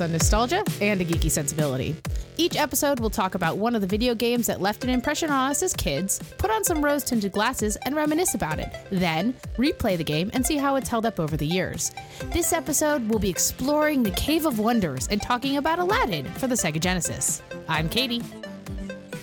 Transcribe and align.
on 0.00 0.12
nostalgia 0.12 0.64
and 0.80 1.00
a 1.00 1.04
geeky 1.04 1.30
sensibility. 1.30 1.94
Each 2.36 2.56
episode 2.56 3.00
we'll 3.00 3.10
talk 3.10 3.34
about 3.34 3.58
one 3.58 3.74
of 3.74 3.80
the 3.80 3.86
video 3.86 4.14
games 4.14 4.46
that 4.46 4.60
left 4.60 4.84
an 4.84 4.90
impression 4.90 5.30
on 5.30 5.50
us 5.50 5.62
as 5.62 5.74
kids, 5.74 6.18
put 6.38 6.50
on 6.50 6.64
some 6.64 6.82
rose 6.82 7.04
tinted 7.04 7.32
glasses, 7.32 7.76
and 7.84 7.94
reminisce 7.94 8.34
about 8.34 8.58
it. 8.58 8.74
Then, 8.90 9.34
replay 9.58 9.96
the 9.96 10.04
game 10.04 10.30
and 10.32 10.46
see 10.46 10.56
how 10.56 10.76
it's 10.76 10.88
held 10.88 11.04
up 11.04 11.20
over 11.20 11.36
the 11.36 11.46
years. 11.46 11.92
This 12.32 12.52
episode 12.52 13.08
we'll 13.08 13.18
be 13.18 13.30
exploring 13.30 14.02
the 14.02 14.10
Cave 14.12 14.46
of 14.46 14.58
Wonders 14.58 15.08
and 15.08 15.20
talking 15.20 15.58
about 15.58 15.78
Aladdin 15.78 16.26
for 16.34 16.46
the 16.46 16.54
Sega 16.54 16.80
Genesis. 16.80 17.42
I'm 17.68 17.88
Katie. 17.88 18.22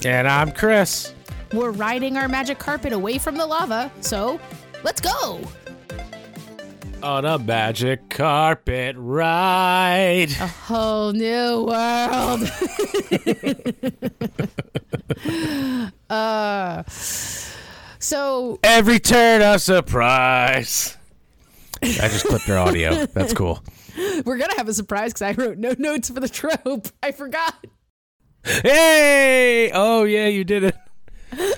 And 0.05 0.27
I'm 0.27 0.51
Chris. 0.51 1.13
We're 1.51 1.71
riding 1.71 2.15
our 2.15 2.27
magic 2.27 2.59
carpet 2.59 2.93
away 2.93 3.17
from 3.17 3.37
the 3.37 3.45
lava, 3.45 3.91
so 4.01 4.39
let's 4.83 5.01
go! 5.01 5.41
On 7.01 7.23
a 7.25 7.39
magic 7.39 8.09
carpet 8.09 8.95
ride. 8.97 10.31
A 10.31 10.47
whole 10.47 11.13
new 11.13 11.65
world. 11.65 12.41
uh, 16.09 16.83
so 16.87 18.59
Every 18.63 18.99
turn 18.99 19.41
a 19.41 19.59
surprise. 19.59 20.97
I 21.81 22.09
just 22.09 22.25
clipped 22.25 22.47
their 22.47 22.59
audio. 22.59 23.05
That's 23.05 23.33
cool. 23.33 23.63
we're 24.25 24.37
gonna 24.37 24.57
have 24.57 24.67
a 24.67 24.73
surprise 24.73 25.13
because 25.13 25.21
I 25.21 25.31
wrote 25.31 25.57
no 25.57 25.73
notes 25.77 26.09
for 26.09 26.19
the 26.19 26.29
trope. 26.29 26.87
I 27.01 27.11
forgot. 27.11 27.65
Hey! 28.43 29.71
Oh, 29.73 30.03
yeah, 30.03 30.27
you 30.27 30.43
did 30.43 30.63
it. 30.63 30.75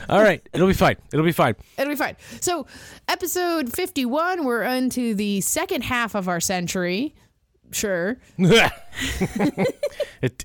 All 0.10 0.22
right. 0.22 0.48
It'll 0.54 0.68
be 0.68 0.74
fine. 0.74 0.96
It'll 1.14 1.26
be 1.26 1.32
fine. 1.32 1.56
It'll 1.78 1.90
be 1.92 1.96
fine. 1.96 2.16
So, 2.40 2.68
episode 3.08 3.74
51, 3.74 4.44
we're 4.46 4.64
into 4.64 5.16
the 5.16 5.42
second 5.42 5.84
half 5.84 6.16
of 6.16 6.28
our 6.28 6.40
century. 6.40 7.16
Sure. 7.72 8.18
it, 8.38 9.74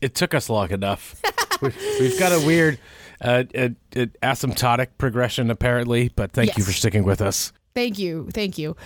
it 0.01 0.15
took 0.15 0.35
us 0.35 0.49
long 0.49 0.71
enough. 0.71 1.21
We- 1.61 1.73
We've 2.01 2.19
got 2.19 2.33
a 2.33 2.45
weird 2.47 2.79
uh, 3.21 3.45
uh, 3.55 3.69
uh, 3.97 4.07
asymptotic 4.23 4.89
progression, 4.99 5.51
apparently, 5.51 6.11
but 6.15 6.33
thank 6.33 6.57
you 6.57 6.65
for 6.65 6.73
sticking 6.73 7.05
with 7.05 7.21
us. 7.21 7.53
Thank 7.75 7.99
you. 7.99 8.29
Thank 8.33 8.59
you. 8.59 8.77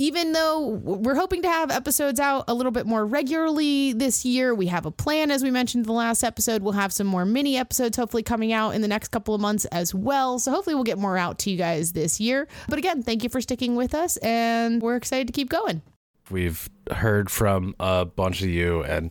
Even 0.00 0.32
though 0.32 0.66
we're 0.66 1.14
hoping 1.14 1.42
to 1.42 1.48
have 1.48 1.70
episodes 1.70 2.18
out 2.18 2.44
a 2.48 2.54
little 2.54 2.72
bit 2.72 2.86
more 2.86 3.04
regularly 3.04 3.92
this 3.92 4.24
year, 4.24 4.54
we 4.54 4.66
have 4.68 4.86
a 4.86 4.90
plan, 4.90 5.30
as 5.30 5.42
we 5.42 5.50
mentioned 5.50 5.84
in 5.84 5.86
the 5.86 5.92
last 5.92 6.24
episode. 6.24 6.62
We'll 6.62 6.72
have 6.72 6.90
some 6.90 7.06
more 7.06 7.26
mini 7.26 7.58
episodes 7.58 7.98
hopefully 7.98 8.22
coming 8.22 8.50
out 8.50 8.70
in 8.70 8.80
the 8.80 8.88
next 8.88 9.08
couple 9.08 9.34
of 9.34 9.42
months 9.42 9.66
as 9.66 9.94
well. 9.94 10.38
So 10.38 10.52
hopefully 10.52 10.74
we'll 10.74 10.84
get 10.84 10.96
more 10.96 11.18
out 11.18 11.38
to 11.40 11.50
you 11.50 11.58
guys 11.58 11.92
this 11.92 12.18
year. 12.18 12.48
But 12.66 12.78
again, 12.78 13.02
thank 13.02 13.22
you 13.22 13.28
for 13.28 13.42
sticking 13.42 13.76
with 13.76 13.94
us, 13.94 14.16
and 14.16 14.80
we're 14.80 14.96
excited 14.96 15.26
to 15.26 15.34
keep 15.34 15.50
going. 15.50 15.82
We've 16.30 16.70
heard 16.90 17.30
from 17.30 17.74
a 17.78 18.06
bunch 18.06 18.40
of 18.40 18.48
you, 18.48 18.82
and 18.82 19.10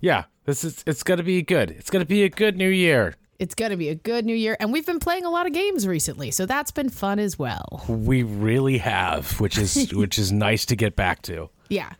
yeah, 0.00 0.24
this 0.46 0.64
is 0.64 0.82
it's 0.86 1.02
gonna 1.02 1.24
be 1.24 1.42
good. 1.42 1.72
It's 1.72 1.90
gonna 1.90 2.06
be 2.06 2.22
a 2.22 2.30
good 2.30 2.56
new 2.56 2.70
year. 2.70 3.16
It's 3.38 3.54
going 3.54 3.70
to 3.70 3.76
be 3.76 3.88
a 3.88 3.94
good 3.94 4.24
new 4.24 4.36
year. 4.36 4.56
And 4.60 4.72
we've 4.72 4.86
been 4.86 5.00
playing 5.00 5.24
a 5.24 5.30
lot 5.30 5.46
of 5.46 5.52
games 5.52 5.86
recently. 5.86 6.30
So 6.30 6.46
that's 6.46 6.70
been 6.70 6.90
fun 6.90 7.18
as 7.18 7.38
well. 7.38 7.84
We 7.88 8.22
really 8.22 8.78
have, 8.78 9.40
which 9.40 9.58
is 9.58 9.92
which 9.94 10.18
is 10.18 10.32
nice 10.32 10.64
to 10.66 10.76
get 10.76 10.96
back 10.96 11.22
to. 11.22 11.50
Yeah. 11.68 11.92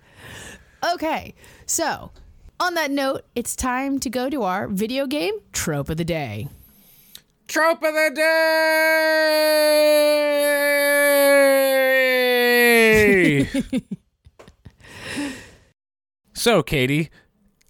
Okay. 0.92 1.34
So, 1.66 2.10
on 2.60 2.74
that 2.74 2.90
note, 2.90 3.24
it's 3.34 3.56
time 3.56 3.98
to 4.00 4.10
go 4.10 4.28
to 4.30 4.42
our 4.42 4.68
video 4.68 5.06
game 5.06 5.34
trope 5.52 5.88
of 5.88 5.96
the 5.96 6.04
day. 6.04 6.48
Trope 7.48 7.82
of 7.82 7.94
the 7.94 8.12
day. 8.14 9.12
so, 16.34 16.62
Katie, 16.62 17.10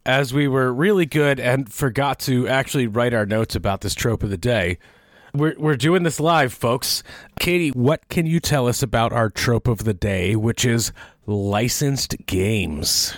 as 0.04 0.34
we 0.34 0.48
were 0.48 0.72
really 0.72 1.06
good 1.06 1.38
and 1.38 1.72
forgot 1.72 2.18
to 2.20 2.48
actually 2.48 2.86
write 2.86 3.14
our 3.14 3.26
notes 3.26 3.54
about 3.54 3.80
this 3.80 3.94
trope 3.94 4.22
of 4.22 4.30
the 4.30 4.36
day, 4.36 4.78
we're, 5.34 5.54
we're 5.58 5.76
doing 5.76 6.02
this 6.02 6.20
live, 6.20 6.52
folks. 6.52 7.02
Katie, 7.38 7.70
what 7.70 8.08
can 8.08 8.26
you 8.26 8.40
tell 8.40 8.68
us 8.68 8.82
about 8.82 9.12
our 9.12 9.30
trope 9.30 9.66
of 9.66 9.84
the 9.84 9.94
day, 9.94 10.36
which 10.36 10.64
is 10.64 10.92
licensed 11.26 12.16
games? 12.26 13.14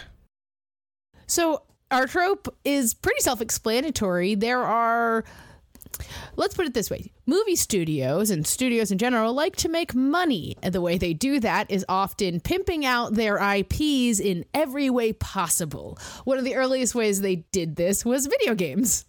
So, 1.26 1.62
our 1.90 2.06
trope 2.06 2.54
is 2.64 2.94
pretty 2.94 3.20
self 3.20 3.40
explanatory. 3.40 4.34
There 4.34 4.62
are, 4.62 5.24
let's 6.36 6.54
put 6.54 6.66
it 6.66 6.74
this 6.74 6.90
way 6.90 7.12
movie 7.26 7.56
studios 7.56 8.30
and 8.30 8.46
studios 8.46 8.90
in 8.90 8.98
general 8.98 9.32
like 9.32 9.56
to 9.56 9.68
make 9.68 9.94
money. 9.94 10.56
And 10.62 10.74
the 10.74 10.80
way 10.80 10.98
they 10.98 11.14
do 11.14 11.40
that 11.40 11.70
is 11.70 11.84
often 11.88 12.40
pimping 12.40 12.84
out 12.84 13.14
their 13.14 13.36
IPs 13.36 14.20
in 14.20 14.44
every 14.52 14.90
way 14.90 15.12
possible. 15.12 15.98
One 16.24 16.38
of 16.38 16.44
the 16.44 16.56
earliest 16.56 16.94
ways 16.94 17.20
they 17.20 17.36
did 17.52 17.76
this 17.76 18.04
was 18.04 18.26
video 18.26 18.54
games. 18.54 19.06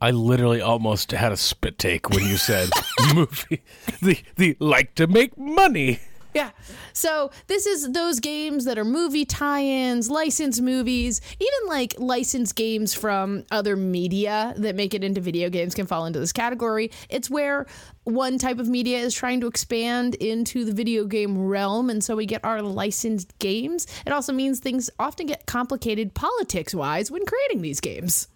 I 0.00 0.12
literally 0.12 0.60
almost 0.60 1.10
had 1.10 1.32
a 1.32 1.36
spit 1.36 1.78
take 1.78 2.08
when 2.08 2.24
you 2.24 2.36
said 2.36 2.70
movie. 3.14 3.62
The 4.00 4.18
the 4.36 4.56
like 4.60 4.94
to 4.94 5.06
make 5.06 5.36
money. 5.36 6.00
Yeah. 6.34 6.50
So 6.92 7.30
this 7.46 7.66
is 7.66 7.92
those 7.92 8.20
games 8.20 8.64
that 8.66 8.78
are 8.78 8.84
movie 8.84 9.24
tie-ins, 9.24 10.10
licensed 10.10 10.60
movies, 10.60 11.20
even 11.40 11.68
like 11.68 11.94
licensed 11.98 12.54
games 12.54 12.92
from 12.92 13.44
other 13.50 13.76
media 13.76 14.54
that 14.58 14.76
make 14.76 14.94
it 14.94 15.02
into 15.02 15.20
video 15.20 15.48
games 15.48 15.74
can 15.74 15.86
fall 15.86 16.06
into 16.06 16.18
this 16.20 16.32
category. 16.32 16.90
It's 17.08 17.30
where 17.30 17.66
one 18.04 18.38
type 18.38 18.58
of 18.58 18.68
media 18.68 18.98
is 18.98 19.14
trying 19.14 19.40
to 19.40 19.46
expand 19.46 20.14
into 20.16 20.64
the 20.64 20.72
video 20.72 21.04
game 21.06 21.46
realm 21.46 21.90
and 21.90 22.04
so 22.04 22.14
we 22.14 22.26
get 22.26 22.44
our 22.44 22.62
licensed 22.62 23.38
games. 23.38 23.86
It 24.06 24.12
also 24.12 24.32
means 24.32 24.60
things 24.60 24.90
often 24.98 25.26
get 25.26 25.46
complicated 25.46 26.14
politics-wise 26.14 27.10
when 27.10 27.24
creating 27.24 27.62
these 27.62 27.80
games. 27.80 28.28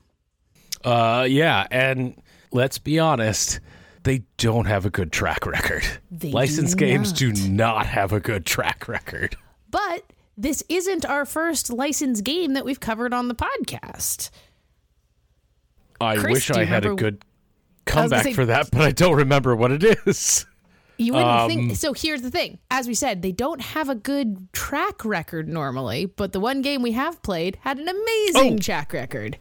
Uh 0.84 1.26
yeah, 1.28 1.66
and 1.70 2.20
let's 2.50 2.78
be 2.78 2.98
honest, 2.98 3.60
they 4.04 4.22
don't 4.36 4.66
have 4.66 4.84
a 4.86 4.90
good 4.90 5.12
track 5.12 5.46
record. 5.46 5.84
They 6.10 6.28
do 6.30 6.34
Licensed 6.34 6.76
games 6.76 7.10
not. 7.12 7.18
do 7.18 7.48
not 7.48 7.86
have 7.86 8.12
a 8.12 8.20
good 8.20 8.44
track 8.46 8.88
record. 8.88 9.36
But 9.70 10.04
this 10.36 10.62
isn't 10.68 11.04
our 11.06 11.24
first 11.24 11.70
licensed 11.72 12.24
game 12.24 12.54
that 12.54 12.64
we've 12.64 12.80
covered 12.80 13.12
on 13.14 13.28
the 13.28 13.34
podcast. 13.34 14.30
I 16.00 16.16
Chris, 16.16 16.48
wish 16.48 16.50
I 16.50 16.64
had 16.64 16.84
a 16.84 16.94
good 16.94 17.22
I 17.24 17.24
was 17.24 17.94
gonna 17.94 18.02
comeback 18.08 18.24
say- 18.24 18.32
for 18.32 18.46
that, 18.46 18.70
but 18.70 18.80
I 18.80 18.90
don't 18.90 19.16
remember 19.16 19.54
what 19.54 19.70
it 19.72 19.84
is. 20.06 20.46
You 20.98 21.14
wouldn't 21.14 21.30
Um, 21.30 21.48
think 21.48 21.76
so. 21.76 21.92
Here's 21.94 22.22
the 22.22 22.30
thing: 22.30 22.58
as 22.70 22.86
we 22.86 22.94
said, 22.94 23.22
they 23.22 23.32
don't 23.32 23.60
have 23.60 23.88
a 23.88 23.94
good 23.94 24.52
track 24.52 25.04
record 25.04 25.48
normally, 25.48 26.06
but 26.06 26.32
the 26.32 26.38
one 26.40 26.60
game 26.62 26.82
we 26.82 26.92
have 26.92 27.22
played 27.22 27.56
had 27.62 27.78
an 27.78 27.88
amazing 27.88 28.54
Oh. 28.54 28.58
track 28.58 28.92
record. 28.92 29.38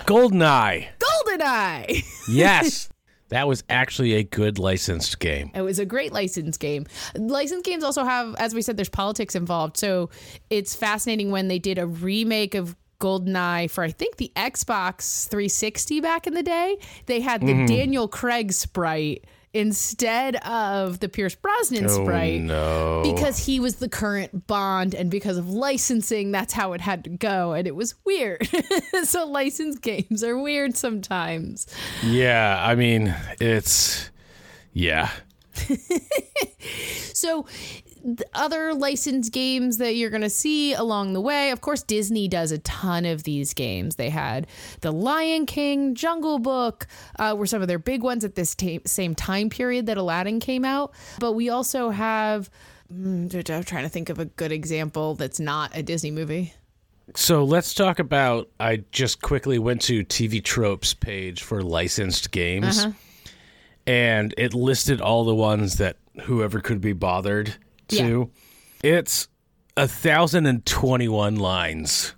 Goldeneye. 0.00 0.86
GoldenEye. 0.98 2.04
Yes. 2.28 2.88
That 3.28 3.48
was 3.48 3.64
actually 3.68 4.14
a 4.14 4.22
good 4.22 4.58
licensed 4.58 5.18
game. 5.18 5.50
it 5.54 5.62
was 5.62 5.78
a 5.78 5.84
great 5.86 6.12
licensed 6.12 6.60
game. 6.60 6.86
Licensed 7.16 7.64
games 7.64 7.82
also 7.84 8.04
have, 8.04 8.34
as 8.36 8.54
we 8.54 8.62
said, 8.62 8.76
there's 8.76 8.88
politics 8.88 9.34
involved, 9.34 9.76
so 9.76 10.10
it's 10.50 10.74
fascinating 10.74 11.30
when 11.30 11.48
they 11.48 11.58
did 11.58 11.78
a 11.78 11.86
remake 11.86 12.54
of. 12.54 12.76
GoldenEye 13.00 13.68
for 13.70 13.84
I 13.84 13.90
think 13.90 14.16
the 14.16 14.30
Xbox 14.34 15.28
360 15.28 16.00
back 16.00 16.26
in 16.26 16.32
the 16.32 16.44
day. 16.44 16.78
They 17.06 17.20
had 17.20 17.42
the 17.42 17.52
Mm-hmm. 17.52 17.66
Daniel 17.66 18.08
Craig 18.08 18.52
sprite 18.52 19.24
instead 19.54 20.36
of 20.44 21.00
the 21.00 21.08
Pierce 21.08 21.34
Brosnan 21.34 21.86
oh, 21.86 22.04
sprite. 22.04 22.40
Oh 22.42 23.02
no. 23.02 23.02
because 23.04 23.46
he 23.46 23.60
was 23.60 23.76
the 23.76 23.88
current 23.88 24.46
Bond, 24.46 24.94
and 24.94 25.10
because 25.10 25.38
of 25.38 25.48
licensing, 25.48 26.32
that's 26.32 26.52
how 26.52 26.72
it 26.72 26.80
had 26.80 27.04
to 27.04 27.10
go, 27.10 27.52
and 27.52 27.66
it 27.66 27.74
was 27.74 27.94
weird. 28.04 28.46
so 29.04 29.26
license 29.26 29.78
games 29.78 30.22
are 30.22 30.36
weird 30.36 30.76
sometimes. 30.76 31.66
yeah, 32.02 32.62
I 32.62 32.74
mean, 32.74 33.14
it's 33.40 34.10
yeah. 34.72 35.10
So 37.14 37.46
other 38.34 38.74
licensed 38.74 39.32
games 39.32 39.78
that 39.78 39.94
you're 39.96 40.10
going 40.10 40.22
to 40.22 40.30
see 40.30 40.74
along 40.74 41.12
the 41.12 41.20
way, 41.20 41.50
of 41.50 41.60
course, 41.60 41.82
Disney 41.82 42.28
does 42.28 42.52
a 42.52 42.58
ton 42.58 43.04
of 43.04 43.24
these 43.24 43.54
games. 43.54 43.96
They 43.96 44.10
had 44.10 44.46
The 44.80 44.92
Lion 44.92 45.46
King, 45.46 45.94
Jungle 45.94 46.38
Book, 46.38 46.86
uh, 47.18 47.34
were 47.36 47.46
some 47.46 47.62
of 47.62 47.68
their 47.68 47.78
big 47.78 48.02
ones 48.02 48.24
at 48.24 48.34
this 48.34 48.54
ta- 48.54 48.78
same 48.86 49.14
time 49.14 49.48
period 49.48 49.86
that 49.86 49.96
Aladdin 49.96 50.40
came 50.40 50.64
out. 50.64 50.92
But 51.18 51.32
we 51.32 51.48
also 51.48 51.90
have. 51.90 52.50
mm, 52.92 53.50
I'm 53.50 53.64
trying 53.64 53.84
to 53.84 53.88
think 53.88 54.08
of 54.10 54.18
a 54.18 54.26
good 54.26 54.52
example 54.52 55.14
that's 55.14 55.40
not 55.40 55.76
a 55.76 55.82
Disney 55.82 56.10
movie. 56.10 56.52
So 57.14 57.44
let's 57.44 57.74
talk 57.74 57.98
about. 57.98 58.48
I 58.58 58.84
just 58.92 59.22
quickly 59.22 59.58
went 59.58 59.82
to 59.82 60.04
TV 60.04 60.42
Tropes 60.42 60.94
page 60.94 61.42
for 61.42 61.62
licensed 61.62 62.30
games, 62.30 62.86
and 63.86 64.34
it 64.38 64.54
listed 64.54 65.00
all 65.00 65.24
the 65.24 65.34
ones 65.34 65.76
that 65.76 65.96
whoever 66.22 66.60
could 66.60 66.80
be 66.80 66.92
bothered 66.92 67.54
to. 67.88 68.30
It's 68.82 69.28
a 69.76 69.88
thousand 69.88 70.46
and 70.46 70.64
twenty-one 70.66 71.36
lines 71.36 72.14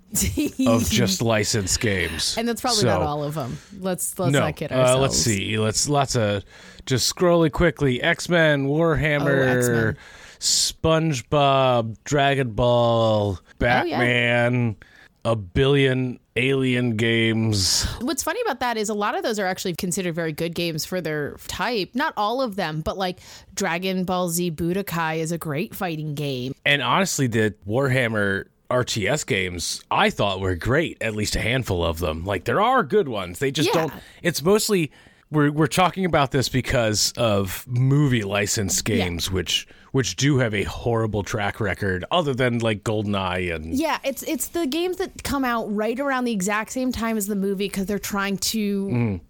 of 0.66 0.88
just 0.90 1.22
licensed 1.22 1.80
games, 1.80 2.36
And 2.38 2.48
that's 2.48 2.60
probably 2.60 2.80
So- 2.82 2.88
not 2.88 3.02
all 3.02 3.24
of 3.24 3.34
them. 3.34 3.58
Let's 3.78 4.18
let's 4.18 4.32
no, 4.32 4.40
not 4.40 4.56
kid 4.56 4.72
uh, 4.72 4.76
ourselves. 4.76 5.00
let's 5.02 5.16
see. 5.16 5.58
Let's 5.58 5.88
lots 5.88 6.16
of 6.16 6.44
just 6.86 7.14
scrolling 7.14 7.52
quickly. 7.52 8.02
X 8.02 8.28
Men, 8.28 8.66
Oh, 8.66 8.70
Warhammer, 8.70 9.56
X-Men. 9.58 9.96
SpongeBob, 10.38 11.96
Dragon 12.04 12.50
Ball, 12.50 13.38
Batman, 13.58 14.76
a 15.26 15.34
billion 15.34 16.20
alien 16.36 16.96
games. 16.96 17.84
What's 18.00 18.22
funny 18.22 18.40
about 18.42 18.60
that 18.60 18.76
is 18.76 18.88
a 18.88 18.94
lot 18.94 19.16
of 19.16 19.24
those 19.24 19.38
are 19.40 19.46
actually 19.46 19.74
considered 19.74 20.14
very 20.14 20.32
good 20.32 20.54
games 20.54 20.84
for 20.84 21.00
their 21.00 21.36
type. 21.48 21.90
Not 21.94 22.14
all 22.16 22.40
of 22.40 22.54
them, 22.54 22.80
but 22.80 22.96
like 22.96 23.18
Dragon 23.54 24.04
Ball 24.04 24.28
Z 24.28 24.52
Budokai 24.52 25.18
is 25.18 25.32
a 25.32 25.38
great 25.38 25.74
fighting 25.74 26.14
game. 26.14 26.54
And 26.64 26.80
honestly, 26.80 27.26
the 27.26 27.54
Warhammer 27.66 28.44
RTS 28.70 29.26
games 29.26 29.82
I 29.90 30.10
thought 30.10 30.40
were 30.40 30.54
great, 30.54 30.96
at 31.00 31.14
least 31.16 31.34
a 31.34 31.40
handful 31.40 31.84
of 31.84 31.98
them. 31.98 32.24
Like 32.24 32.44
there 32.44 32.60
are 32.60 32.82
good 32.84 33.08
ones. 33.08 33.40
They 33.40 33.50
just 33.50 33.68
Yeah. 33.74 33.80
don't 33.88 33.92
it's 34.22 34.42
mostly 34.42 34.92
we're 35.30 35.50
we're 35.50 35.66
talking 35.66 36.04
about 36.04 36.30
this 36.30 36.48
because 36.48 37.12
of 37.16 37.64
movie 37.68 38.22
license 38.22 38.80
games 38.82 39.28
which 39.30 39.66
which 39.96 40.14
do 40.16 40.36
have 40.38 40.52
a 40.54 40.62
horrible 40.64 41.22
track 41.22 41.58
record 41.58 42.04
other 42.10 42.34
than 42.34 42.58
like 42.58 42.84
GoldenEye 42.84 43.54
and 43.54 43.74
Yeah, 43.74 43.98
it's 44.04 44.22
it's 44.24 44.48
the 44.48 44.66
games 44.66 44.98
that 44.98 45.22
come 45.24 45.42
out 45.42 45.64
right 45.74 45.98
around 45.98 46.24
the 46.26 46.32
exact 46.32 46.70
same 46.72 46.92
time 46.92 47.16
as 47.16 47.26
the 47.28 47.34
movie 47.34 47.66
because 47.66 47.86
they're 47.86 47.98
trying 47.98 48.36
to 48.52 48.86
Mm. 48.88 49.20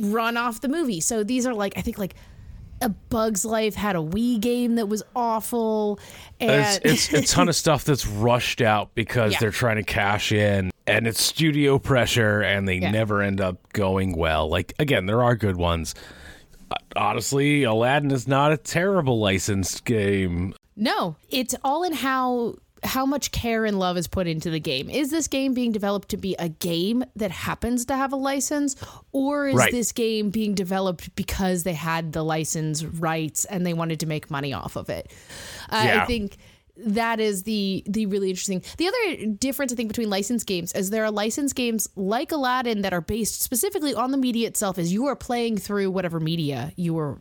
run 0.00 0.36
off 0.36 0.60
the 0.60 0.68
movie. 0.68 1.00
So 1.00 1.22
these 1.22 1.46
are 1.46 1.54
like 1.54 1.74
I 1.78 1.80
think 1.80 1.96
like 1.98 2.14
a 2.82 2.88
Bug's 2.88 3.44
Life 3.44 3.74
had 3.76 3.94
a 3.94 4.00
Wii 4.00 4.38
game 4.40 4.74
that 4.74 4.86
was 4.88 5.02
awful, 5.14 5.98
and 6.40 6.78
It's, 6.84 7.08
it's 7.08 7.30
a 7.32 7.34
ton 7.34 7.48
of 7.48 7.54
stuff 7.64 7.84
that's 7.84 8.06
rushed 8.06 8.60
out 8.60 8.94
because 8.96 9.32
Yeah. 9.34 9.38
they're 9.40 9.50
trying 9.52 9.76
to 9.76 9.82
cash 9.84 10.32
in 10.32 10.70
and 10.88 11.06
it's 11.06 11.22
studio 11.22 11.78
pressure 11.78 12.42
and 12.42 12.66
they 12.68 12.78
Yeah. 12.78 12.90
never 12.90 13.22
end 13.22 13.40
up 13.40 13.72
going 13.72 14.16
well. 14.16 14.48
Like, 14.48 14.74
again, 14.80 15.06
there 15.06 15.22
are 15.22 15.36
good 15.36 15.56
ones. 15.56 15.94
Honestly, 16.94 17.64
Aladdin 17.64 18.10
is 18.10 18.26
not 18.26 18.52
a 18.52 18.56
terrible 18.56 19.18
licensed 19.18 19.84
game. 19.84 20.54
No, 20.76 21.16
it's 21.30 21.54
all 21.64 21.82
in 21.84 21.92
how 21.92 22.56
how 22.82 23.06
much 23.06 23.32
care 23.32 23.64
and 23.64 23.78
love 23.78 23.96
is 23.96 24.06
put 24.06 24.26
into 24.28 24.48
the 24.50 24.60
game. 24.60 24.88
Is 24.90 25.10
this 25.10 25.26
game 25.26 25.54
being 25.54 25.72
developed 25.72 26.10
to 26.10 26.16
be 26.16 26.36
a 26.38 26.48
game 26.50 27.04
that 27.16 27.30
happens 27.32 27.86
to 27.86 27.96
have 27.96 28.12
a 28.12 28.16
license 28.16 28.76
or 29.12 29.48
is 29.48 29.54
Right. 29.56 29.72
this 29.72 29.90
game 29.92 30.30
being 30.30 30.54
developed 30.54 31.14
because 31.16 31.62
they 31.64 31.72
had 31.72 32.12
the 32.12 32.22
license 32.22 32.84
rights 32.84 33.44
and 33.46 33.66
they 33.66 33.72
wanted 33.72 34.00
to 34.00 34.06
make 34.06 34.30
money 34.30 34.52
off 34.52 34.76
of 34.76 34.88
it? 34.90 35.10
Uh, 35.70 35.82
Yeah. 35.84 36.02
I 36.02 36.06
think 36.06 36.36
that 36.78 37.20
is 37.20 37.44
the 37.44 37.82
the 37.86 38.06
really 38.06 38.30
interesting. 38.30 38.62
The 38.76 38.88
other 38.88 39.26
difference 39.32 39.72
I 39.72 39.76
think 39.76 39.88
between 39.88 40.10
licensed 40.10 40.46
games 40.46 40.72
is 40.72 40.90
there 40.90 41.04
are 41.04 41.10
licensed 41.10 41.54
games 41.54 41.88
like 41.96 42.32
Aladdin 42.32 42.82
that 42.82 42.92
are 42.92 43.00
based 43.00 43.42
specifically 43.42 43.94
on 43.94 44.10
the 44.10 44.18
media 44.18 44.48
itself 44.48 44.78
as 44.78 44.92
you 44.92 45.06
are 45.06 45.16
playing 45.16 45.56
through 45.56 45.90
whatever 45.90 46.20
media 46.20 46.72
you 46.76 46.94
were 46.94 47.20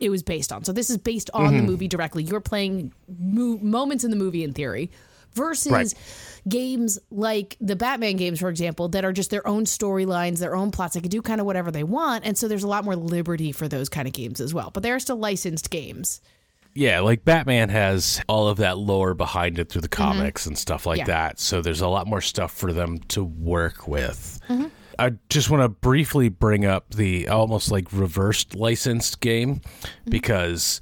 it 0.00 0.10
was 0.10 0.22
based 0.22 0.52
on. 0.52 0.64
So 0.64 0.72
this 0.72 0.90
is 0.90 0.98
based 0.98 1.30
on 1.32 1.52
the 1.52 1.58
mm-hmm. 1.58 1.66
movie 1.66 1.88
directly. 1.88 2.24
You're 2.24 2.40
playing 2.40 2.92
mo- 3.08 3.58
moments 3.58 4.04
in 4.04 4.10
the 4.10 4.16
movie 4.16 4.42
in 4.42 4.52
theory 4.52 4.90
versus 5.34 5.70
Right. 5.70 5.94
games 6.48 6.98
like 7.10 7.56
the 7.60 7.76
Batman 7.76 8.16
games 8.16 8.40
for 8.40 8.48
example 8.48 8.88
that 8.88 9.04
are 9.04 9.12
just 9.12 9.30
their 9.30 9.46
own 9.46 9.64
storylines, 9.64 10.38
their 10.38 10.56
own 10.56 10.70
plots. 10.72 10.94
They 10.94 11.00
can 11.00 11.10
do 11.10 11.22
kind 11.22 11.40
of 11.40 11.46
whatever 11.46 11.70
they 11.70 11.84
want 11.84 12.24
and 12.24 12.36
so 12.36 12.48
there's 12.48 12.64
a 12.64 12.68
lot 12.68 12.84
more 12.84 12.96
liberty 12.96 13.52
for 13.52 13.68
those 13.68 13.88
kind 13.88 14.08
of 14.08 14.14
games 14.14 14.40
as 14.40 14.52
well. 14.52 14.70
But 14.72 14.82
they 14.82 14.90
are 14.90 14.98
still 14.98 15.18
licensed 15.18 15.70
games. 15.70 16.20
Yeah, 16.74 17.00
like 17.00 17.24
Batman 17.24 17.70
has 17.70 18.20
all 18.28 18.48
of 18.48 18.58
that 18.58 18.78
lore 18.78 19.14
behind 19.14 19.58
it 19.58 19.68
through 19.68 19.80
the 19.82 19.88
comics 19.88 20.46
and 20.46 20.56
stuff 20.56 20.86
like 20.86 21.00
Mm-hmm. 21.00 21.10
Yeah. 21.10 21.28
that. 21.28 21.40
So 21.40 21.60
there's 21.60 21.80
a 21.80 21.88
lot 21.88 22.06
more 22.06 22.20
stuff 22.20 22.52
for 22.52 22.72
them 22.72 22.98
to 23.08 23.24
work 23.24 23.88
with. 23.88 24.40
Mm-hmm. 24.48 24.66
I 25.00 25.12
just 25.28 25.48
want 25.50 25.62
to 25.62 25.68
briefly 25.68 26.28
bring 26.28 26.64
up 26.64 26.90
the 26.94 27.28
almost 27.28 27.70
like 27.70 27.92
reversed 27.92 28.54
licensed 28.54 29.20
game 29.20 29.56
Mm-hmm. 29.56 30.10
because 30.10 30.80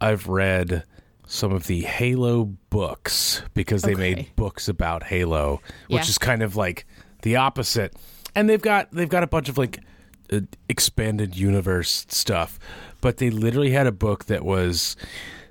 I've 0.00 0.26
read 0.28 0.84
some 1.26 1.52
of 1.52 1.66
the 1.66 1.80
Halo 1.82 2.44
books 2.70 3.42
because 3.54 3.82
they 3.82 3.92
Okay. 3.92 4.14
made 4.14 4.36
books 4.36 4.68
about 4.68 5.02
Halo, 5.04 5.60
which 5.88 6.02
Yeah. 6.04 6.08
is 6.08 6.18
kind 6.18 6.42
of 6.42 6.56
like 6.56 6.86
the 7.22 7.36
opposite. 7.36 7.94
And 8.34 8.48
they've 8.48 8.62
got 8.62 8.90
they've 8.92 9.08
got 9.08 9.22
a 9.22 9.26
bunch 9.26 9.48
of 9.48 9.58
like 9.58 9.80
uh, 10.32 10.40
expanded 10.68 11.36
universe 11.36 12.06
stuff, 12.08 12.58
but 13.00 13.18
they 13.18 13.30
literally 13.30 13.70
had 13.70 13.86
a 13.86 13.92
book 13.92 14.26
that 14.26 14.44
was 14.44 14.96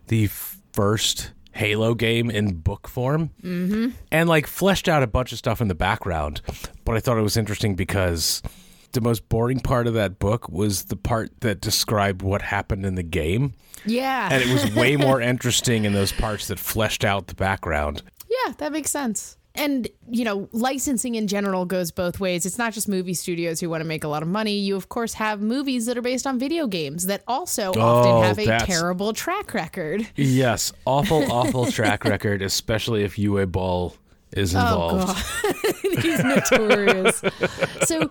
the 0.07 0.27
first 0.73 1.31
Halo 1.53 1.95
game 1.95 2.29
in 2.29 2.55
book 2.55 2.87
form, 2.87 3.31
mm-hmm. 3.41 3.89
and 4.11 4.29
like 4.29 4.45
fleshed 4.47 4.87
out 4.87 5.01
a 5.03 5.07
bunch 5.07 5.31
of 5.31 5.37
stuff 5.39 5.59
in 5.59 5.67
the 5.67 5.75
background. 5.75 6.41
But 6.85 6.95
I 6.95 6.99
thought 6.99 7.17
it 7.17 7.23
was 7.23 7.37
interesting 7.37 7.75
because 7.75 8.43
the 8.91 9.01
most 9.01 9.27
boring 9.27 9.59
part 9.59 9.87
of 9.87 9.93
that 9.95 10.19
book 10.19 10.49
was 10.49 10.85
the 10.85 10.95
part 10.95 11.31
that 11.41 11.59
described 11.61 12.21
what 12.21 12.41
happened 12.41 12.85
in 12.85 12.95
the 12.95 13.03
game, 13.03 13.53
Yeah. 13.85 14.29
and 14.31 14.43
it 14.43 14.51
was 14.53 14.73
way 14.75 14.95
more 14.97 15.19
interesting 15.19 15.85
in 15.85 15.93
those 15.93 16.11
parts 16.11 16.47
that 16.47 16.59
fleshed 16.59 17.03
out 17.03 17.27
the 17.27 17.35
background. 17.35 18.03
Yeah, 18.29 18.53
that 18.57 18.71
makes 18.71 18.91
sense. 18.91 19.36
And, 19.57 19.87
you 20.09 20.23
know, 20.23 20.47
licensing 20.51 21.15
in 21.15 21.27
general 21.27 21.65
goes 21.65 21.91
both 21.91 22.19
ways. 22.19 22.45
It's 22.45 22.57
not 22.57 22.73
just 22.73 22.87
movie 22.87 23.15
studios 23.15 23.59
who 23.59 23.69
want 23.69 23.81
to 23.81 23.87
make 23.87 24.03
a 24.03 24.07
lot 24.07 24.21
of 24.21 24.29
money. 24.29 24.57
You, 24.59 24.75
of 24.75 24.89
course, 24.89 25.13
have 25.13 25.41
movies 25.41 25.87
that 25.87 25.97
are 25.97 26.01
based 26.01 26.27
on 26.27 26.37
video 26.37 26.67
games 26.67 27.07
that 27.07 27.23
also 27.27 27.73
Oh, 27.75 27.81
often 27.81 28.23
have 28.23 28.39
a 28.39 28.65
terrible 28.65 29.13
track 29.13 29.53
record. 29.53 30.07
Yes, 30.15 30.71
awful, 30.85 31.29
awful 31.31 31.71
track 31.71 32.05
record, 32.05 32.41
especially 32.41 33.03
if 33.03 33.15
Uwe 33.15 33.51
Boll 33.51 33.95
is 34.33 34.55
oh, 34.55 34.59
involved. 34.59 35.09
Oh, 35.09 35.53
God. 35.63 35.75
He's 36.03 36.23
notorious. 36.23 37.21
so, 37.85 38.09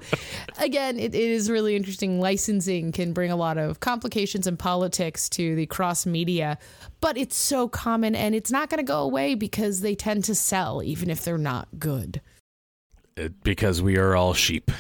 again, 0.58 0.98
it, 0.98 1.14
it 1.14 1.30
is 1.30 1.50
really 1.50 1.76
interesting. 1.76 2.20
Licensing 2.20 2.92
can 2.92 3.12
bring 3.12 3.30
a 3.30 3.36
lot 3.36 3.58
of 3.58 3.80
complications 3.80 4.46
and 4.46 4.58
politics 4.58 5.28
to 5.30 5.54
the 5.54 5.66
cross 5.66 6.06
media, 6.06 6.58
but 7.00 7.16
it's 7.16 7.36
so 7.36 7.68
common 7.68 8.14
and 8.14 8.34
it's 8.34 8.50
not 8.50 8.70
going 8.70 8.78
to 8.78 8.84
go 8.84 9.02
away 9.02 9.34
because 9.34 9.80
they 9.80 9.94
tend 9.94 10.24
to 10.24 10.34
sell, 10.34 10.82
even 10.82 11.10
if 11.10 11.24
they're 11.24 11.38
not 11.38 11.68
good. 11.78 12.20
It- 13.16 13.42
because 13.42 13.80
we 13.82 13.96
are 13.96 14.14
all 14.14 14.34
sheep 14.34 14.70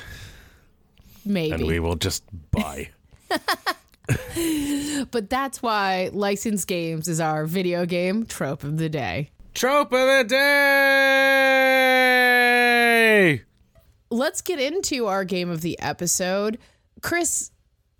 Maybe. 1.24 1.52
and 1.52 1.66
we 1.66 1.80
will 1.80 1.96
just 1.96 2.24
buy. 2.50 2.90
But 5.10 5.30
that's 5.30 5.62
why 5.62 6.10
licensed 6.12 6.66
games 6.66 7.08
is 7.08 7.20
our 7.20 7.46
video 7.46 7.86
game 7.86 8.26
trope 8.26 8.64
of 8.64 8.76
the 8.78 8.88
day. 8.88 9.30
Trope 9.56 9.92
of 9.94 10.06
the 10.06 10.24
day. 13.08 13.42
Let's 14.10 14.42
get 14.42 14.58
into 14.60 15.06
our 15.06 15.24
game 15.24 15.48
of 15.48 15.62
the 15.62 15.80
episode. 15.80 16.58
Chris, 17.00 17.52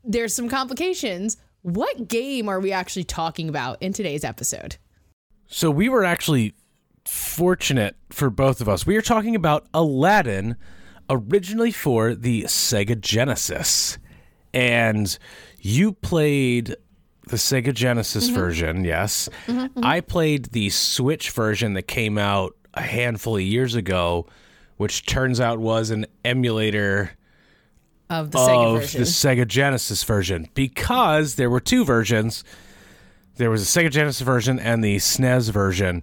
there's 0.04 0.34
some 0.34 0.50
complications. 0.50 1.38
What 1.62 2.08
game 2.08 2.50
are 2.50 2.60
we 2.60 2.72
actually 2.72 3.04
talking 3.04 3.48
about 3.48 3.78
in 3.80 3.94
today's 3.94 4.22
episode? 4.22 4.76
So 5.46 5.70
we 5.70 5.88
were 5.88 6.04
actually 6.04 6.52
fortunate 7.06 7.96
for 8.10 8.28
both 8.28 8.60
of 8.60 8.68
us. 8.68 8.86
We 8.86 8.98
are 8.98 9.02
talking 9.02 9.34
about 9.34 9.66
Aladdin, 9.72 10.56
originally 11.08 11.72
for 11.72 12.14
the 12.14 12.42
Sega 12.42 13.00
Genesis, 13.00 13.96
and 14.52 15.18
you 15.58 15.92
played 15.92 16.76
the 17.26 17.36
Sega 17.36 17.74
Genesis 17.74 18.26
mm-hmm. 18.26 18.34
version. 18.34 18.84
Yes, 18.84 19.28
mm-hmm, 19.46 19.60
mm-hmm. 19.60 19.84
I 19.84 20.00
played 20.00 20.46
the 20.46 20.70
Switch 20.70 21.30
version 21.30 21.74
that 21.74 21.82
came 21.82 22.18
out 22.18 22.56
a 22.74 22.82
handful 22.82 23.36
of 23.36 23.42
years 23.42 23.74
ago, 23.74 24.26
which 24.76 25.06
turns 25.06 25.40
out 25.40 25.58
was 25.58 25.90
an 25.90 26.06
emulator 26.24 27.12
Of 28.08 28.30
the 28.30 28.38
Sega 28.38 28.74
of 28.74 28.80
version. 28.82 29.00
the 29.00 29.06
Sega 29.06 29.48
Genesis 29.48 30.04
version 30.04 30.48
because 30.54 31.34
there 31.34 31.50
were 31.50 31.60
two 31.60 31.84
versions. 31.84 32.44
There 33.36 33.50
was 33.50 33.62
a 33.62 33.80
Sega 33.80 33.90
Genesis 33.90 34.22
version 34.22 34.58
and 34.58 34.82
the 34.82 34.96
SNES 34.96 35.50
version, 35.50 36.02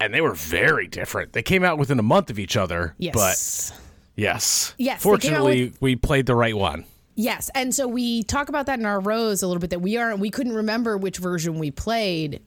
and 0.00 0.14
they 0.14 0.20
were 0.20 0.34
very 0.34 0.86
different. 0.86 1.32
They 1.32 1.42
came 1.42 1.64
out 1.64 1.78
within 1.78 1.98
a 1.98 2.02
month 2.02 2.30
of 2.30 2.38
each 2.38 2.56
other. 2.56 2.94
yes. 2.98 3.14
But 3.14 3.78
yes. 4.16 4.74
Yes, 4.78 4.78
they 4.78 4.84
came 4.84 4.88
out 4.88 5.02
Fortunately, 5.02 5.72
we 5.80 5.96
played 5.96 6.26
the 6.26 6.36
right 6.36 6.56
one. 6.56 6.84
Yes, 7.18 7.50
and 7.52 7.74
so 7.74 7.88
we 7.88 8.22
talk 8.22 8.48
about 8.48 8.66
that 8.66 8.78
in 8.78 8.86
our 8.86 9.00
rows 9.00 9.42
a 9.42 9.48
little 9.48 9.60
bit 9.60 9.70
that 9.70 9.80
we 9.80 9.96
aren't 9.96 10.20
we 10.20 10.30
couldn't 10.30 10.54
remember 10.54 10.96
which 10.96 11.18
version 11.18 11.58
we 11.58 11.72
played 11.72 12.40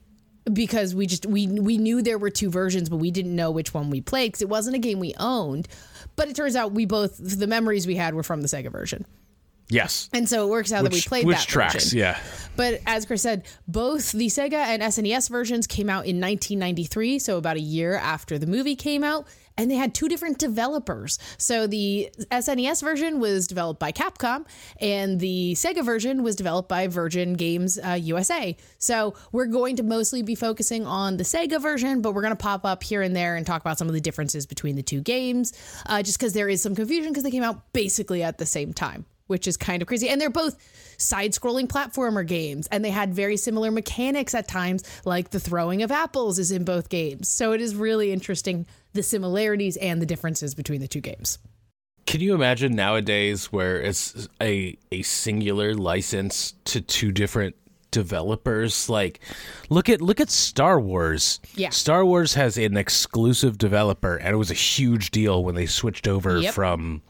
because 0.54 0.96
we 0.96 1.08
just 1.08 1.26
we 1.26 1.46
we 1.46 1.78
knew 1.78 2.02
there 2.02 2.18
were 2.18 2.30
two 2.30 2.50
versions 2.50 2.88
but 2.88 2.96
we 2.96 3.12
didn't 3.12 3.36
know 3.36 3.52
which 3.52 3.74
one 3.74 3.90
we 3.90 4.00
played 4.00 4.30
because 4.30 4.42
it 4.42 4.48
wasn't 4.48 4.74
a 4.74 4.80
game 4.80 5.00
we 5.00 5.14
owned. 5.20 5.68
But 6.16 6.30
it 6.30 6.38
turns 6.38 6.56
out 6.56 6.72
we 6.72 6.86
both 6.86 7.18
the 7.18 7.48
memories 7.48 7.86
we 7.86 7.98
had 7.98 8.14
were 8.14 8.24
from 8.24 8.42
the 8.42 8.48
Sega 8.48 8.72
version. 8.72 9.06
Yes. 9.72 10.10
And 10.14 10.28
so 10.28 10.46
it 10.46 10.50
works 10.50 10.72
out 10.72 10.84
that 10.84 10.92
we 10.92 10.98
Which, 10.98 11.08
played 11.08 11.26
which 11.26 11.38
that 11.38 11.48
tracks? 11.48 11.74
version. 11.86 12.00
Yeah. 12.00 12.20
But 12.58 12.82
as 12.86 13.06
Chris 13.06 13.22
said, 13.22 13.46
both 13.68 14.12
the 14.12 14.28
Sega 14.28 14.54
and 14.54 14.84
SNES 14.84 15.30
versions 15.30 15.66
came 15.66 15.90
out 15.90 16.06
in 16.06 16.20
1993, 16.20 17.20
so 17.20 17.38
about 17.38 17.56
a 17.56 17.62
year 17.62 17.96
after 17.96 18.38
the 18.38 18.46
movie 18.46 18.76
came 18.76 19.04
out, 19.04 19.26
and 19.58 19.72
they 19.72 19.76
had 19.76 19.96
two 19.96 20.10
different 20.10 20.38
developers. 20.38 21.18
So 21.38 21.68
the 21.68 22.10
SNES 22.30 22.82
version 22.82 23.20
was 23.22 23.48
developed 23.48 23.80
by 23.80 23.94
Capcom, 23.94 24.46
and 24.82 25.20
the 25.22 25.54
Sega 25.54 25.84
version 25.86 26.24
was 26.24 26.36
developed 26.36 26.68
by 26.68 26.88
Virgin 26.88 27.34
Games 27.34 27.80
uh, 27.80 27.92
USA. 27.94 28.58
So 28.78 29.16
we're 29.32 29.46
going 29.46 29.78
to 29.78 29.84
mostly 29.84 30.22
be 30.22 30.36
focusing 30.36 30.86
on 30.86 31.16
the 31.16 31.24
Sega 31.24 31.62
version, 31.62 32.02
but 32.02 32.14
we're 32.14 32.22
going 32.22 32.36
to 32.36 32.44
pop 32.44 32.66
up 32.66 32.84
here 32.84 33.02
and 33.02 33.16
there 33.16 33.38
and 33.38 33.46
talk 33.48 33.62
about 33.62 33.78
some 33.78 33.88
of 33.88 33.94
the 33.94 34.02
differences 34.02 34.46
between 34.46 34.76
the 34.76 34.84
two 34.84 35.00
games, 35.00 35.54
uh, 35.86 36.04
just 36.04 36.20
because 36.20 36.34
there 36.34 36.50
is 36.50 36.62
some 36.62 36.76
confusion 36.76 37.12
because 37.12 37.24
they 37.24 37.32
came 37.32 37.44
out 37.44 37.72
basically 37.72 38.24
at 38.24 38.38
the 38.38 38.46
same 38.46 38.74
time 38.74 39.06
which 39.32 39.48
is 39.48 39.58
kind 39.58 39.82
of 39.82 39.88
crazy. 39.88 40.08
And 40.10 40.22
they're 40.22 40.30
both 40.30 40.58
side 41.00 41.32
scrolling 41.32 41.68
platformer 41.68 42.24
games, 42.28 42.68
and 42.72 42.86
they 42.86 42.92
had 42.92 43.16
very 43.16 43.38
similar 43.38 43.72
mechanics 43.72 44.36
at 44.36 44.48
times, 44.48 44.84
like 45.06 45.32
the 45.32 45.40
throwing 45.40 45.82
of 45.82 45.92
apples 45.92 46.38
is 46.38 46.52
in 46.52 46.64
both 46.64 46.90
games. 46.90 47.28
So 47.30 47.54
it 47.54 47.62
is 47.62 47.74
really 47.74 48.12
interesting 48.12 48.68
the 48.94 49.02
similarities 49.02 49.78
and 49.78 50.00
the 50.00 50.06
differences 50.06 50.54
between 50.54 50.82
the 50.82 50.88
two 50.88 51.02
games. 51.02 51.40
Can 52.06 52.20
you 52.20 52.34
imagine 52.36 52.76
nowadays 52.76 53.52
where 53.54 53.80
it's 53.82 54.28
a 54.42 54.78
a 54.92 55.02
singular 55.04 55.74
license 55.74 56.54
to 56.66 56.82
two 56.82 57.12
different 57.12 57.56
developers? 57.92 58.90
Like 58.90 59.20
look 59.70 59.88
at 59.88 60.02
look 60.02 60.20
at 60.20 60.30
Star 60.30 60.80
Wars. 60.80 61.40
Yeah. 61.56 61.70
Star 61.70 62.04
Wars 62.04 62.34
has 62.34 62.58
an 62.58 62.76
exclusive 62.76 63.58
developer 63.58 64.16
and 64.18 64.34
it 64.34 64.38
was 64.38 64.52
a 64.52 64.56
huge 64.56 65.12
deal 65.12 65.44
when 65.44 65.56
they 65.56 65.68
switched 65.68 66.08
over 66.08 66.40
Yep. 66.40 66.54
from 66.54 67.02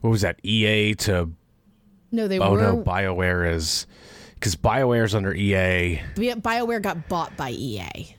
what 0.00 0.10
was 0.10 0.22
that, 0.22 0.38
EA 0.44 0.94
to 0.94 1.30
No, 2.12 2.28
they 2.28 2.38
oh 2.38 2.52
were. 2.52 2.60
no, 2.62 2.82
BioWare 2.82 3.52
is 3.54 3.86
because 4.34 4.56
BioWare's 4.56 5.14
under 5.14 5.34
EA. 5.34 6.00
Yeah, 6.16 6.34
BioWare 6.34 6.80
got 6.82 7.08
bought 7.08 7.36
by 7.36 7.50
EA. 7.50 8.16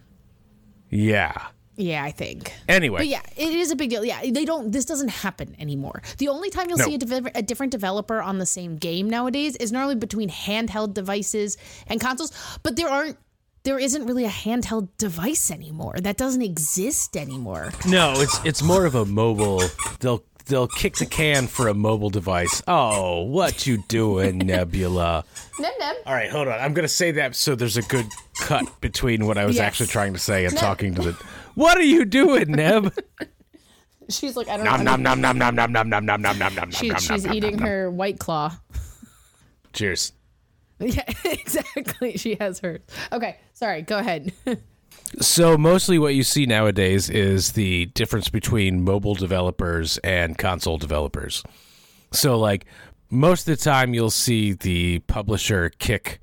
Yeah. 0.89 1.33
Yeah, 1.77 2.03
I 2.03 2.11
think. 2.11 2.53
Anyway. 2.67 3.00
But 3.00 3.07
yeah, 3.07 3.21
it 3.38 3.53
is 3.53 3.71
a 3.71 3.75
big 3.75 3.89
deal. 3.89 4.05
Yeah, 4.05 4.21
they 4.29 4.45
don't. 4.45 4.71
This 4.71 4.85
doesn't 4.85 5.07
happen 5.07 5.55
anymore. 5.57 6.01
The 6.19 6.27
only 6.27 6.50
time 6.50 6.69
you'll 6.69 6.77
No. 6.77 6.85
see 6.85 6.95
a, 6.95 6.97
dev- 7.00 7.27
a 7.33 7.41
different 7.41 7.71
developer 7.71 8.21
on 8.21 8.38
the 8.38 8.45
same 8.45 8.75
game 8.77 9.09
nowadays 9.09 9.55
is 9.55 9.71
normally 9.71 9.95
between 9.95 10.29
handheld 10.29 10.93
devices 10.93 11.57
and 11.88 12.00
consoles. 12.00 12.31
But 12.61 12.75
there 12.75 12.89
aren't. 12.89 13.17
There 13.63 13.77
isn't 13.79 14.05
really 14.07 14.25
a 14.25 14.29
handheld 14.29 14.89
device 14.97 15.51
anymore. 15.51 15.95
That 16.01 16.17
doesn't 16.17 16.41
exist 16.41 17.15
anymore. 17.15 17.71
No, 17.88 18.13
it's 18.17 18.39
it's 18.43 18.61
more 18.63 18.85
of 18.85 18.93
a 18.95 19.05
mobile. 19.05 19.61
They'll 20.00 20.23
they'll 20.45 20.67
kick 20.67 20.95
the 20.98 21.05
can 21.05 21.48
for 21.48 21.67
a 21.67 21.74
mobile 21.74 22.10
device. 22.10 22.62
Oh, 22.67 23.21
what 23.24 23.65
you 23.67 23.83
doing, 23.88 24.39
Nebula? 24.39 25.24
Nem 25.60 25.71
nem. 25.79 25.95
All 26.05 26.13
right, 26.13 26.29
hold 26.29 26.48
on. 26.48 26.60
I'm 26.60 26.74
gonna 26.74 26.88
say 26.88 27.12
that 27.12 27.36
so 27.36 27.55
there's 27.55 27.77
a 27.77 27.81
good 27.83 28.05
cut 28.39 28.63
between 28.81 29.25
what 29.27 29.38
I 29.38 29.45
was 29.45 29.55
Yes. 29.57 29.65
actually 29.65 29.88
trying 29.88 30.13
to 30.13 30.19
say 30.19 30.45
and 30.45 30.55
talking 30.57 30.93
to 30.95 31.01
the. 31.01 31.13
What 31.55 31.77
are 31.77 31.83
you 31.83 32.05
doing, 32.05 32.51
Neb? 32.51 32.93
She's 34.10 34.36
like 34.36 34.48
I 34.50 34.57
don't 34.57 34.65
nom 34.65 34.83
know. 34.83 34.95
nom 34.95 35.21
nom 35.21 35.38
nom 35.38 35.55
nom 35.55 35.55
nom 35.55 35.89
nom 35.89 35.89
nom 35.89 36.05
nom 36.05 36.21
nom 36.21 36.38
nom 36.39 36.55
nom 36.55 36.71
She, 36.71 36.89
nom 36.89 37.00
she's 37.00 37.24
nom, 37.25 37.33
eating 37.33 37.51
nom, 37.51 37.60
nom. 37.60 37.67
her 37.69 37.91
white 37.91 38.19
claw. 38.19 38.51
Cheers. 39.74 40.13
Yeah, 40.79 41.03
exactly. 41.24 42.17
She 42.17 42.36
has 42.39 42.60
hers. 42.60 42.81
Okay, 43.12 43.38
sorry. 43.53 43.83
Go 43.83 44.00
ahead. 44.00 44.33
So 45.19 45.57
mostly 45.57 46.00
what 46.00 46.15
you 46.15 46.24
see 46.24 46.45
nowadays 46.45 47.10
is 47.10 47.51
the 47.53 47.88
difference 47.88 48.29
between 48.29 48.83
mobile 48.83 49.15
developers 49.15 49.98
and 50.00 50.38
console 50.38 50.77
developers. 50.77 51.43
So 52.12 52.39
like 52.39 52.65
most 53.10 53.48
of 53.48 53.57
the 53.57 53.63
time 53.63 53.93
you'll 53.93 54.10
see 54.10 54.53
the 54.53 55.00
publisher 55.00 55.69
kick 55.79 56.19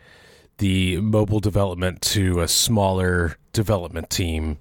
the 0.58 1.00
mobile 1.00 1.40
development 1.40 2.02
to 2.02 2.40
a 2.40 2.48
smaller 2.48 3.36
development 3.52 4.10
team 4.10 4.58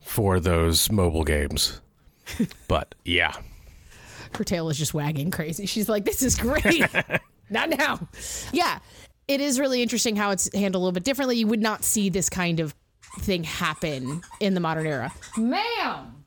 for 0.00 0.40
those 0.40 0.90
mobile 0.90 1.24
games. 1.24 1.80
but 2.68 2.94
yeah. 3.04 3.34
her 4.36 4.44
tail 4.44 4.68
is 4.70 4.78
just 4.78 4.94
wagging 4.94 5.30
crazy. 5.30 5.66
She's 5.66 5.88
like, 5.88 6.04
"This 6.04 6.22
is 6.22 6.36
great." 6.36 6.86
Not 7.50 7.70
now. 7.70 8.08
Yeah, 8.52 8.78
it 9.26 9.40
is 9.40 9.58
really 9.58 9.82
interesting 9.82 10.16
how 10.16 10.30
it's 10.30 10.52
handled 10.54 10.80
a 10.80 10.84
little 10.84 10.92
bit 10.92 11.04
differently. 11.04 11.36
You 11.36 11.46
would 11.46 11.62
not 11.62 11.82
see 11.82 12.10
this 12.10 12.28
kind 12.28 12.60
of 12.60 12.74
thing 13.20 13.44
happen 13.44 14.22
in 14.40 14.54
the 14.54 14.60
modern 14.60 14.86
era. 14.86 15.12
Ma'am, 15.36 16.24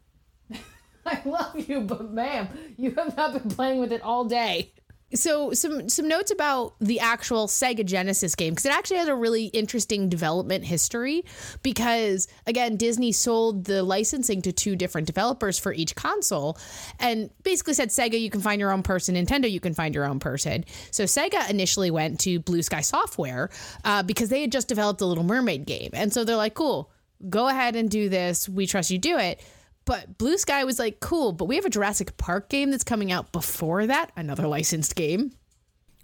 I 1.05 1.21
love 1.25 1.57
you, 1.67 1.81
but 1.81 2.11
ma'am, 2.11 2.47
you 2.77 2.91
have 2.91 3.15
not 3.17 3.33
been 3.33 3.49
playing 3.49 3.79
with 3.79 3.91
it 3.91 4.01
all 4.01 4.25
day. 4.25 4.73
So 5.13 5.51
some 5.53 5.89
some 5.89 6.07
notes 6.07 6.31
about 6.31 6.75
the 6.79 6.99
actual 6.99 7.47
Sega 7.47 7.85
Genesis 7.85 8.35
game 8.35 8.53
because 8.53 8.65
it 8.65 8.71
actually 8.71 8.97
has 8.97 9.07
a 9.07 9.15
really 9.15 9.45
interesting 9.45 10.09
development 10.09 10.63
history 10.63 11.25
because 11.63 12.27
again 12.47 12.77
Disney 12.77 13.11
sold 13.11 13.65
the 13.65 13.83
licensing 13.83 14.41
to 14.43 14.51
two 14.51 14.75
different 14.75 15.07
developers 15.07 15.59
for 15.59 15.73
each 15.73 15.95
console 15.95 16.57
and 16.99 17.29
basically 17.43 17.73
said 17.73 17.89
Sega 17.89 18.19
you 18.19 18.29
can 18.29 18.41
find 18.41 18.59
your 18.59 18.71
own 18.71 18.83
person. 18.83 19.15
Nintendo 19.15 19.51
you 19.51 19.59
can 19.59 19.73
find 19.73 19.93
your 19.93 20.05
own 20.05 20.19
person. 20.19 20.63
So 20.91 21.03
Sega 21.03 21.49
initially 21.49 21.91
went 21.91 22.19
to 22.21 22.39
Blue 22.39 22.61
Sky 22.61 22.81
Software 22.81 23.49
uh, 23.83 24.03
because 24.03 24.29
they 24.29 24.41
had 24.41 24.51
just 24.51 24.67
developed 24.67 25.01
a 25.01 25.05
Little 25.05 25.23
Mermaid 25.23 25.65
game. 25.65 25.89
And 25.93 26.13
so 26.13 26.23
they're 26.23 26.35
like 26.35 26.53
cool. 26.53 26.89
Go 27.29 27.47
ahead 27.47 27.75
and 27.75 27.89
do 27.89 28.09
this. 28.09 28.47
We 28.47 28.65
trust 28.65 28.89
you. 28.89 28.97
Do 28.97 29.17
it 29.17 29.41
but 29.85 30.17
Blue 30.17 30.37
Sky 30.37 30.63
was 30.63 30.79
like, 30.79 30.99
cool, 30.99 31.31
but 31.31 31.45
we 31.45 31.55
have 31.55 31.65
a 31.65 31.69
Jurassic 31.69 32.15
Park 32.17 32.49
game 32.49 32.71
that's 32.71 32.83
coming 32.83 33.11
out 33.11 33.31
before 33.31 33.87
that, 33.87 34.11
another 34.15 34.47
licensed 34.47 34.95
game. 34.95 35.31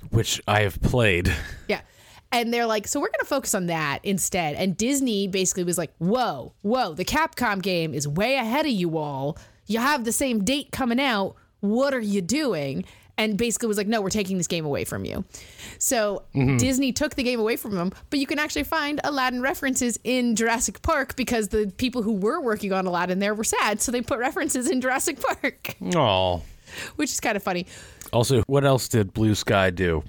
Which 0.10 0.42
I 0.48 0.62
have 0.62 0.82
played. 0.82 1.34
Yeah. 1.68 1.82
And 2.30 2.54
they're 2.54 2.66
like, 2.66 2.88
so 2.90 3.00
we're 3.00 3.08
going 3.08 3.20
to 3.22 3.26
focus 3.26 3.56
on 3.56 3.68
that 3.68 4.00
instead. 4.04 4.56
And 4.56 4.76
Disney 4.76 5.28
basically 5.30 5.64
was 5.64 5.78
like, 5.78 5.94
whoa, 5.98 6.54
whoa, 6.62 6.94
the 6.94 7.06
Capcom 7.06 7.62
game 7.62 7.94
is 7.94 8.06
way 8.06 8.36
ahead 8.36 8.66
of 8.66 8.72
you 8.72 8.98
all. 8.98 9.38
You 9.66 9.80
have 9.80 10.04
the 10.04 10.12
same 10.12 10.44
date 10.44 10.72
coming 10.74 11.00
out. 11.00 11.36
What 11.62 11.94
are 11.94 12.02
you 12.02 12.22
doing? 12.22 12.84
And 13.20 13.36
basically 13.38 13.68
was 13.68 13.78
like, 13.78 13.88
no, 13.88 14.00
we're 14.02 14.10
taking 14.12 14.38
this 14.38 14.48
game 14.48 14.64
away 14.66 14.84
from 14.84 15.04
you. 15.04 15.26
So 15.80 16.24
mm-hmm. 16.36 16.58
Disney 16.58 16.92
took 16.92 17.16
the 17.16 17.24
game 17.24 17.40
away 17.40 17.56
from 17.56 17.74
them, 17.74 17.92
but 18.10 18.20
you 18.20 18.28
can 18.28 18.38
actually 18.38 18.64
find 18.64 19.02
Aladdin 19.04 19.42
references 19.42 19.98
in 20.04 20.36
Jurassic 20.36 20.82
Park 20.84 21.16
because 21.16 21.48
the 21.48 21.74
people 21.78 22.04
who 22.04 22.14
were 22.14 22.40
working 22.40 22.74
on 22.74 22.86
Aladdin 22.86 23.18
there 23.20 23.34
were 23.34 23.44
sad. 23.44 23.82
So 23.82 23.92
they 23.92 24.02
put 24.02 24.20
references 24.20 24.70
in 24.70 24.82
Jurassic 24.82 25.20
Park, 25.20 25.76
Oh. 25.96 26.44
which 26.98 27.12
is 27.12 27.20
kind 27.20 27.36
of 27.36 27.42
funny. 27.42 27.66
Also, 28.14 28.44
what 28.44 28.64
else 28.64 28.88
did 28.88 29.14
Blue 29.14 29.34
Sky 29.36 29.72
do? 29.72 30.04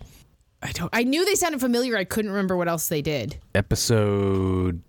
I 0.63 0.73
don't, 0.73 0.91
I 0.93 1.05
knew 1.05 1.25
they 1.25 1.35
sounded 1.35 1.61
familiar. 1.61 1.97
I 1.97 2.05
couldn't 2.05 2.31
remember 2.31 2.57
what 2.57 2.69
else 2.69 2.89
they 2.89 3.01
did. 3.01 3.39
Episode 3.55 4.83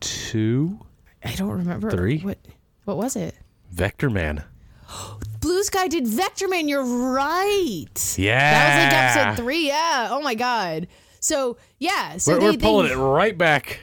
2? 0.00 0.78
I 1.24 1.34
don't 1.34 1.50
remember. 1.50 1.90
Three? 1.90 2.20
What, 2.20 2.38
what 2.84 2.96
was 2.96 3.16
it? 3.16 3.34
Vectorman. 3.74 4.44
Blue 5.62 5.66
Sky 5.66 5.86
did 5.86 6.06
Vectorman. 6.06 6.68
You're 6.68 6.84
right. 6.84 8.18
Yeah. 8.18 8.50
That 8.50 8.66
was 8.66 9.16
like 9.16 9.26
episode 9.26 9.44
three. 9.44 9.68
Yeah. 9.68 10.08
Oh 10.10 10.20
my 10.20 10.34
god. 10.34 10.88
So 11.20 11.56
yeah. 11.78 12.16
So 12.16 12.32
We're, 12.32 12.40
they, 12.40 12.50
we're 12.50 12.56
pulling 12.56 12.88
they, 12.88 12.94
it 12.94 12.96
right 12.96 13.38
back. 13.38 13.78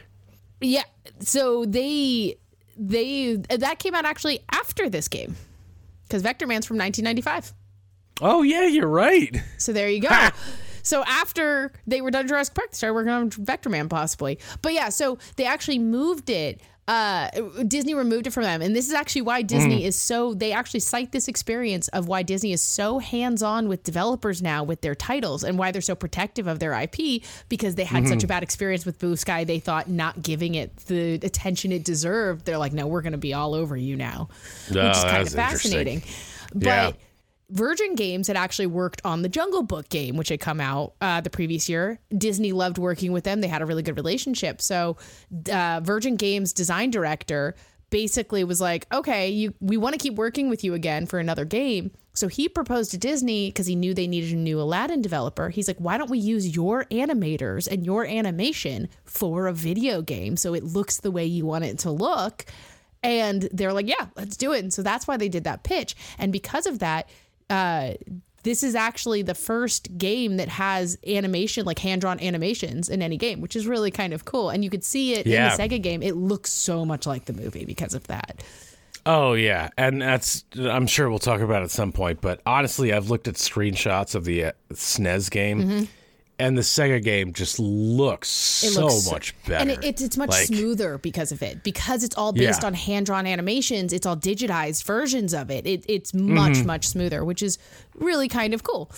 Yeah. 0.60 0.84
So 1.22 1.64
they 1.64 2.36
they 2.76 3.36
that 3.36 3.80
came 3.80 3.96
out 3.96 4.04
actually 4.04 4.42
after 4.52 4.90
this 4.90 5.08
game 5.08 5.38
because 6.04 6.22
Vectorman's 6.22 6.66
from 6.66 6.78
1995. 6.80 7.54
Oh 8.20 8.42
yeah, 8.42 8.66
you're 8.66 8.86
right. 8.86 9.34
So 9.58 9.72
there 9.72 9.88
you 9.88 10.02
go. 10.02 10.10
So 10.84 11.04
after 11.06 11.72
they 11.88 12.02
were 12.02 12.12
done 12.12 12.28
Jurassic 12.28 12.56
Park, 12.56 12.72
they 12.72 12.76
started 12.76 12.96
working 12.96 13.12
on 13.12 13.30
Vectorman 13.30 13.90
possibly. 13.90 14.38
But 14.62 14.74
yeah, 14.74 14.90
so 14.90 15.18
they 15.38 15.46
actually 15.46 15.80
moved 15.80 16.30
it. 16.30 16.60
Uh, 16.89 17.29
Disney 17.67 17.93
removed 17.93 18.25
it 18.25 18.31
from 18.31 18.41
them, 18.43 18.63
and 18.63 18.75
this 18.75 18.88
is 18.88 18.93
actually 18.96 19.22
why 19.22 19.43
Disney 19.43 19.86
is 19.86 19.96
so. 19.96 20.34
They 20.34 20.51
actually 20.53 20.79
cite 20.79 21.12
this 21.12 21.27
experience 21.27 21.88
of 21.89 22.08
why 22.08 22.24
Disney 22.24 22.51
is 22.51 22.63
so 22.63 22.98
hands-on 22.98 23.67
with 23.69 23.84
developers 23.84 24.41
now 24.41 24.63
with 24.63 24.81
their 24.81 24.96
titles, 24.96 25.43
and 25.43 25.60
why 25.60 25.72
they're 25.72 25.84
so 25.84 25.93
protective 25.93 26.48
of 26.48 26.58
their 26.58 26.74
IP 26.74 27.22
because 27.48 27.75
they 27.75 27.84
had 27.84 28.08
such 28.08 28.24
a 28.24 28.27
bad 28.27 28.41
experience 28.41 28.88
with 28.88 28.98
Blue 28.98 29.15
Sky. 29.15 29.43
They 29.43 29.60
thought 29.60 29.88
not 29.88 30.24
giving 30.24 30.55
it 30.55 30.75
the 30.88 31.13
attention 31.22 31.72
it 31.72 31.84
deserved. 31.84 32.46
They're 32.46 32.58
like, 32.58 32.74
no, 32.74 32.88
we're 32.88 33.03
going 33.03 33.12
to 33.12 33.19
be 33.19 33.36
all 33.36 33.53
over 33.53 33.77
you 33.77 33.96
now, 33.96 34.29
which 34.69 34.77
Oh, 34.79 34.89
is 34.89 35.03
kind 35.03 35.27
of 35.27 35.31
fascinating. 35.34 36.01
But 36.55 36.65
Yeah. 36.65 36.91
Virgin 37.50 37.96
Games 37.96 38.27
had 38.27 38.38
actually 38.38 38.68
worked 38.68 39.01
on 39.03 39.22
the 39.22 39.29
Jungle 39.29 39.63
Book 39.63 39.89
game, 39.89 40.18
which 40.18 40.29
had 40.29 40.39
come 40.39 40.62
out 40.62 40.94
uh, 41.01 41.22
the 41.22 41.29
previous 41.29 41.68
year. 41.68 42.00
Disney 42.15 42.51
loved 42.51 42.77
working 42.77 43.12
with 43.12 43.24
them; 43.24 43.41
they 43.41 43.48
had 43.48 43.62
a 43.62 43.65
really 43.65 43.84
good 43.84 43.98
relationship. 43.98 44.62
So, 44.62 44.98
uh, 45.51 45.82
Virgin 45.84 46.15
Games 46.15 46.53
design 46.53 46.91
director 46.91 47.56
basically 47.89 48.44
was 48.44 48.62
like, 48.62 48.86
"Okay, 48.94 49.29
you, 49.29 49.53
we 49.60 49.77
want 49.77 49.94
to 49.94 50.00
keep 50.00 50.15
working 50.15 50.50
with 50.50 50.63
you 50.63 50.74
again 50.74 51.06
for 51.06 51.20
another 51.20 51.46
game." 51.46 51.91
So 52.13 52.27
he 52.27 52.50
proposed 52.50 52.91
to 52.91 52.98
Disney 52.98 53.50
because 53.50 53.65
he 53.65 53.75
knew 53.75 53.94
they 53.94 54.08
needed 54.08 54.34
a 54.34 54.36
new 54.36 54.60
Aladdin 54.60 55.01
developer. 55.01 55.50
He's 55.50 55.68
like, 55.68 55.77
"Why 55.77 55.98
don't 55.98 56.10
we 56.10 56.20
use 56.20 56.56
your 56.56 56.86
animators 56.86 57.68
and 57.68 57.86
your 57.86 58.06
animation 58.06 58.89
for 59.06 59.48
a 59.48 59.53
video 59.53 60.01
game 60.01 60.38
so 60.38 60.53
it 60.53 60.63
looks 60.63 60.98
the 60.98 61.12
way 61.12 61.25
you 61.25 61.46
want 61.46 61.65
it 61.65 61.79
to 61.79 61.91
look?" 61.91 62.46
And 63.01 63.48
they're 63.53 63.74
like, 63.74 63.88
yeah, 63.88 64.08
let's 64.15 64.36
do 64.36 64.51
it. 64.51 64.60
And 64.60 64.74
so 64.74 64.82
that's 64.82 65.08
why 65.08 65.18
they 65.18 65.29
did 65.29 65.46
that 65.46 65.63
pitch. 65.63 65.96
And 66.18 66.32
because 66.32 66.65
of 66.65 66.79
that, 66.79 67.10
uh, 67.50 67.94
this 68.44 68.63
is 68.63 68.74
actually 68.74 69.22
the 69.22 69.36
first 69.36 69.98
game 69.98 70.38
that 70.38 70.48
has 70.48 70.98
animation, 71.06 71.65
like 71.65 71.79
hand 71.79 72.01
drawn 72.01 72.20
animations 72.22 72.88
in 72.89 73.01
any 73.01 73.18
game, 73.18 73.41
which 73.41 73.56
is 73.56 73.68
really 73.68 73.91
kind 73.91 74.13
of 74.13 74.24
cool. 74.25 74.50
And 74.50 74.63
you 74.63 74.70
could 74.70 74.84
see 74.84 75.13
it 75.13 75.27
Yeah. 75.27 75.51
in 75.51 75.58
the 75.58 75.63
Sega 75.77 75.82
game. 75.82 76.01
It 76.01 76.15
looks 76.15 76.51
so 76.51 76.86
much 76.86 77.06
like 77.06 77.25
the 77.25 77.34
movie 77.34 77.65
because 77.65 77.94
of 77.94 78.08
that. 78.08 78.41
Oh 79.06 79.34
yeah, 79.34 79.70
and 79.77 80.01
that's 80.01 80.44
I'm 80.58 80.86
sure 80.86 81.10
we'll 81.10 81.20
talk 81.20 81.41
about 81.41 81.62
it 81.62 81.65
at 81.65 81.72
some 81.72 81.91
point. 81.91 82.22
But 82.22 82.41
honestly, 82.46 82.94
I've 82.94 83.10
looked 83.10 83.27
at 83.27 83.36
screenshots 83.36 84.13
of 84.15 84.25
the 84.25 84.46
uh, 84.46 84.51
SNES 84.74 85.32
game, 85.32 85.88
and 86.39 86.58
the 86.58 86.62
Sega 86.62 87.03
game 87.03 87.34
just 87.34 87.60
looks. 87.60 88.63
It 88.63 88.72
so 88.72 88.86
looks 88.86 89.12
much 89.12 89.36
better. 89.43 89.55
And 89.55 89.72
it, 89.72 89.84
it's, 89.84 90.01
it's 90.01 90.17
much 90.17 90.29
Like, 90.29 90.48
smoother 90.48 90.98
because 90.98 91.31
of 91.31 91.43
it. 91.43 91.63
Because 91.63 92.03
it's 92.03 92.15
all 92.17 92.31
based 92.31 92.62
Yeah. 92.62 92.67
on 92.67 92.74
hand 92.74 93.05
drawn 93.08 93.27
animations, 93.27 93.91
it's 93.93 94.05
all 94.05 94.15
digitized 94.17 94.84
versions 94.86 95.34
of 95.34 95.51
it. 95.51 95.67
it 95.67 95.84
it's 95.88 96.13
much, 96.13 96.53
Mm-hmm. 96.53 96.67
much 96.67 96.88
smoother, 96.88 97.24
which 97.25 97.43
is 97.43 97.58
really 98.00 98.27
kind 98.27 98.53
of 98.53 98.63
cool. 98.63 98.91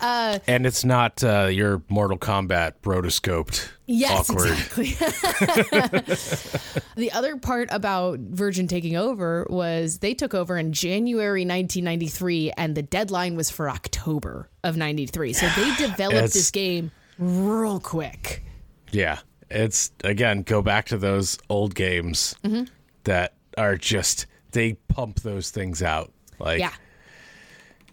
Uh, 0.00 0.38
And 0.46 0.66
it's 0.66 0.84
not 0.84 1.22
uh, 1.24 1.48
your 1.50 1.82
Mortal 1.88 2.18
Kombat 2.18 2.74
rotoscoped. 2.82 3.68
Yes, 3.86 4.30
awkward. 4.30 4.50
exactly. 4.78 4.86
the 6.96 7.10
other 7.12 7.36
part 7.36 7.68
about 7.70 8.18
Virgin 8.20 8.66
taking 8.66 8.96
over 8.96 9.46
was 9.50 9.98
they 9.98 10.14
took 10.14 10.34
over 10.34 10.56
in 10.58 10.72
January 10.72 11.42
1993, 11.42 12.52
and 12.56 12.74
the 12.74 12.82
deadline 12.82 13.36
was 13.36 13.50
for 13.50 13.68
October 13.68 14.48
of 14.64 14.76
93. 14.76 15.32
So 15.32 15.48
they 15.56 15.74
developed 15.76 16.14
It's- 16.14 16.32
this 16.34 16.50
game 16.50 16.90
real 17.18 17.80
quick. 17.80 18.42
Yeah. 18.90 19.18
It's 19.50 19.90
again 20.02 20.42
go 20.42 20.62
back 20.62 20.86
to 20.86 20.96
those 20.96 21.36
old 21.50 21.74
games 21.74 22.34
Mm-hmm. 22.42 22.64
that 23.04 23.34
are 23.58 23.76
just 23.76 24.26
they 24.52 24.74
pump 24.88 25.20
those 25.20 25.50
things 25.50 25.82
out 25.82 26.10
like 26.38 26.58
Yeah. 26.60 26.72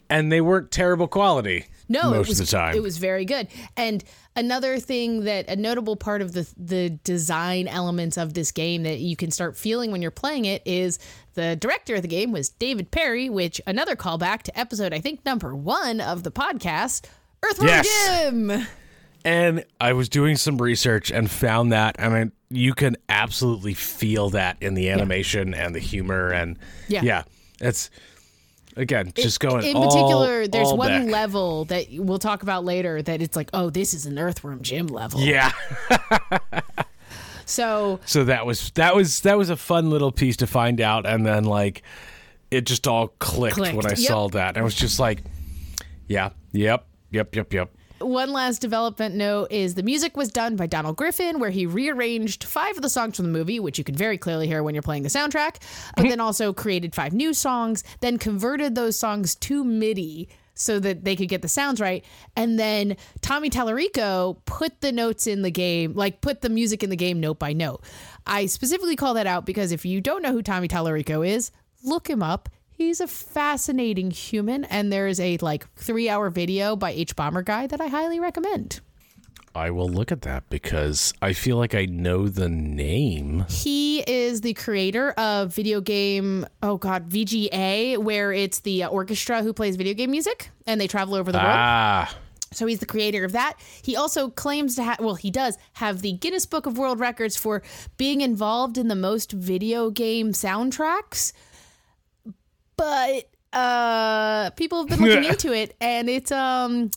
And 0.10 0.32
they 0.32 0.42
weren't 0.42 0.72
terrible 0.72 1.08
quality 1.08 1.66
No, 1.88 2.12
most 2.12 2.28
it 2.28 2.30
was, 2.30 2.40
of 2.40 2.48
the 2.48 2.52
time. 2.52 2.76
It 2.76 2.82
was 2.84 2.98
very 2.98 3.26
good. 3.26 3.48
And 3.78 4.04
another 4.36 4.80
thing 4.80 5.24
that 5.26 5.50
a 5.50 5.56
notable 5.56 5.96
part 5.96 6.22
of 6.22 6.34
the 6.34 6.48
the 6.58 6.90
design 7.04 7.68
elements 7.68 8.18
of 8.18 8.34
this 8.34 8.52
game 8.52 8.84
that 8.84 9.00
you 9.00 9.16
can 9.16 9.32
start 9.32 9.58
feeling 9.58 9.92
when 9.92 10.02
you're 10.02 10.12
playing 10.12 10.46
it 10.46 10.62
is 10.66 11.00
the 11.34 11.56
director 11.56 11.96
of 11.96 12.02
the 12.02 12.08
game 12.08 12.32
was 12.32 12.50
David 12.50 12.92
Perry, 12.92 13.30
which 13.30 13.62
another 13.68 13.96
callback 13.96 14.42
to 14.44 14.60
episode 14.60 14.94
I 14.94 15.00
think 15.00 15.26
number 15.26 15.56
one 15.56 16.00
of 16.02 16.24
the 16.24 16.32
podcast, 16.32 17.06
Earthworm 17.44 17.68
Yes. 17.70 17.88
Jim. 18.24 18.68
And 19.26 19.66
I 19.82 19.94
was 19.94 20.08
doing 20.08 20.38
some 20.38 20.58
research 20.62 21.12
and 21.12 21.30
found 21.30 21.72
that 21.74 21.98
I 22.00 22.08
mean 22.10 22.32
you 22.50 22.74
can 22.74 22.96
absolutely 23.10 23.74
feel 23.74 24.30
that 24.32 24.58
in 24.62 24.74
the 24.74 24.90
animation 24.90 25.54
and 25.54 25.76
the 25.76 25.80
humor 25.80 26.30
and 26.32 26.58
Yeah. 26.88 27.02
yeah 27.04 27.24
it's 27.62 27.90
again 28.76 29.12
just 29.16 29.40
going 29.40 29.66
In 29.66 29.76
all- 29.76 29.88
particular, 29.88 30.48
there's 30.48 30.72
one 30.74 30.88
back. 31.06 31.08
level 31.12 31.66
that 31.66 31.88
we'll 31.92 32.20
talk 32.20 32.44
about 32.44 32.64
later 32.66 33.02
that 33.02 33.22
it's 33.22 33.36
like, 33.36 33.50
oh, 33.54 33.70
this 33.70 33.94
is 33.94 34.06
an 34.06 34.18
Earthworm 34.20 34.62
Jim 34.62 34.88
level. 34.88 35.20
yeah 35.22 35.52
So 37.46 38.00
so 38.06 38.24
that 38.26 38.46
was 38.46 38.72
that 38.72 38.96
was 38.96 39.22
that 39.22 39.38
was 39.38 39.50
a 39.50 39.56
fun 39.58 39.90
little 39.90 40.12
piece 40.12 40.38
to 40.38 40.48
find 40.48 40.80
out 40.82 41.06
and 41.06 41.26
then 41.26 41.44
like 41.46 41.82
it 42.52 42.66
just 42.66 42.88
all 42.88 43.10
clicked, 43.20 43.58
when 43.60 43.86
I 43.86 43.90
yep. 43.90 43.98
saw 43.98 44.28
that. 44.30 44.58
I 44.58 44.62
was 44.62 44.76
just 44.76 45.00
like 45.00 45.22
yeah 46.08 46.30
yep 46.52 46.86
yep 47.12 47.36
yep 47.36 47.54
yep 47.54 47.72
One 48.00 48.32
last 48.32 48.60
development 48.60 49.16
note 49.16 49.52
is 49.52 49.76
the 49.76 49.84
music 49.84 50.16
was 50.16 50.30
done 50.30 50.56
by 50.56 50.68
Donald 50.68 50.96
Griffin, 50.96 51.40
where 51.40 51.50
he 51.50 51.66
rearranged 51.66 52.46
five 52.46 52.78
of 52.78 52.82
the 52.82 52.90
songs 52.90 53.18
from 53.18 53.26
the 53.26 53.38
movie, 53.38 53.60
which 53.60 53.78
you 53.78 53.84
can 53.84 53.96
very 53.96 54.18
clearly 54.18 54.48
hear 54.48 54.64
when 54.64 54.74
you're 54.74 54.82
playing 54.82 55.04
the 55.04 55.10
soundtrack, 55.10 55.58
but 55.96 56.04
then 56.04 56.20
also 56.20 56.54
created 56.54 56.96
five 56.96 57.14
new 57.14 57.34
songs, 57.34 57.84
then 58.00 58.18
converted 58.18 58.76
those 58.76 58.98
songs 58.98 59.36
to 59.36 59.64
MIDI 59.64 60.30
so 60.54 60.80
that 60.80 61.04
they 61.04 61.16
could 61.16 61.30
get 61.30 61.42
the 61.42 61.48
sounds 61.48 61.82
right. 61.82 62.06
And 62.36 62.60
then 62.60 62.98
Tommy 63.22 63.50
Tallarico 63.50 64.38
put 64.46 64.82
the 64.82 64.92
notes 64.92 65.28
in 65.28 65.42
the 65.42 65.52
game, 65.52 65.94
like 65.94 66.22
put 66.22 66.42
the 66.42 66.50
music 66.50 66.84
in 66.84 66.90
the 66.90 66.96
game 66.96 67.20
note 67.20 67.40
by 67.40 67.54
note. 67.54 67.84
I 68.28 68.46
specifically 68.46 68.96
call 68.96 69.14
that 69.16 69.28
out 69.28 69.46
because 69.46 69.72
if 69.72 69.86
you 69.86 70.02
don't 70.02 70.22
know 70.22 70.32
who 70.32 70.42
Tommy 70.42 70.68
Tallarico 70.68 71.28
is, 71.28 71.52
look 71.84 72.10
him 72.10 72.22
up. 72.22 72.50
He's 72.80 73.02
a 73.02 73.08
fascinating 73.08 74.10
human, 74.10 74.64
and 74.64 74.90
there 74.90 75.08
is 75.08 75.20
a 75.20 75.36
like 75.42 75.68
three 75.76 76.08
hour 76.08 76.30
video 76.30 76.78
by 76.78 76.96
hbomberguy 76.96 77.68
that 77.68 77.82
I 77.82 77.88
highly 77.88 78.22
recommend. 78.22 78.80
I 79.54 79.70
will 79.72 79.90
look 79.90 80.14
at 80.14 80.22
that 80.22 80.50
because 80.50 81.14
I 81.22 81.34
feel 81.34 81.58
like 81.58 81.76
I 81.76 81.88
know 81.88 82.30
the 82.30 82.48
name. 82.48 83.46
He 83.50 84.00
is 84.08 84.40
the 84.40 84.54
creator 84.54 85.12
of 85.12 85.54
video 85.54 85.82
game, 85.82 86.46
oh 86.64 86.78
god, 86.78 87.10
VGA, 87.10 87.98
where 87.98 88.32
it's 88.32 88.62
the 88.62 88.86
orchestra 88.86 89.44
who 89.44 89.52
plays 89.52 89.76
video 89.76 89.94
game 89.94 90.12
music 90.12 90.50
and 90.66 90.80
they 90.80 90.88
travel 90.88 91.16
over 91.16 91.34
the 91.34 91.38
world. 91.38 91.50
Ah, 91.50 92.16
So 92.54 92.66
he's 92.66 92.80
the 92.80 92.86
creator 92.86 93.26
of 93.26 93.34
that. 93.34 93.56
He 93.82 93.98
also 93.98 94.30
claims 94.30 94.78
to 94.78 94.84
have, 94.84 95.02
well, 95.02 95.16
he 95.16 95.32
does 95.32 95.58
have 95.74 96.02
the 96.02 96.14
Guinness 96.14 96.46
Book 96.46 96.66
of 96.66 96.78
World 96.78 97.02
Records 97.02 97.36
for 97.36 97.62
being 97.98 98.22
involved 98.22 98.78
in 98.78 98.88
the 98.88 98.96
most 98.96 99.34
video 99.34 99.90
game 99.90 100.32
soundtracks. 100.32 101.34
But 102.80 103.30
uh 103.52 104.52
people 104.52 104.80
have 104.80 104.88
been 104.90 105.00
looking 105.08 105.24
into 105.30 105.52
it 105.54 105.76
and 105.82 106.08
it's 106.10 106.32
um 106.32 106.92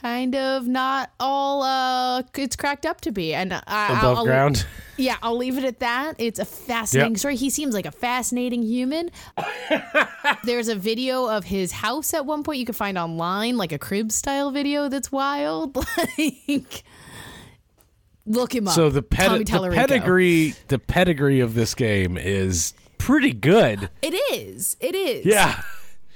kind 0.00 0.34
of 0.34 0.68
not 0.68 1.10
all 1.18 1.62
uh 1.62 2.22
it's 2.36 2.56
cracked 2.56 2.84
up 2.84 3.00
to 3.00 3.10
be 3.10 3.32
and 3.34 3.54
I, 3.54 3.98
above 3.98 4.18
I'll, 4.18 4.24
ground. 4.26 4.66
yeah, 4.98 5.16
I'll 5.22 5.36
leave 5.36 5.56
it 5.56 5.64
at 5.64 5.80
that. 5.80 6.16
It's 6.18 6.38
a 6.38 6.44
fascinating 6.44 7.12
Yep. 7.12 7.18
story. 7.18 7.36
He 7.36 7.48
seems 7.48 7.74
like 7.74 7.86
a 7.86 7.90
fascinating 7.90 8.62
human. 8.62 9.10
There's 10.44 10.68
a 10.68 10.74
video 10.76 11.26
of 11.26 11.44
his 11.44 11.72
house 11.72 12.12
at 12.12 12.26
one 12.26 12.42
point 12.42 12.58
you 12.58 12.66
can 12.66 12.74
find 12.74 12.98
online, 12.98 13.56
like 13.56 13.72
a 13.72 13.78
crib 13.78 14.12
style 14.12 14.50
video 14.50 14.88
that's 14.90 15.10
wild. 15.10 15.76
like, 16.18 16.84
look 18.26 18.54
him 18.54 18.68
up. 18.68 18.74
So 18.74 18.90
the, 18.90 19.00
the 19.00 19.70
pedigree, 19.72 20.54
the 20.68 20.78
pedigree 20.78 21.40
of 21.40 21.54
this 21.54 21.74
game 21.74 22.18
is 22.18 22.74
pretty 23.04 23.32
good. 23.32 23.88
It 24.02 24.14
is. 24.32 24.76
It 24.80 24.94
is. 24.94 25.26
Yeah. 25.26 25.62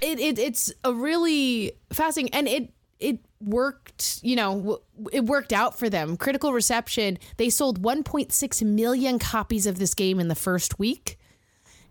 It, 0.01 0.19
it 0.21 0.39
it's 0.39 0.73
a 0.85 0.93
really 0.95 1.73
fascinating, 1.93 2.35
and 2.39 2.49
it 2.49 2.73
it 3.01 3.19
worked. 3.41 4.21
You 4.23 4.37
know, 4.37 4.81
it 5.13 5.25
worked 5.25 5.53
out 5.53 5.79
for 5.79 5.89
them. 5.91 6.17
Critical 6.17 6.53
reception. 6.53 7.19
They 7.37 7.51
sold 7.51 7.83
1.6 7.83 8.63
million 8.63 9.19
copies 9.19 9.67
of 9.67 9.79
this 9.79 9.95
game 9.95 10.21
in 10.21 10.29
the 10.29 10.35
first 10.35 10.79
week, 10.79 11.19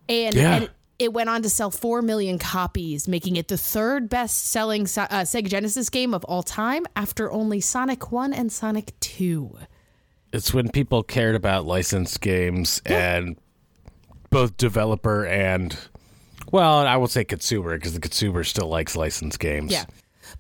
and, 0.08 0.34
Yeah. 0.36 0.56
and 0.56 0.70
it 1.00 1.14
went 1.14 1.30
on 1.30 1.42
to 1.44 1.50
sell 1.50 1.70
4 1.70 2.02
million 2.02 2.40
copies, 2.40 3.08
making 3.08 3.36
it 3.36 3.50
the 3.50 3.58
third 3.58 4.10
best 4.10 4.46
selling 4.48 4.84
uh, 4.84 5.24
Sega 5.24 5.48
Genesis 5.50 5.90
game 5.90 6.14
of 6.14 6.24
all 6.26 6.44
time 6.44 6.86
after 6.96 7.32
only 7.32 7.60
Sonic 7.62 8.12
1 8.12 8.34
and 8.34 8.52
Sonic 8.52 8.98
2. 9.02 9.58
It's 10.34 10.54
when 10.54 10.70
people 10.70 11.04
cared 11.04 11.36
about 11.36 11.66
licensed 11.66 12.20
games 12.22 12.82
and 12.86 13.38
both 14.30 14.58
developer 14.58 15.26
and 15.26 15.78
well, 16.52 16.80
I 16.80 16.96
will 16.98 17.08
say 17.08 17.24
consumer 17.24 17.76
because 17.76 17.94
the 17.94 18.00
consumer 18.00 18.44
still 18.44 18.68
likes 18.68 18.96
licensed 18.96 19.40
games. 19.40 19.72
Yeah. 19.72 19.86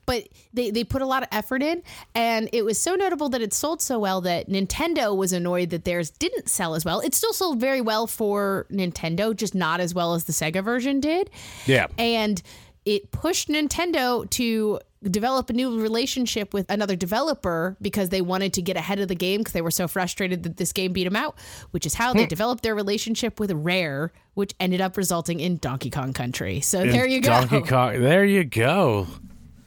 But 0.05 0.27
they, 0.53 0.69
they 0.69 0.83
put 0.83 1.01
a 1.01 1.05
lot 1.05 1.23
of 1.23 1.29
effort 1.31 1.61
in, 1.63 1.81
and 2.13 2.49
it 2.51 2.63
was 2.63 2.77
so 2.77 2.95
notable 2.95 3.29
that 3.29 3.41
it 3.41 3.53
sold 3.53 3.81
so 3.81 3.99
well 3.99 4.21
that 4.21 4.49
Nintendo 4.49 5.15
was 5.15 5.31
annoyed 5.33 5.69
that 5.69 5.85
theirs 5.85 6.09
didn't 6.09 6.49
sell 6.49 6.75
as 6.75 6.83
well. 6.83 6.99
It 6.99 7.13
still 7.13 7.33
sold 7.33 7.59
very 7.59 7.81
well 7.81 8.07
for 8.07 8.65
Nintendo, 8.71 9.35
just 9.35 9.55
not 9.55 9.79
as 9.79 9.93
well 9.93 10.13
as 10.13 10.25
the 10.25 10.33
Sega 10.33 10.63
version 10.63 10.99
did. 10.99 11.29
Yeah. 11.65 11.87
And 11.97 12.41
it 12.85 13.11
pushed 13.11 13.49
Nintendo 13.49 14.29
to 14.31 14.79
develop 15.03 15.49
a 15.49 15.53
new 15.53 15.79
relationship 15.79 16.53
with 16.53 16.69
another 16.69 16.95
developer 16.95 17.77
because 17.81 18.09
they 18.09 18.21
wanted 18.21 18.53
to 18.53 18.61
get 18.61 18.77
ahead 18.77 18.99
of 18.99 19.07
the 19.07 19.15
game 19.15 19.41
because 19.41 19.53
they 19.53 19.61
were 19.61 19.71
so 19.71 19.87
frustrated 19.87 20.43
that 20.43 20.57
this 20.57 20.73
game 20.73 20.93
beat 20.93 21.03
them 21.03 21.15
out, 21.15 21.35
which 21.71 21.85
is 21.85 21.93
how 21.93 22.13
they 22.13 22.23
hmm. 22.23 22.29
developed 22.29 22.63
their 22.63 22.75
relationship 22.75 23.39
with 23.39 23.51
Rare, 23.51 24.11
which 24.33 24.53
ended 24.59 24.81
up 24.81 24.97
resulting 24.97 25.39
in 25.39 25.57
Donkey 25.57 25.89
Kong 25.89 26.13
Country. 26.13 26.61
So 26.61 26.83
there 26.85 27.07
you 27.07 27.21
go. 27.21 27.29
Donkey 27.29 27.61
Kong. 27.61 28.01
There 28.01 28.25
you 28.25 28.43
go. 28.43 29.07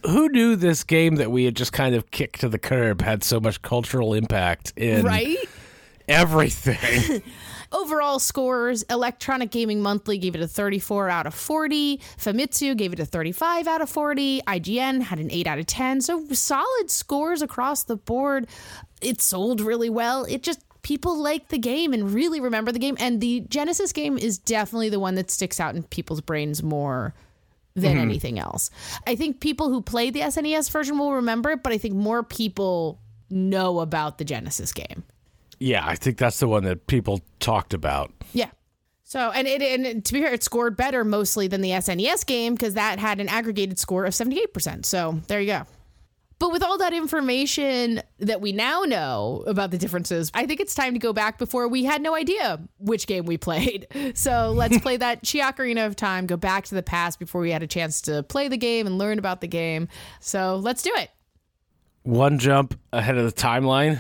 Who 0.05 0.29
knew 0.31 0.57
this 0.57 0.83
game 0.83 1.17
that 1.17 1.31
we 1.31 1.45
had 1.45 1.55
just 1.55 1.73
kind 1.73 1.95
of 1.95 2.11
kicked 2.11 2.41
to 2.41 2.49
the 2.49 2.59
curb 2.59 3.03
had 3.03 3.23
so 3.23 3.39
much 3.39 3.61
cultural 3.63 4.15
impact 4.15 4.73
in 4.77 5.05
Right? 5.05 5.39
everything? 6.09 7.23
Overall 7.73 8.19
scores 8.19 8.83
Electronic 8.85 9.51
Gaming 9.51 9.81
Monthly 9.81 10.19
gave 10.19 10.35
it 10.35 10.41
a 10.41 10.49
34 10.49 11.09
out 11.09 11.27
of 11.27 11.35
40. 11.35 11.99
Famitsu 12.19 12.77
gave 12.77 12.93
it 12.93 13.01
a 13.01 13.07
35 13.07 13.69
out 13.69 13.81
of 13.81 13.89
40. 13.89 14.43
IGN 14.43 15.03
had 15.03 15.19
an 15.19 15.31
8 15.31 15.47
out 15.47 15.59
of 15.59 15.67
10. 15.67 16.01
So 16.01 16.27
solid 16.33 16.91
scores 16.91 17.43
across 17.43 17.85
the 17.85 17.97
board. 17.97 18.49
It 19.01 19.21
sold 19.21 19.61
really 19.61 19.89
well. 19.89 20.25
It 20.25 20.43
just, 20.43 20.61
people 20.83 21.17
like 21.17 21.49
the 21.49 21.59
game 21.59 21.93
and 21.93 22.13
really 22.13 22.41
remember 22.41 22.73
the 22.73 22.81
game. 22.81 22.97
And 22.99 23.21
the 23.21 23.41
Genesis 23.49 23.93
game 23.93 24.19
is 24.19 24.39
definitely 24.39 24.89
the 24.89 25.01
one 25.01 25.15
that 25.15 25.31
sticks 25.31 25.61
out 25.61 25.77
in 25.77 25.85
people's 25.85 26.21
brains 26.21 26.63
more 26.63 27.15
than 27.77 27.93
mm-hmm. 27.93 28.01
anything 28.01 28.39
else. 28.41 28.71
I 29.07 29.15
think 29.15 29.41
people 29.41 29.69
who 29.69 29.81
played 29.81 30.15
the 30.15 30.21
SNES 30.21 30.71
version 30.71 30.99
will 30.99 31.13
remember 31.13 31.51
it, 31.51 31.63
but 31.63 31.73
I 31.73 31.79
think 31.79 31.95
more 31.95 32.25
people 32.25 32.99
know 33.31 33.79
about 33.79 34.19
the 34.19 34.25
Genesis 34.25 34.73
game. 34.73 35.05
Yeah, 35.61 35.87
I 35.87 35.95
think 35.95 36.17
that's 36.17 36.41
the 36.41 36.49
one 36.49 36.65
that 36.65 36.87
people 36.87 37.21
talked 37.39 37.75
about. 37.75 38.13
Yeah. 38.33 38.51
So 39.05 39.31
and 39.31 39.47
it 39.47 39.61
and 39.61 40.05
to 40.05 40.13
be 40.13 40.23
fair, 40.23 40.33
it 40.33 40.43
scored 40.43 40.77
better 40.77 41.05
mostly 41.05 41.47
than 41.49 41.61
the 41.61 41.71
SNES 41.71 42.25
game 42.27 42.55
because 42.55 42.75
that 42.75 42.99
had 42.99 43.21
an 43.21 43.29
aggregated 43.29 43.79
score 43.79 44.05
of 44.07 44.15
seventy 44.15 44.39
eight 44.39 44.55
percent. 44.55 44.87
So 44.87 45.21
there 45.29 45.41
you 45.41 45.47
go. 45.47 45.67
But 46.39 46.53
with 46.53 46.63
all 46.63 46.79
that 46.79 46.95
information 46.95 48.01
that 48.19 48.41
we 48.41 48.53
now 48.53 48.85
know 48.85 49.45
about 49.47 49.73
the 49.73 49.77
differences, 49.77 50.31
I 50.33 50.47
think 50.47 50.59
it's 50.59 50.75
time 50.75 50.95
to 50.95 50.99
go 50.99 51.13
back 51.13 51.37
before 51.37 51.69
we 51.69 51.85
had 51.85 52.01
no 52.01 52.15
idea 52.15 52.59
which 52.79 53.07
game 53.07 53.27
we 53.27 53.37
played. 53.39 53.87
So 54.15 54.53
let's 54.53 54.79
play 54.79 54.97
that 54.97 55.23
Chiakarina 55.25 55.87
of 55.87 55.97
Time, 55.97 56.27
go 56.27 56.39
back 56.39 56.65
to 56.67 56.75
the 56.75 56.83
past 56.83 57.19
before 57.19 57.43
we 57.43 57.51
had 57.51 57.63
a 57.63 57.67
chance 57.67 58.01
to 58.03 58.23
play 58.23 58.49
the 58.49 58.57
game 58.57 58.87
and 58.87 58.97
learn 58.97 59.19
about 59.19 59.43
the 59.43 59.49
game. 59.49 59.89
So 60.21 60.57
let's 60.57 60.83
do 60.83 60.93
it. 60.95 61.11
One 62.05 62.39
jump 62.39 62.79
ahead 62.91 63.19
of 63.19 63.27
the 63.27 63.39
timeline. 63.39 63.99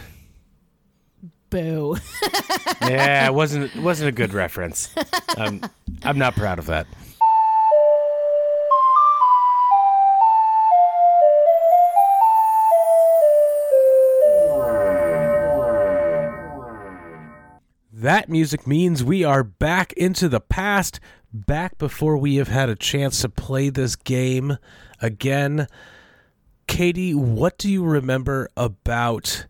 Boo. 1.50 1.96
yeah, 2.82 3.26
it 3.26 3.34
wasn't 3.34 3.74
wasn't 3.76 4.08
a 4.08 4.12
good 4.12 4.32
reference. 4.32 4.94
Um, 5.36 5.60
I'm 6.04 6.18
not 6.18 6.34
proud 6.34 6.58
of 6.58 6.66
that. 6.66 6.86
That 17.92 18.30
music 18.30 18.66
means 18.66 19.04
we 19.04 19.24
are 19.24 19.44
back 19.44 19.92
into 19.92 20.26
the 20.30 20.40
past, 20.40 21.00
back 21.34 21.76
before 21.76 22.16
we 22.16 22.36
have 22.36 22.48
had 22.48 22.70
a 22.70 22.74
chance 22.74 23.20
to 23.20 23.28
play 23.28 23.68
this 23.68 23.94
game 23.94 24.56
again. 25.02 25.66
Katie, 26.66 27.14
what 27.14 27.58
do 27.58 27.70
you 27.70 27.84
remember 27.84 28.48
about 28.56 29.44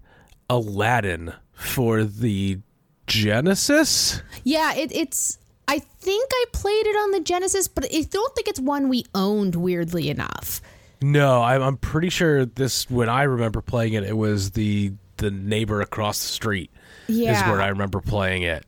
Aladdin 0.49 1.35
for 1.61 2.05
the 2.05 2.59
Genesis? 3.07 4.23
Yeah, 4.44 4.75
it, 4.75 4.90
it's. 4.92 5.38
I 5.68 5.79
think 5.79 6.29
I 6.33 6.44
played 6.53 6.87
it 6.87 6.96
on 6.96 7.12
the 7.12 7.20
Genesis, 7.20 7.68
but 7.68 7.85
I 7.85 8.03
don't 8.03 8.35
think 8.35 8.49
it's 8.49 8.61
one 8.61 8.88
we 8.88 9.05
owned. 9.14 9.55
Weirdly 9.55 10.09
enough. 10.11 10.61
No, 11.03 11.42
I'm, 11.42 11.62
I'm 11.62 11.77
pretty 11.77 12.11
sure 12.11 12.44
this. 12.44 12.90
When 12.90 13.09
I 13.09 13.23
remember 13.25 13.61
playing 13.61 13.94
it, 13.94 14.05
it 14.05 14.16
was 14.16 14.53
the 14.53 14.92
the 15.18 15.31
neighbor 15.31 15.81
across 15.81 16.20
the 16.20 16.29
street. 16.29 16.70
Yeah. 17.07 17.33
is 17.33 17.49
where 17.51 17.61
I 17.61 17.68
remember 17.68 18.01
playing 18.01 18.42
it. 18.42 18.64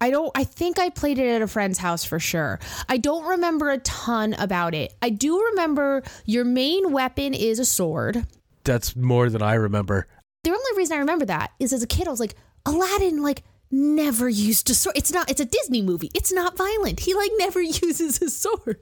I 0.00 0.10
don't 0.10 0.30
I 0.34 0.44
think 0.44 0.78
I 0.78 0.90
played 0.90 1.18
it 1.18 1.28
at 1.28 1.42
a 1.42 1.46
friend's 1.48 1.78
house 1.78 2.04
for 2.04 2.20
sure. 2.20 2.60
I 2.88 2.98
don't 2.98 3.24
remember 3.24 3.70
a 3.70 3.78
ton 3.78 4.34
about 4.34 4.74
it. 4.74 4.94
I 5.02 5.10
do 5.10 5.40
remember 5.50 6.02
your 6.24 6.44
main 6.44 6.92
weapon 6.92 7.34
is 7.34 7.58
a 7.58 7.64
sword. 7.64 8.24
That's 8.64 8.94
more 8.94 9.28
than 9.30 9.42
I 9.42 9.54
remember. 9.54 10.06
The 10.48 10.54
only 10.54 10.78
reason 10.78 10.96
I 10.96 11.00
remember 11.00 11.26
that 11.26 11.52
is 11.60 11.74
as 11.74 11.82
a 11.82 11.86
kid 11.86 12.08
I 12.08 12.10
was 12.10 12.20
like 12.20 12.34
Aladdin 12.64 13.22
like 13.22 13.42
never 13.70 14.30
used 14.30 14.70
a 14.70 14.74
sword. 14.74 14.96
It's 14.96 15.12
not 15.12 15.30
it's 15.30 15.42
a 15.42 15.44
Disney 15.44 15.82
movie. 15.82 16.10
It's 16.14 16.32
not 16.32 16.56
violent. 16.56 17.00
He 17.00 17.12
like 17.12 17.30
never 17.36 17.60
uses 17.82 18.22
a 18.22 18.30
sword. 18.30 18.78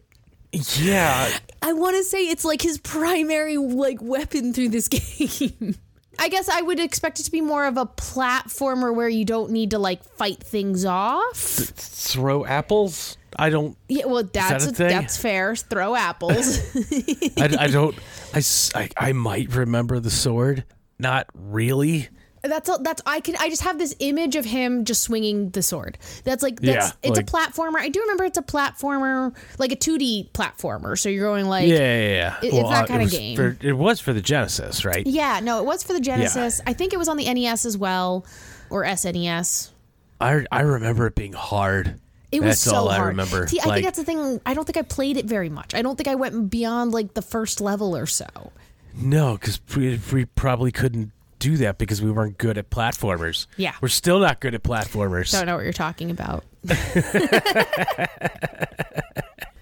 Yeah, 0.53 1.29
I 1.63 1.73
want 1.73 1.97
to 1.97 2.05
say 2.05 2.29
it's 2.29 2.45
like 2.45 2.63
his 2.63 2.79
primary 2.79 3.57
like 3.57 4.01
weapon 4.01 4.53
through 4.53 4.69
this 4.69 4.87
game. 5.49 5.75
I 6.21 6.29
guess 6.29 6.49
I 6.49 6.63
would 6.63 6.79
expect 6.79 7.19
it 7.19 7.25
to 7.25 7.33
be 7.33 7.41
more 7.41 7.67
of 7.67 7.77
a 7.77 7.85
platformer 7.85 8.95
where 8.95 9.09
you 9.09 9.25
don't 9.25 9.51
need 9.51 9.73
to 9.73 9.81
like 9.81 10.05
fight 10.05 10.41
things 10.41 10.85
off. 10.85 11.37
throw 11.37 12.47
apples. 12.47 13.19
I 13.37 13.51
don't. 13.51 13.77
Yeah, 13.89 14.07
well, 14.07 14.23
that's 14.23 14.69
a 14.69 14.71
that's 14.71 15.17
fair. 15.17 15.57
Throw 15.57 15.97
apples. 15.97 16.61
I, 17.37 17.57
I 17.59 17.67
don't. 17.67 17.97
I 18.33 18.89
I 18.97 19.13
might 19.13 19.53
remember 19.53 19.99
the 19.99 20.11
sword. 20.11 20.63
Not 20.99 21.27
really. 21.35 22.09
that's 22.43 22.69
all, 22.69 22.81
that's 22.81 23.03
I 23.05 23.21
can 23.21 23.35
I 23.41 23.49
just 23.49 23.63
have 23.63 23.77
this 23.79 23.95
image 23.99 24.37
of 24.37 24.45
him 24.45 24.85
just 24.85 25.03
swinging 25.03 25.51
the 25.51 25.63
sword. 25.63 25.99
That's 26.25 26.43
like 26.43 26.61
that's 26.61 26.89
Yeah, 26.89 26.93
it's 27.11 27.17
like- 27.17 27.29
a 27.29 27.33
platformer. 27.33 27.77
I 27.79 27.89
do 27.89 28.01
remember 28.03 28.25
it's 28.25 28.39
a 28.39 28.43
platformer, 28.43 29.35
like 29.59 29.73
a 29.73 29.77
2D 29.77 30.31
platformer. 30.33 30.97
So 30.99 31.09
you're 31.09 31.27
going 31.29 31.47
like 31.47 31.69
Yeah, 31.69 31.77
yeah, 31.79 32.09
yeah. 32.09 32.37
It- 32.43 32.55
it's 32.55 32.69
that 32.71 32.85
uh, 32.85 32.87
kinda 32.87 33.01
it 33.03 33.05
was 33.05 33.13
game. 33.13 33.37
For, 33.37 33.57
it 33.61 33.73
was 33.73 34.01
for 34.01 34.13
the 34.13 34.21
Genesis, 34.23 34.85
right? 34.85 35.05
Yeah, 35.07 35.41
no, 35.43 35.59
it 35.59 35.65
was 35.67 35.83
for 35.83 35.93
the 35.93 36.01
Genesis. 36.01 36.61
I 36.67 36.73
think 36.73 36.93
it 36.93 36.99
was 36.99 37.09
on 37.09 37.17
the 37.17 37.33
NES 37.33 37.67
as 37.67 37.77
well 37.77 38.25
or 38.71 38.85
SNES. 38.85 39.71
I 40.21 40.47
I 40.53 40.61
remember 40.61 41.07
it 41.09 41.15
being 41.15 41.33
hard. 41.33 41.99
It 42.33 42.41
was 42.41 42.51
That's 42.51 42.61
so 42.63 42.75
all 42.77 42.89
I 42.89 42.97
hard. 42.97 43.09
remember. 43.09 43.47
See, 43.49 43.61
I 43.61 43.65
Like- 43.67 43.75
think 43.77 43.87
that's 43.87 43.99
the 43.99 44.05
thing. 44.05 44.41
I 44.47 44.55
don't 44.55 44.65
think 44.65 44.77
I 44.77 44.83
played 44.83 45.17
it 45.17 45.27
very 45.27 45.49
much. 45.49 45.75
I 45.75 45.83
don't 45.83 45.97
think 45.97 46.09
I 46.09 46.15
went 46.17 46.51
beyond 46.51 46.93
like 46.93 47.15
the 47.15 47.23
first 47.23 47.61
level 47.61 47.97
or 47.97 48.07
so. 48.07 48.27
No, 48.97 49.35
because 49.35 49.61
we, 49.77 50.01
we 50.13 50.25
probably 50.25 50.73
couldn't 50.73 51.13
do 51.39 51.57
that 51.59 51.79
because 51.79 52.01
we 52.01 52.11
weren't 52.11 52.39
good 52.39 52.59
at 52.59 52.71
platformers. 52.71 53.47
Yeah. 53.57 53.75
We're 53.81 53.89
still 53.89 54.19
not 54.21 54.41
good 54.41 54.55
at 54.55 54.63
platformers. 54.63 55.33
Don't 55.33 55.47
know 55.47 55.57
what 55.57 55.65
you're 55.65 55.73
talking 55.73 56.11
about. 56.11 56.45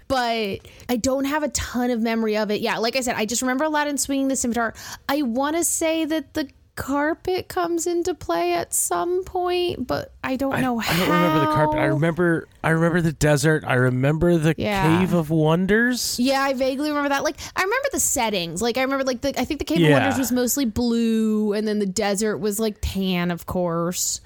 but 0.09 0.61
I 0.89 0.97
don't 1.01 1.25
have 1.25 1.43
a 1.43 1.49
ton 1.49 1.91
of 1.91 2.01
memory 2.01 2.37
of 2.37 2.51
it. 2.51 2.61
Yeah, 2.61 2.79
like 2.79 2.97
I 2.97 3.01
said, 3.01 3.17
I 3.17 3.27
just 3.27 3.43
remember 3.43 3.65
Aladdin 3.65 3.99
swinging 3.99 4.29
the 4.29 4.37
scimitar. 4.37 4.75
I 5.09 5.23
want 5.23 5.57
to 5.57 5.65
say 5.65 6.05
that 6.05 6.35
the 6.35 6.49
carpet 6.77 7.49
comes 7.49 7.87
into 7.87 8.15
play 8.15 8.53
at 8.55 8.75
some 8.75 9.25
point, 9.25 9.87
but 9.87 10.13
I 10.25 10.37
don't 10.37 10.61
know 10.61 10.81
I 10.81 10.83
how. 10.85 10.95
I 10.95 11.07
don't 11.07 11.11
remember 11.15 11.41
the 11.41 11.53
carpet. 11.55 11.79
I 11.79 11.85
remember 11.87 12.49
I 12.63 12.71
remember 12.71 13.01
the 13.01 13.13
desert. 13.13 13.65
I 13.67 13.75
remember 13.75 14.37
the 14.39 14.55
Yeah. 14.57 14.99
cave 15.01 15.13
of 15.13 15.31
wonders. 15.31 16.19
Yeah, 16.19 16.43
I 16.43 16.53
vaguely 16.55 16.89
remember 16.89 17.11
that. 17.11 17.23
Like, 17.25 17.37
I 17.57 17.63
remember 17.63 17.89
the 17.93 18.01
settings. 18.01 18.61
Like, 18.63 18.77
I 18.79 18.83
remember 18.83 19.05
like 19.05 19.21
the. 19.21 19.39
I 19.41 19.45
think 19.45 19.59
the 19.59 19.65
Cave 19.65 19.85
of 19.87 19.93
Wonders 19.93 20.19
was 20.19 20.33
mostly 20.33 20.65
blue, 20.65 21.53
and 21.53 21.67
then 21.69 21.79
the 21.79 21.87
desert 21.87 22.39
was 22.39 22.59
like 22.59 22.77
tan, 22.81 23.31
of 23.31 23.47
course. 23.47 24.21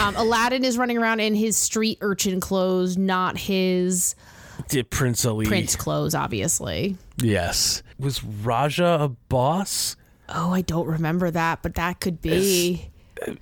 Um, 0.00 0.14
Aladdin 0.16 0.64
is 0.64 0.78
running 0.78 0.98
around 0.98 1.20
in 1.20 1.34
his 1.34 1.56
street 1.56 1.98
urchin 2.00 2.40
clothes, 2.40 2.96
not 2.96 3.36
his 3.38 4.14
Did 4.68 4.88
Prince 4.90 5.24
Ali? 5.24 5.46
prince 5.46 5.74
clothes, 5.76 6.14
obviously. 6.14 6.96
Yes. 7.18 7.82
Was 7.98 8.22
Rajah 8.24 8.98
a 9.00 9.08
boss? 9.28 9.96
Oh, 10.34 10.52
I 10.52 10.62
don't 10.62 10.86
remember 10.86 11.30
that, 11.30 11.62
but 11.62 11.74
that 11.74 12.00
could 12.00 12.20
be. 12.20 12.90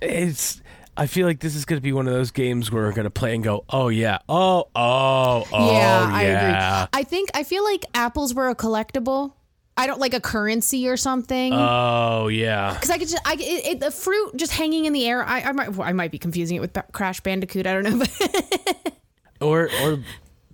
It's. 0.01 0.61
I 0.95 1.07
feel 1.07 1.25
like 1.25 1.39
this 1.39 1.55
is 1.55 1.65
going 1.65 1.77
to 1.77 1.81
be 1.81 1.91
one 1.91 2.07
of 2.07 2.13
those 2.13 2.29
games 2.29 2.71
where 2.71 2.83
we're 2.83 2.91
going 2.93 3.05
to 3.05 3.09
play 3.09 3.33
and 3.33 3.43
go, 3.43 3.65
oh 3.67 3.89
yeah, 3.89 4.19
oh 4.29 4.69
oh 4.75 5.47
oh 5.51 5.71
yeah, 5.71 6.07
I 6.11 6.23
agree. 6.23 6.87
I 6.93 7.03
think 7.03 7.31
I 7.33 7.43
feel 7.43 7.63
like 7.63 7.83
apples 7.95 8.35
were 8.35 8.49
a 8.49 8.55
collectible. 8.55 9.33
I 9.75 9.87
don't 9.87 9.99
like 9.99 10.13
a 10.13 10.21
currency 10.21 10.87
or 10.87 10.97
something. 10.97 11.51
Oh 11.51 12.27
yeah. 12.27 12.75
because 12.75 12.91
I 12.91 12.99
could 12.99 13.07
just, 13.07 13.27
I, 13.27 13.33
it, 13.33 13.65
it, 13.65 13.79
the 13.79 13.89
fruit 13.89 14.37
just 14.37 14.51
hanging 14.51 14.85
in 14.85 14.93
the 14.93 15.07
air. 15.07 15.23
I, 15.23 15.41
I 15.41 15.51
might, 15.51 15.79
I 15.79 15.93
might 15.93 16.11
be 16.11 16.19
confusing 16.19 16.57
it 16.57 16.59
with 16.59 16.77
Crash 16.91 17.21
Bandicoot. 17.21 17.65
I 17.65 17.73
don't 17.73 17.83
know, 17.83 17.97
but 17.97 18.93
Or 19.41 19.69
or 19.81 19.99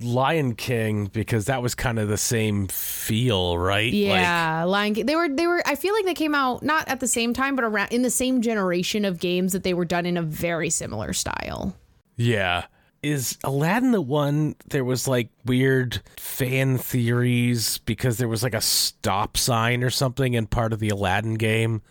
Lion 0.02 0.56
King 0.56 1.06
because 1.08 1.46
that 1.46 1.62
was 1.62 1.76
kind 1.76 2.00
of 2.00 2.08
the 2.08 2.18
same 2.18 2.68
feel, 2.68 3.58
right? 3.58 3.92
yeah, 3.92 4.64
Lion 4.64 4.94
King. 4.94 5.06
They 5.06 5.16
were, 5.16 5.30
they 5.30 5.48
were. 5.48 5.62
I 5.66 5.76
feel 5.76 5.94
like 5.94 6.06
they 6.06 6.14
came 6.14 6.34
out 6.34 6.64
not 6.64 6.88
at 6.88 7.00
the 7.00 7.08
same 7.08 7.34
time, 7.34 7.56
but 7.56 7.66
around 7.66 7.92
in 7.92 8.02
the 8.02 8.10
same 8.10 8.42
generation 8.42 9.06
of 9.06 9.20
games 9.20 9.54
that 9.54 9.64
they 9.64 9.74
were 9.74 9.86
done 9.86 10.06
in 10.06 10.18
a 10.18 10.22
very 10.22 10.70
similar 10.70 11.14
style. 11.14 11.76
Yeah. 12.16 12.66
Is 13.02 13.38
Aladdin 13.46 13.92
the 13.92 14.02
one 14.02 14.56
there 14.70 14.84
was 14.84 15.08
like 15.08 15.30
weird 15.46 16.02
fan 16.18 16.78
theories 16.78 17.78
because 17.80 18.18
there 18.18 18.28
was 18.28 18.44
like 18.44 18.54
a 18.54 18.62
stop 18.62 19.38
sign 19.38 19.84
or 19.84 19.90
something 19.90 20.34
in 20.34 20.48
part 20.48 20.74
of 20.74 20.80
the 20.80 20.90
Aladdin 20.90 21.36
game? 21.36 21.82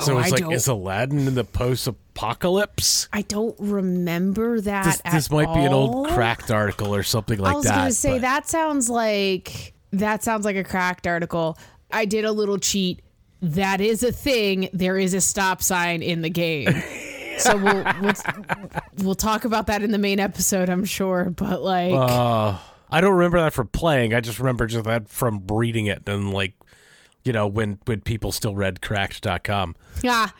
So 0.00 0.14
Oh, 0.14 0.18
it's 0.18 0.28
I 0.28 0.30
like, 0.30 0.40
don't- 0.42 0.52
is 0.52 0.66
Aladdin 0.68 1.26
in 1.28 1.34
the 1.34 1.44
post 1.44 1.86
apocalypse? 1.86 3.08
I 3.12 3.22
don't 3.22 3.54
remember 3.58 4.60
that. 4.62 4.84
This, 4.84 5.02
this 5.12 5.30
might 5.30 5.52
be 5.54 5.60
an 5.64 5.72
old 5.72 6.08
cracked 6.08 6.50
article 6.50 6.94
or 6.94 7.02
something 7.02 7.38
like 7.38 7.50
that. 7.50 7.54
I 7.54 7.56
was 7.56 7.66
gonna 7.66 7.92
say 7.92 8.12
but- 8.14 8.20
that 8.22 8.48
sounds 8.48 8.88
like 8.88 9.74
that 9.92 10.22
sounds 10.22 10.44
like 10.44 10.56
a 10.56 10.64
cracked 10.64 11.06
article. 11.06 11.58
I 11.90 12.04
did 12.06 12.24
a 12.24 12.32
little 12.32 12.58
cheat. 12.58 13.02
That 13.42 13.80
is 13.80 14.02
a 14.02 14.12
thing. 14.12 14.68
There 14.72 14.96
is 14.98 15.14
a 15.14 15.20
stop 15.20 15.62
sign 15.62 16.02
in 16.02 16.22
the 16.22 16.30
game. 16.30 16.68
So 17.38 17.56
we'll 17.56 17.84
we'll, 18.02 18.12
we'll 18.98 19.14
talk 19.14 19.44
about 19.46 19.66
that 19.68 19.82
in 19.82 19.90
the 19.90 19.98
main 19.98 20.20
episode, 20.20 20.68
I'm 20.68 20.84
sure. 20.84 21.30
But 21.34 21.62
like, 21.62 21.92
Uh, 21.92 22.56
I 22.90 23.00
don't 23.00 23.14
remember 23.14 23.40
that 23.40 23.54
from 23.54 23.68
playing. 23.68 24.12
I 24.14 24.20
just 24.20 24.38
remember 24.38 24.66
just 24.66 24.84
that 24.84 25.08
from 25.08 25.44
reading 25.50 25.86
it 25.86 26.06
and 26.06 26.32
like, 26.32 26.52
you 27.24 27.32
know, 27.32 27.46
when 27.46 27.78
when 27.86 28.00
people 28.00 28.32
still 28.32 28.54
read 28.54 28.80
cracked.com. 28.82 29.76
Yeah. 30.02 30.30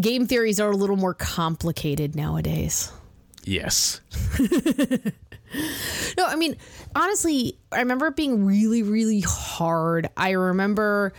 game 0.00 0.26
theories 0.26 0.58
are 0.60 0.70
a 0.70 0.76
little 0.76 0.96
more 0.96 1.14
complicated 1.14 2.14
nowadays. 2.16 2.92
Yes. 3.44 4.00
No, 6.18 6.26
I 6.26 6.36
mean, 6.36 6.56
honestly, 6.96 7.58
I 7.70 7.78
remember 7.78 8.06
it 8.08 8.16
being 8.16 8.44
really, 8.44 8.82
really 8.82 9.20
hard. 9.20 10.08
I 10.16 10.30
remember 10.30 11.12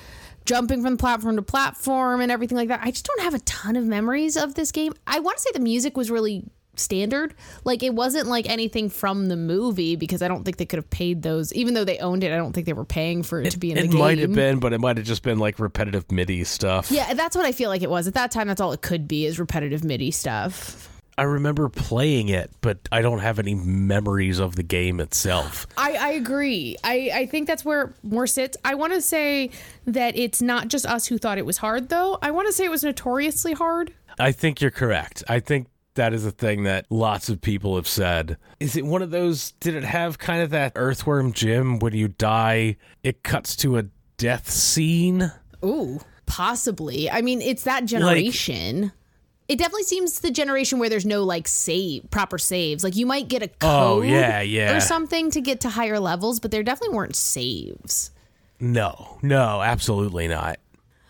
jumping 0.45 0.81
from 0.83 0.97
platform 0.97 1.37
to 1.37 1.41
platform 1.41 2.21
and 2.21 2.31
everything 2.31 2.57
like 2.57 2.67
that. 2.67 2.81
I 2.83 2.91
just 2.91 3.05
don't 3.05 3.21
have 3.21 3.33
a 3.33 3.39
ton 3.39 3.75
of 3.75 3.85
memories 3.85 4.37
of 4.37 4.55
this 4.55 4.71
game. 4.71 4.93
I 5.07 5.19
want 5.19 5.37
to 5.37 5.41
say 5.43 5.49
the 5.53 5.59
music 5.59 5.97
was 5.97 6.11
really 6.11 6.43
standard. 6.79 7.33
Like 7.63 7.83
it 7.83 7.93
wasn't 7.93 8.27
like 8.27 8.49
anything 8.49 8.89
from 8.89 9.27
the 9.27 9.35
movie 9.35 9.95
because 9.95 10.21
I 10.21 10.27
don't 10.27 10.43
think 10.43 10.57
they 10.57 10.65
could 10.65 10.77
have 10.77 10.89
paid 10.89 11.21
those. 11.21 11.53
Even 11.53 11.73
though 11.73 11.85
they 11.85 11.99
owned 11.99 12.23
it, 12.23 12.31
I 12.31 12.37
don't 12.37 12.53
think 12.53 12.65
they 12.65 12.73
were 12.73 12.85
paying 12.85 13.23
for 13.23 13.41
it, 13.41 13.51
to 13.51 13.59
be 13.59 13.71
in 13.71 13.77
the 13.77 13.83
game. 13.83 13.91
It 13.91 13.99
might 13.99 14.17
have 14.19 14.33
been, 14.33 14.59
but 14.59 14.73
it 14.73 14.79
might 14.79 14.97
have 14.97 15.05
just 15.05 15.23
been 15.23 15.39
like 15.39 15.59
repetitive 15.59 16.11
MIDI 16.11 16.43
stuff. 16.43 16.91
Yeah, 16.91 17.13
that's 17.13 17.35
what 17.35 17.45
I 17.45 17.51
feel 17.51 17.69
like 17.69 17.81
it 17.81 17.89
was. 17.89 18.07
At 18.07 18.13
that 18.15 18.31
time, 18.31 18.47
that's 18.47 18.61
all 18.61 18.71
it 18.71 18.81
could 18.81 19.07
be 19.07 19.25
is 19.25 19.39
repetitive 19.39 19.83
MIDI 19.83 20.11
stuff. 20.11 20.89
I 21.17 21.23
remember 21.23 21.69
playing 21.69 22.27
it, 22.27 22.51
but 22.59 22.77
I 22.91 23.01
don't 23.01 23.19
have 23.19 23.39
any 23.39 23.55
memories 23.55 24.39
of 24.39 24.57
the 24.57 24.63
game 24.63 24.99
itself. 24.99 25.65
I, 25.77 25.93
I 25.93 26.09
agree. 26.09 26.75
I, 26.83 27.09
I 27.13 27.25
think 27.25 27.47
that's 27.47 27.63
where 27.63 27.93
more 28.03 28.27
sits. 28.27 28.57
I 28.65 28.75
want 28.75 28.91
to 28.91 29.01
say 29.01 29.51
that 29.85 30.17
it's 30.17 30.41
not 30.41 30.67
just 30.67 30.85
us 30.85 31.05
who 31.05 31.17
thought 31.17 31.37
it 31.37 31.45
was 31.45 31.57
hard, 31.57 31.87
though. 31.87 32.17
I 32.21 32.31
want 32.31 32.47
to 32.47 32.53
say 32.53 32.65
it 32.65 32.71
was 32.71 32.83
notoriously 32.83 33.53
hard. 33.53 33.93
I 34.19 34.33
think 34.33 34.59
you're 34.59 34.71
correct. 34.71 35.23
I 35.29 35.39
think 35.39 35.67
that 35.95 36.13
is 36.13 36.25
a 36.25 36.31
thing 36.31 36.63
that 36.63 36.85
lots 36.89 37.29
of 37.29 37.41
people 37.41 37.75
have 37.75 37.87
said. 37.87 38.37
Is 38.59 38.75
it 38.75 38.85
one 38.85 39.01
of 39.01 39.11
those? 39.11 39.51
Did 39.59 39.75
it 39.75 39.83
have 39.83 40.17
kind 40.19 40.41
of 40.41 40.51
that 40.51 40.73
earthworm 40.75 41.33
Jim 41.33 41.79
when 41.79 41.93
you 41.93 42.07
die, 42.07 42.77
it 43.03 43.23
cuts 43.23 43.55
to 43.57 43.77
a 43.77 43.85
death 44.17 44.49
scene? 44.49 45.31
Ooh, 45.63 45.99
possibly. 46.25 47.09
I 47.09 47.21
mean, 47.21 47.41
it's 47.41 47.63
that 47.63 47.85
generation. 47.85 48.91
it 49.47 49.57
definitely 49.57 49.83
seems 49.83 50.19
the 50.21 50.31
generation 50.31 50.79
where 50.79 50.89
there's 50.89 51.05
no 51.05 51.23
like 51.23 51.47
save 51.47 52.09
proper 52.11 52.37
saves. 52.37 52.83
Like 52.83 52.95
you 52.95 53.05
might 53.05 53.27
get 53.27 53.41
a 53.43 53.49
Oh, 53.61 53.99
code 54.01 54.07
yeah, 54.07 54.41
yeah. 54.41 54.75
or 54.75 54.79
something 54.79 55.31
to 55.31 55.41
get 55.41 55.61
to 55.61 55.69
higher 55.69 55.99
levels, 55.99 56.39
but 56.39 56.51
there 56.51 56.63
definitely 56.63 56.95
weren't 56.95 57.15
saves. 57.15 58.11
No, 58.59 59.17
no, 59.21 59.61
absolutely 59.61 60.27
not. 60.27 60.59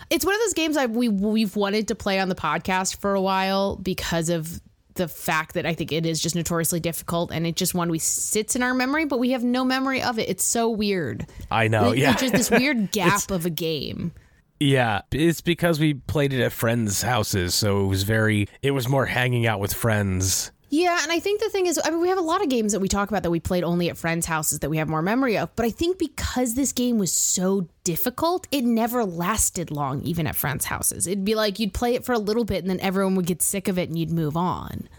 It's 0.10 0.26
one 0.26 0.36
of 0.36 0.42
those 0.42 0.54
games 0.54 0.78
I 0.78 0.86
we 0.86 1.10
we've 1.10 1.56
wanted 1.56 1.88
to 1.88 1.96
play 1.96 2.20
on 2.20 2.30
the 2.30 2.36
podcast 2.36 2.98
for 2.98 3.16
a 3.16 3.22
while 3.22 3.76
because 3.76 4.30
of 4.30 4.62
the 4.96 5.08
fact 5.08 5.54
that 5.54 5.66
I 5.66 5.74
think 5.74 5.92
it 5.92 6.06
is 6.06 6.22
just 6.22 6.36
notoriously 6.36 6.80
difficult 6.80 7.32
and 7.32 7.46
it 7.46 7.56
just 7.56 7.74
one 7.74 7.90
we 7.90 8.00
sits 8.00 8.56
in 8.56 8.64
our 8.64 8.74
memory, 8.74 9.06
but 9.06 9.20
we 9.20 9.32
have 9.32 9.44
no 9.44 9.64
memory 9.64 10.02
of 10.02 10.18
it. 10.20 10.28
It's 10.30 10.44
so 10.44 10.70
weird. 10.70 11.28
I 11.52 11.68
know. 11.68 11.92
It- 11.92 12.00
yeah. 12.00 12.12
It's 12.12 12.22
just 12.22 12.34
this 12.34 12.52
weird 12.52 12.92
gap 12.92 13.30
of 13.32 13.46
a 13.46 13.50
game. 13.50 14.14
Yeah, 14.60 15.02
it's 15.12 15.42
because 15.42 15.80
we 15.82 15.96
played 15.96 16.32
it 16.32 16.42
at 16.42 16.54
friends' 16.54 17.02
houses, 17.02 17.54
so 17.54 17.84
it 17.84 17.88
was 17.88 18.04
very 18.04 18.48
it 18.62 18.72
was 18.72 18.88
more 18.88 19.06
hanging 19.06 19.46
out 19.46 19.60
with 19.60 19.74
friends. 19.74 20.52
Yeah, 20.76 21.00
and 21.02 21.10
I 21.10 21.20
think 21.20 21.40
the 21.40 21.48
thing 21.48 21.68
is, 21.68 21.80
I 21.82 21.90
mean, 21.90 22.02
we 22.02 22.10
have 22.10 22.18
a 22.18 22.22
lot 22.22 22.42
of 22.42 22.50
games 22.50 22.74
that 22.74 22.82
we 22.82 22.90
talk 22.90 23.10
about 23.10 23.24
that 23.24 23.30
we 23.32 23.40
played 23.40 23.64
only 23.64 23.90
at 23.90 23.96
friends' 23.96 24.26
houses 24.26 24.60
that 24.60 24.70
we 24.70 24.76
have 24.76 24.90
more 24.90 25.02
memory 25.02 25.38
of. 25.38 25.56
But 25.56 25.66
I 25.66 25.70
think 25.70 25.98
because 25.98 26.56
this 26.56 26.74
game 26.74 26.98
was 26.98 27.14
so 27.14 27.70
difficult, 27.86 28.46
it 28.52 28.66
never 28.66 29.06
lasted 29.06 29.72
long, 29.72 30.02
even 30.02 30.28
at 30.28 30.36
friends' 30.36 30.66
houses. 30.66 31.08
It'd 31.08 31.24
be 31.24 31.34
like 31.34 31.60
you'd 31.60 31.74
play 31.74 31.96
it 31.96 32.04
for 32.04 32.12
a 32.12 32.20
little 32.20 32.44
bit 32.44 32.62
and 32.62 32.70
then 32.70 32.82
everyone 32.82 33.16
would 33.16 33.26
get 33.26 33.42
sick 33.42 33.70
of 33.70 33.80
it 33.80 33.88
and 33.88 33.98
you'd 33.98 34.12
move 34.12 34.36
on. 34.36 34.90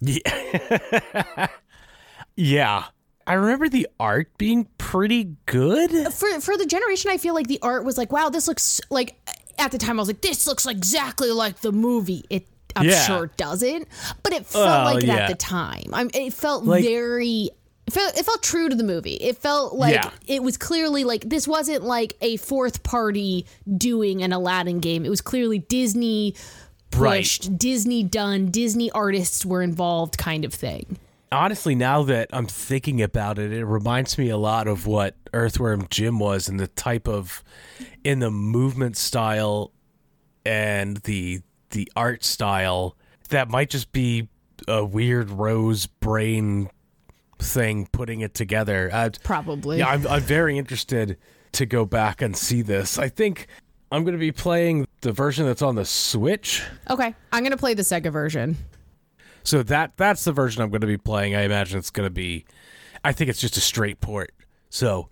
Yeah. 0.00 1.46
yeah. 2.36 2.86
I 3.24 3.34
remember 3.34 3.68
the 3.68 3.86
art 4.00 4.36
being 4.36 4.66
pretty 4.78 5.36
good. 5.46 5.94
Uh, 5.94 6.10
for 6.10 6.40
for 6.40 6.56
the 6.56 6.66
generation, 6.66 7.12
I 7.12 7.18
feel 7.18 7.34
like 7.34 7.46
the 7.46 7.60
art 7.62 7.84
was 7.84 7.96
like, 7.96 8.10
wow, 8.10 8.30
this 8.30 8.48
looks 8.48 8.80
like. 8.90 9.14
At 9.58 9.72
the 9.72 9.78
time, 9.78 9.98
I 9.98 10.00
was 10.00 10.08
like, 10.08 10.22
this 10.22 10.46
looks 10.46 10.66
exactly 10.66 11.30
like 11.30 11.60
the 11.60 11.70
movie. 11.70 12.24
It 12.30 12.46
I'm 12.76 12.86
Yeah. 12.88 13.02
sure 13.06 13.24
it 13.24 13.36
doesn't, 13.36 13.88
but 14.22 14.32
it 14.32 14.46
felt 14.46 14.66
Oh, 14.68 14.94
like 14.94 15.02
it 15.04 15.08
yeah. 15.08 15.16
at 15.16 15.28
the 15.28 15.34
time. 15.36 15.90
I'm, 15.92 16.10
it 16.14 16.32
felt 16.32 16.64
Like- 16.64 16.84
very. 16.84 17.50
It 17.86 17.92
felt, 17.92 18.16
it 18.16 18.24
felt 18.24 18.42
true 18.42 18.68
to 18.68 18.76
the 18.76 18.84
movie. 18.84 19.14
It 19.14 19.38
felt 19.38 19.74
like 19.74 19.94
Yeah. 19.94 20.10
it 20.28 20.44
was 20.44 20.56
clearly 20.56 21.02
like 21.02 21.28
this 21.28 21.48
wasn't 21.48 21.82
like 21.82 22.14
a 22.20 22.36
fourth 22.36 22.84
party 22.84 23.46
doing 23.76 24.22
an 24.22 24.32
Aladdin 24.32 24.78
game. 24.78 25.04
It 25.04 25.08
was 25.08 25.20
clearly 25.20 25.58
Disney 25.58 26.34
Right. 26.96 27.20
pushed, 27.22 27.58
Disney 27.58 28.04
done, 28.04 28.46
Disney 28.52 28.90
artists 28.92 29.44
were 29.44 29.60
involved 29.62 30.18
kind 30.18 30.44
of 30.44 30.54
thing. 30.54 30.98
Honestly, 31.32 31.74
now 31.74 32.02
that 32.04 32.28
I'm 32.32 32.46
thinking 32.46 33.00
about 33.02 33.38
it, 33.40 33.52
it 33.52 33.64
reminds 33.64 34.18
me 34.18 34.28
a 34.28 34.36
lot 34.36 34.66
of 34.68 34.86
what 34.86 35.16
Earthworm 35.32 35.86
Jim 35.90 36.18
was 36.20 36.48
and 36.48 36.60
the 36.60 36.66
type 36.68 37.08
of 37.08 37.42
in 38.04 38.18
the 38.20 38.30
movement 38.30 38.96
style 38.96 39.72
and 40.44 40.98
the 40.98 41.40
the 41.70 41.90
art 41.96 42.24
style 42.24 42.96
that 43.30 43.48
might 43.48 43.70
just 43.70 43.92
be 43.92 44.28
a 44.68 44.84
weird 44.84 45.30
rose 45.30 45.86
brain 45.86 46.68
thing 47.38 47.88
putting 47.92 48.20
it 48.20 48.34
together. 48.34 48.90
Uh, 48.92 49.10
Probably. 49.22 49.78
Yeah, 49.78 49.88
I'm, 49.88 50.06
I'm 50.06 50.22
very 50.22 50.58
interested 50.58 51.16
to 51.52 51.66
go 51.66 51.84
back 51.84 52.22
and 52.22 52.36
see 52.36 52.62
this. 52.62 52.98
I 52.98 53.08
think 53.08 53.46
I'm 53.90 54.04
going 54.04 54.14
to 54.14 54.20
be 54.20 54.32
playing 54.32 54.86
the 55.00 55.12
version 55.12 55.46
that's 55.46 55.62
on 55.62 55.74
the 55.74 55.84
Switch. 55.84 56.62
Okay, 56.88 57.14
I'm 57.32 57.42
gonna 57.42 57.56
play 57.56 57.74
the 57.74 57.82
Sega 57.82 58.12
version. 58.12 58.56
So 59.42 59.62
that 59.64 59.96
that's 59.96 60.24
the 60.24 60.32
version 60.32 60.62
I'm 60.62 60.70
going 60.70 60.82
to 60.82 60.86
be 60.86 60.98
playing. 60.98 61.34
I 61.34 61.42
imagine 61.42 61.78
it's 61.78 61.90
going 61.90 62.06
to 62.06 62.12
be 62.12 62.44
I 63.02 63.12
think 63.12 63.30
it's 63.30 63.40
just 63.40 63.56
a 63.56 63.60
straight 63.60 64.00
port. 64.00 64.32
So. 64.68 65.08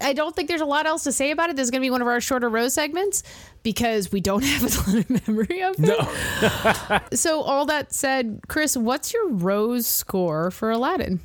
I 0.00 0.12
don't 0.12 0.34
think 0.34 0.48
there's 0.48 0.60
a 0.60 0.66
lot 0.66 0.86
else 0.86 1.04
to 1.04 1.12
say 1.12 1.30
about 1.30 1.50
it. 1.50 1.56
This 1.56 1.64
is 1.64 1.70
going 1.70 1.80
to 1.80 1.84
be 1.84 1.90
one 1.90 2.02
of 2.02 2.08
our 2.08 2.20
shorter 2.20 2.48
Rose 2.48 2.74
segments 2.74 3.22
because 3.62 4.10
we 4.10 4.20
don't 4.20 4.44
have 4.44 4.62
a 4.62 4.90
lot 4.90 5.10
of 5.10 5.28
memory 5.28 5.62
of 5.62 5.76
it. 5.78 5.80
no. 5.80 7.00
So, 7.16 7.42
all 7.42 7.66
that 7.66 7.92
said, 7.92 8.40
Chris, 8.48 8.76
what's 8.76 9.12
your 9.12 9.28
Rose 9.28 9.86
score 9.86 10.50
for 10.50 10.70
Aladdin? 10.70 11.20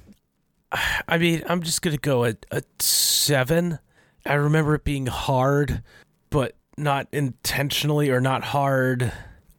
I 1.08 1.18
mean, 1.18 1.44
I'm 1.48 1.62
just 1.62 1.82
going 1.82 1.96
to 1.96 2.02
go 2.02 2.26
at 2.26 2.46
a 2.52 2.64
7. 2.80 3.80
I 4.26 4.34
remember 4.34 4.76
it 4.76 4.84
being 4.84 5.06
hard, 5.06 5.84
but 6.30 6.56
not 6.78 7.08
intentionally 7.12 8.10
or 8.10 8.20
not 8.20 8.44
hard 8.44 9.12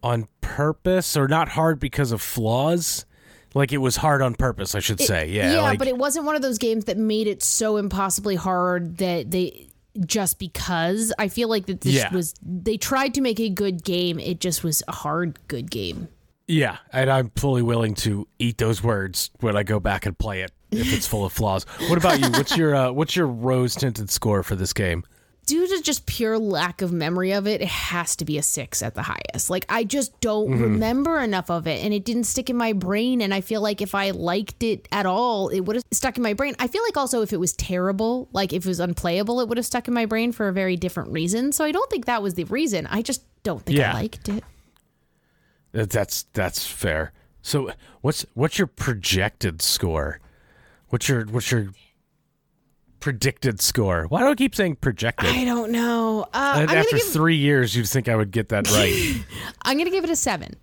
on 0.03 0.29
purpose 0.41 1.17
or 1.17 1.29
not 1.29 1.51
hard 1.51 1.81
because 1.81 2.13
of 2.13 2.21
flaws. 2.21 3.07
Like 3.57 3.73
it 3.73 3.79
was 3.79 3.97
hard 3.97 4.21
on 4.21 4.35
purpose, 4.35 4.75
I 4.75 4.81
should 4.81 5.01
say. 5.01 5.31
Yeah. 5.31 5.55
yeah, 5.55 5.63
like, 5.63 5.79
but 5.79 5.89
it 5.89 5.97
wasn't 5.97 6.27
one 6.27 6.37
of 6.37 6.43
those 6.43 6.59
games 6.59 6.85
that 6.85 6.99
made 6.99 7.27
it 7.27 7.43
so 7.43 7.79
impossibly 7.79 8.37
hard 8.37 8.99
that 8.99 9.31
they 9.31 9.69
just 10.05 10.39
because 10.39 11.11
I 11.19 11.29
feel 11.29 11.49
like 11.49 11.65
that 11.65 11.81
this 11.81 11.95
Yeah. 11.95 12.13
was 12.13 12.35
they 12.43 12.77
tried 12.77 13.15
to 13.15 13.23
make 13.23 13.41
a 13.41 13.49
good 13.49 13.83
game. 13.83 14.19
It 14.19 14.41
just 14.41 14.63
was 14.63 14.83
a 14.87 14.93
hard 14.93 15.39
good 15.49 15.71
game. 15.71 16.09
Yeah, 16.47 16.77
and 16.93 17.11
I'm 17.11 17.31
fully 17.35 17.63
willing 17.63 17.95
to 17.95 18.29
eat 18.39 18.59
those 18.59 18.83
words 18.83 19.31
when 19.41 19.57
I 19.57 19.63
go 19.63 19.81
back 19.81 20.05
and 20.05 20.17
play 20.19 20.43
it 20.43 20.53
if 20.71 20.93
it's 20.93 21.07
full 21.07 21.25
of 21.25 21.33
flaws. 21.33 21.65
What 21.89 21.97
about 21.97 22.21
you? 22.21 22.31
What's 22.31 22.59
your 22.59 22.75
uh, 22.77 22.93
what's 22.93 23.17
your 23.17 23.27
rose 23.27 23.75
tinted 23.75 24.11
score 24.11 24.43
for 24.43 24.55
this 24.55 24.75
game? 24.75 25.03
Due 25.47 25.67
to 25.69 25.81
just 25.83 26.07
pure 26.07 26.39
lack 26.39 26.83
of 26.83 26.93
memory 26.93 27.31
of 27.33 27.47
it, 27.47 27.61
it 27.63 27.69
has 27.69 28.17
to 28.17 28.25
be 28.25 28.37
a 28.37 28.43
six 28.43 28.83
at 28.83 28.95
the 28.95 29.03
highest. 29.03 29.49
Like 29.49 29.65
I 29.69 29.85
just 29.85 30.21
don't 30.21 30.49
Mm-hmm. 30.51 30.63
remember 30.63 31.21
enough 31.21 31.51
of 31.51 31.67
it, 31.67 31.85
and 31.85 31.95
it 31.95 32.05
didn't 32.05 32.25
stick 32.25 32.51
in 32.51 32.57
my 32.57 32.73
brain. 32.73 33.21
And 33.23 33.33
I 33.33 33.41
feel 33.41 33.61
like 33.61 33.81
if 33.81 33.95
I 33.95 34.11
liked 34.11 34.63
it 34.63 34.87
at 34.93 35.07
all, 35.07 35.49
it 35.49 35.61
would 35.61 35.77
have 35.77 35.85
stuck 35.93 36.17
in 36.17 36.23
my 36.23 36.35
brain. 36.35 36.55
I 36.59 36.67
feel 36.67 36.83
like 36.83 36.97
also 36.97 37.23
if 37.23 37.33
it 37.33 37.41
was 37.41 37.53
terrible, 37.53 38.29
like 38.33 38.53
if 38.53 38.65
it 38.67 38.69
was 38.69 38.81
unplayable, 38.81 39.41
it 39.41 39.49
would 39.49 39.57
have 39.57 39.67
stuck 39.67 39.89
in 39.89 39.95
my 39.95 40.05
brain 40.07 40.33
for 40.33 40.49
a 40.49 40.53
very 40.53 40.77
different 40.77 41.11
reason. 41.13 41.53
So 41.53 41.65
I 41.65 41.73
don't 41.73 41.89
think 41.91 42.07
that 42.07 42.23
was 42.23 42.35
the 42.35 42.45
reason. 42.45 42.87
I 42.89 43.03
just 43.03 43.23
don't 43.43 43.65
think 43.65 43.79
Yeah. 43.79 43.91
I 43.93 43.95
liked 43.95 44.29
it. 44.29 44.43
That's 45.73 46.25
that's 46.33 46.67
fair. 46.67 47.13
So 47.43 47.71
what's 48.01 48.25
what's 48.35 48.59
your 48.59 48.67
projected 48.67 49.63
score? 49.63 50.21
What's 50.89 51.09
your 51.09 51.25
what's 51.27 51.51
your 51.51 51.69
predicted 53.01 53.61
score? 53.61 54.07
Why 54.09 54.21
do 54.21 54.29
I 54.29 54.35
keep 54.35 54.55
saying 54.55 54.77
projected? 54.77 55.29
I 55.29 55.45
don't 55.45 55.71
know. 55.71 56.27
Uh, 56.33 56.67
after 56.69 56.97
give 56.97 57.07
three 57.07 57.37
years, 57.37 57.75
you'd 57.77 57.89
think 57.89 58.09
I 58.09 58.17
would 58.17 58.31
get 58.31 58.49
that 58.51 58.71
right. 58.71 59.25
I'm 59.63 59.79
gonna 59.79 59.91
give 59.91 60.05
it 60.05 60.11
a 60.11 60.17
seven, 60.17 60.55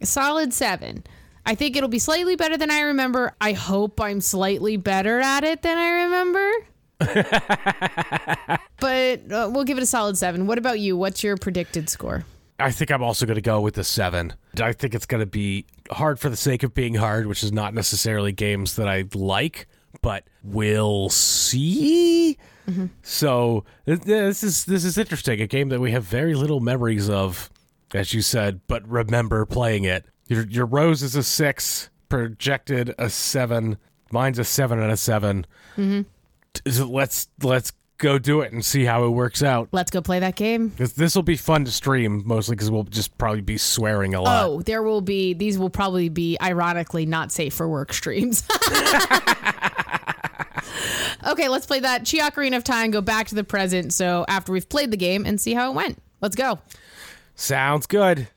a 0.00 0.06
solid 0.06 0.52
seven. 0.52 1.04
I 1.46 1.54
think 1.54 1.76
it'll 1.76 1.88
be 1.88 1.98
slightly 1.98 2.36
better 2.36 2.56
than 2.56 2.70
I 2.70 2.80
remember. 2.80 3.34
I 3.40 3.52
hope 3.52 4.00
I'm 4.00 4.20
slightly 4.20 4.76
better 4.76 5.20
at 5.20 5.44
it 5.44 5.62
than 5.62 5.76
I 5.76 5.88
remember. 6.04 6.50
but 8.80 9.32
uh, 9.32 9.50
we'll 9.52 9.64
give 9.64 9.76
it 9.76 9.82
a 9.82 9.86
solid 9.86 10.16
seven. 10.16 10.46
What 10.46 10.56
about 10.58 10.80
you? 10.80 10.96
What's 10.96 11.22
your 11.22 11.36
predicted 11.36 11.90
score? 11.90 12.24
I 12.58 12.70
think 12.70 12.90
I'm 12.90 13.02
also 13.02 13.26
going 13.26 13.34
to 13.34 13.42
go 13.42 13.60
with 13.60 13.74
the 13.74 13.84
seven. 13.84 14.32
I 14.60 14.72
think 14.72 14.94
it's 14.94 15.06
going 15.06 15.20
to 15.20 15.26
be 15.26 15.66
hard 15.90 16.20
for 16.20 16.30
the 16.30 16.36
sake 16.36 16.62
of 16.62 16.72
being 16.72 16.94
hard, 16.94 17.26
which 17.26 17.42
is 17.42 17.52
not 17.52 17.74
necessarily 17.74 18.32
games 18.32 18.76
that 18.76 18.88
I 18.88 19.04
like, 19.12 19.66
but 20.02 20.24
we'll 20.42 21.08
see. 21.08 22.38
Mm-hmm. 22.68 22.86
So 23.02 23.64
this 23.84 24.42
is 24.42 24.64
this 24.64 24.84
is 24.84 24.96
interesting. 24.98 25.40
A 25.40 25.46
game 25.46 25.68
that 25.68 25.80
we 25.80 25.92
have 25.92 26.04
very 26.04 26.34
little 26.34 26.60
memories 26.60 27.10
of, 27.10 27.50
as 27.92 28.14
you 28.14 28.22
said, 28.22 28.60
but 28.66 28.86
remember 28.88 29.44
playing 29.44 29.84
it. 29.84 30.06
Your 30.28 30.46
your 30.46 30.66
rose 30.66 31.02
is 31.02 31.16
a 31.16 31.22
six, 31.22 31.90
projected 32.08 32.94
a 32.98 33.10
seven. 33.10 33.78
Mine's 34.10 34.38
a 34.38 34.44
seven 34.44 34.78
and 34.78 34.92
a 34.92 34.96
7 34.96 35.44
mm-hmm. 35.76 36.02
T- 36.52 36.70
so 36.70 36.88
let's 36.88 37.28
let's 37.42 37.72
go 37.98 38.18
do 38.18 38.40
it 38.40 38.52
and 38.52 38.64
see 38.64 38.84
how 38.84 39.04
it 39.04 39.08
works 39.10 39.42
out. 39.42 39.68
Let's 39.72 39.90
go 39.90 40.00
play 40.00 40.18
that 40.20 40.36
game. 40.36 40.72
This 40.76 41.14
will 41.14 41.22
be 41.22 41.36
fun 41.36 41.64
to 41.64 41.70
stream 41.70 42.22
mostly 42.24 42.54
because 42.54 42.70
we'll 42.70 42.84
just 42.84 43.16
probably 43.18 43.40
be 43.40 43.56
swearing 43.56 44.14
a 44.14 44.20
lot. 44.20 44.46
Oh, 44.46 44.62
there 44.62 44.82
will 44.82 45.00
be, 45.00 45.34
these 45.34 45.58
will 45.58 45.70
probably 45.70 46.08
be 46.08 46.36
ironically 46.40 47.06
not 47.06 47.32
safe 47.32 47.54
for 47.54 47.68
work 47.68 47.92
streams. 47.92 48.46
okay, 51.26 51.48
let's 51.48 51.66
play 51.66 51.80
that 51.80 52.00
Chi 52.00 52.18
Ocarina 52.18 52.56
of 52.56 52.64
Time, 52.64 52.90
go 52.90 53.00
back 53.00 53.28
to 53.28 53.34
the 53.34 53.44
present. 53.44 53.92
So 53.92 54.24
after 54.28 54.52
we've 54.52 54.68
played 54.68 54.90
the 54.90 54.96
game 54.96 55.24
and 55.26 55.40
see 55.40 55.54
how 55.54 55.70
it 55.70 55.74
went. 55.74 55.98
Let's 56.20 56.36
go. 56.36 56.58
Sounds 57.34 57.86
good. 57.86 58.28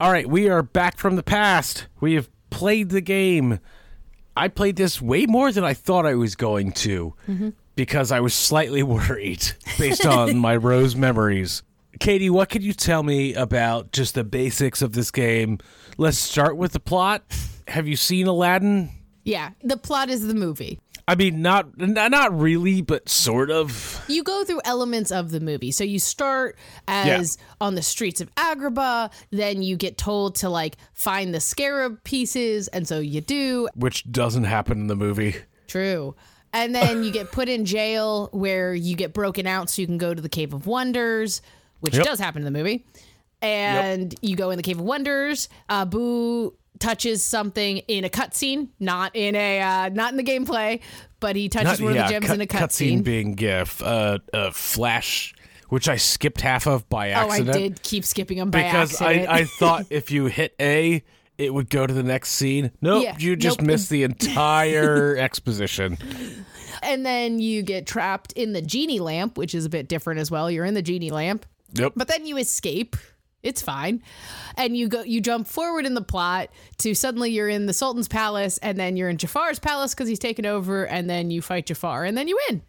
All 0.00 0.10
right, 0.10 0.28
we 0.28 0.48
are 0.48 0.62
back 0.62 0.98
from 0.98 1.16
the 1.16 1.22
past. 1.22 1.86
We 2.00 2.14
have 2.14 2.28
played 2.50 2.90
the 2.90 3.00
game. 3.00 3.60
I 4.36 4.48
played 4.48 4.76
this 4.76 5.00
way 5.00 5.24
more 5.26 5.52
than 5.52 5.64
I 5.64 5.72
thought 5.72 6.04
I 6.04 6.14
was 6.14 6.34
going 6.34 6.72
to 6.72 7.14
mm-hmm. 7.28 7.50
because 7.76 8.12
I 8.12 8.20
was 8.20 8.34
slightly 8.34 8.82
worried 8.84 9.52
based 9.78 10.04
on 10.06 10.36
my 10.36 10.56
rose 10.56 10.96
memories. 10.96 11.62
Katie, 12.00 12.30
what 12.30 12.48
can 12.48 12.62
you 12.62 12.72
tell 12.72 13.02
me 13.02 13.34
about 13.34 13.92
just 13.92 14.14
the 14.14 14.24
basics 14.24 14.82
of 14.82 14.92
this 14.92 15.10
game? 15.10 15.58
Let's 15.96 16.18
start 16.18 16.56
with 16.56 16.72
the 16.72 16.80
plot. 16.80 17.22
Have 17.68 17.88
you 17.88 17.96
seen 17.96 18.26
Aladdin? 18.26 18.90
Yeah, 19.24 19.50
the 19.62 19.76
plot 19.76 20.10
is 20.10 20.26
the 20.26 20.34
movie. 20.34 20.78
I 21.06 21.16
mean, 21.16 21.42
not 21.42 21.76
not 21.76 22.38
really, 22.38 22.80
but 22.80 23.08
sort 23.10 23.50
of. 23.50 24.02
You 24.08 24.22
go 24.22 24.42
through 24.44 24.62
elements 24.64 25.12
of 25.12 25.30
the 25.30 25.40
movie. 25.40 25.70
So 25.70 25.84
you 25.84 25.98
start 25.98 26.56
as 26.88 27.36
on 27.60 27.74
the 27.74 27.82
streets 27.82 28.22
of 28.22 28.34
Agrabah, 28.36 29.12
then 29.30 29.62
you 29.62 29.76
get 29.76 29.98
told 29.98 30.36
to 30.36 30.48
like 30.48 30.76
find 30.94 31.34
the 31.34 31.40
scarab 31.40 32.02
pieces, 32.04 32.68
and 32.68 32.88
so 32.88 33.00
you 33.00 33.20
do. 33.20 33.68
Which 33.74 34.10
doesn't 34.10 34.44
happen 34.44 34.78
in 34.78 34.86
the 34.86 34.96
movie. 34.96 35.36
True. 35.68 36.14
And 36.54 36.74
then 36.74 37.02
you 37.02 37.10
get 37.10 37.32
put 37.32 37.48
in 37.48 37.64
jail 37.64 38.28
where 38.32 38.72
you 38.72 38.94
get 38.94 39.12
broken 39.12 39.46
out 39.46 39.68
so 39.68 39.82
you 39.82 39.86
can 39.86 39.98
go 39.98 40.14
to 40.14 40.22
the 40.22 40.28
Cave 40.28 40.54
of 40.54 40.66
Wonders, 40.66 41.42
which 41.84 41.94
Yep. 41.96 42.04
does 42.06 42.18
happen 42.18 42.44
in 42.44 42.52
the 42.52 42.58
movie. 42.58 42.84
And 43.42 44.14
you 44.22 44.36
go 44.36 44.50
in 44.50 44.56
the 44.56 44.62
Cave 44.62 44.78
of 44.78 44.84
Wonders. 44.84 45.48
Uh, 45.68 45.84
Boo 45.84 46.54
touches 46.78 47.22
something 47.22 47.78
in 47.88 48.04
a 48.04 48.08
cutscene, 48.08 48.68
not 48.80 49.14
in 49.14 49.34
a 49.36 49.60
uh, 49.60 49.88
not 49.90 50.12
in 50.12 50.16
the 50.16 50.24
gameplay, 50.24 50.80
but 51.20 51.36
he 51.36 51.48
touches 51.48 51.80
one 51.80 51.96
of 51.96 51.98
the 52.06 52.10
gems 52.12 52.30
in 52.30 52.40
a 52.40 52.46
cut- 52.46 52.70
cutscene. 52.70 53.04
being 53.04 53.34
GIF, 53.34 53.82
uh, 53.82 54.18
a 54.32 54.50
flash 54.50 55.34
which 55.68 55.88
I 55.88 55.96
skipped 55.96 56.40
half 56.40 56.66
of 56.66 56.88
by 56.88 57.12
Oh, 57.12 57.16
I 57.16 57.24
accident. 57.38 57.56
did 57.58 57.82
keep 57.82 58.04
skipping 58.04 58.38
them 58.38 58.50
by 58.50 58.62
because 58.62 59.00
I. 59.02 59.26
I 59.28 59.44
thought 59.44 59.86
if 59.90 60.10
you 60.10 60.26
hit 60.26 60.54
A, 60.60 61.02
it 61.36 61.52
would 61.52 61.68
go 61.68 61.86
to 61.86 61.92
the 61.92 62.02
next 62.02 62.30
scene. 62.30 62.70
Nope, 62.80 63.02
Yeah, 63.04 63.16
you 63.18 63.34
just 63.36 63.60
nope. 63.60 63.66
missed 63.66 63.90
the 63.90 64.02
entire 64.38 65.16
exposition. 65.16 65.98
and 66.82 67.04
then 67.04 67.40
you 67.40 67.62
get 67.62 67.86
trapped 67.86 68.32
in 68.32 68.52
the 68.52 68.62
genie 68.62 69.00
lamp, 69.00 69.36
which 69.36 69.54
is 69.54 69.64
a 69.64 69.68
bit 69.68 69.88
different 69.88 70.20
as 70.20 70.30
well. 70.30 70.50
You're 70.50 70.64
in 70.66 70.74
the 70.74 70.82
genie 70.82 71.10
lamp, 71.10 71.44
Yep. 71.72 71.94
but 71.96 72.08
then 72.08 72.26
you 72.26 72.36
escape. 72.36 72.96
It's 73.42 73.60
fine. 73.60 74.02
And 74.56 74.76
you 74.76 74.88
go 74.88 75.02
you 75.02 75.20
jump 75.20 75.46
forward 75.48 75.84
in 75.86 75.94
the 75.94 76.00
plot 76.02 76.48
to 76.78 76.94
suddenly 76.94 77.30
you're 77.30 77.48
in 77.48 77.66
the 77.66 77.72
Sultan's 77.74 78.08
palace 78.08 78.58
and 78.58 78.78
then 78.78 78.96
you're 78.96 79.08
in 79.08 79.18
Jafar's 79.18 79.58
palace 79.58 79.94
cuz 79.94 80.08
he's 80.08 80.18
taken 80.18 80.46
over 80.46 80.86
and 80.86 81.10
then 81.10 81.30
you 81.30 81.42
fight 81.42 81.66
Jafar 81.66 82.04
and 82.04 82.16
then 82.16 82.26
you 82.28 82.38
win. 82.48 82.62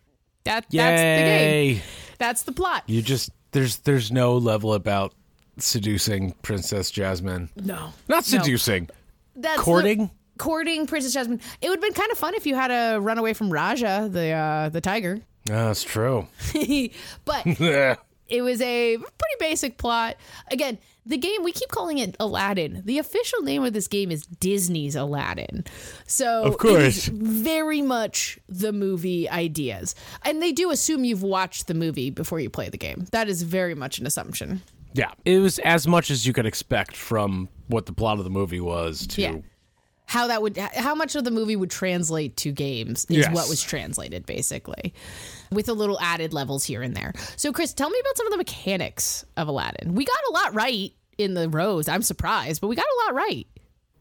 That 0.43 0.65
that's 0.69 0.71
the 0.71 0.77
game. 0.77 1.75
Yay! 1.77 1.81
That's 2.17 2.43
the 2.43 2.51
plot. 2.51 2.83
You 2.87 3.01
just 3.01 3.29
there's 3.51 3.77
there's 3.77 4.11
no 4.11 4.37
level 4.37 4.73
about 4.73 5.13
seducing 5.57 6.33
Princess 6.41 6.91
Jasmine. 6.91 7.49
No. 7.55 7.93
Not 8.09 8.29
No. 8.31 8.39
seducing. 8.39 8.89
That's 9.35 9.57
the- 9.57 9.63
Courting? 9.63 10.11
courting 10.37 10.85
Princess 10.87 11.13
Jasmine. 11.13 11.39
It 11.61 11.69
would 11.69 11.77
have 11.77 11.81
been 11.81 11.93
kind 11.93 12.11
of 12.11 12.17
fun 12.17 12.33
if 12.35 12.45
you 12.45 12.55
had 12.55 12.67
to 12.67 12.99
run 12.99 13.17
away 13.17 13.33
from 13.33 13.49
Rajah, 13.49 14.09
the 14.11 14.31
uh, 14.31 14.69
the 14.69 14.81
tiger. 14.81 15.21
Oh, 15.49 15.67
that's 15.67 15.83
true. 15.83 16.27
but. 17.25 17.45
it 18.27 18.41
was 18.41 18.61
a 18.61 18.97
pretty 18.97 19.35
basic 19.39 19.77
plot. 19.77 20.15
Again, 20.51 20.77
the 21.05 21.17
game 21.17 21.43
we 21.43 21.51
keep 21.51 21.69
calling 21.69 21.99
it 21.99 22.15
Aladdin. 22.19 22.81
The 22.85 22.97
official 22.97 23.41
name 23.43 23.63
of 23.63 23.73
this 23.73 23.87
game 23.87 24.11
is 24.11 24.25
Disney's 24.25 24.95
Aladdin. 24.95 25.63
So 26.07 26.43
Of 26.43 26.57
course. 26.57 26.81
it 26.81 26.87
is 26.87 27.07
very 27.09 27.81
much 27.83 28.39
the 28.49 28.73
movie 28.73 29.29
ideas. 29.29 29.93
And 30.23 30.41
they 30.41 30.51
do 30.51 30.71
assume 30.71 31.03
you've 31.05 31.21
watched 31.21 31.67
the 31.67 31.75
movie 31.75 32.09
before 32.09 32.39
you 32.39 32.49
play 32.49 32.69
the 32.69 32.77
game. 32.77 33.05
That 33.11 33.27
is 33.29 33.43
very 33.43 33.75
much 33.75 33.99
an 33.99 34.07
assumption. 34.07 34.61
Yeah, 34.93 35.11
it 35.25 35.39
was 35.39 35.59
as 35.59 35.87
much 35.87 36.09
as 36.09 36.25
you 36.25 36.33
could 36.33 36.45
expect 36.47 36.95
from 36.95 37.49
what 37.67 37.85
the 37.85 37.93
plot 37.93 38.17
of 38.17 38.23
the 38.23 38.29
movie 38.31 38.61
was 38.61 39.05
to 39.07 39.21
Yeah. 39.21 39.35
How 40.15 40.27
that 40.27 40.41
would 40.41 40.55
how 40.57 40.95
much 40.95 41.15
of 41.15 41.25
the 41.25 41.31
movie 41.31 41.57
would 41.57 41.69
translate 41.69 42.37
to 42.37 42.53
games 42.53 43.03
is 43.09 43.17
Yes. 43.17 43.35
what 43.35 43.49
was 43.49 43.61
translated 43.61 44.25
basically. 44.25 44.93
With 45.51 45.67
a 45.67 45.73
little 45.73 45.99
added 45.99 46.31
levels 46.33 46.63
here 46.63 46.81
and 46.81 46.95
there. 46.95 47.13
So 47.35 47.51
Chris, 47.51 47.73
tell 47.73 47.89
me 47.89 47.99
about 47.99 48.15
some 48.15 48.25
of 48.27 48.31
the 48.31 48.37
mechanics 48.37 49.25
of 49.35 49.49
Aladdin. 49.49 49.93
We 49.93 50.05
got 50.05 50.15
a 50.29 50.31
lot 50.31 50.53
right 50.55 50.93
in 51.17 51.33
the 51.33 51.49
rows. 51.49 51.89
I'm 51.89 52.01
surprised, 52.01 52.61
but 52.61 52.67
we 52.69 52.77
got 52.77 52.85
a 52.85 52.97
lot 53.05 53.15
right. 53.15 53.45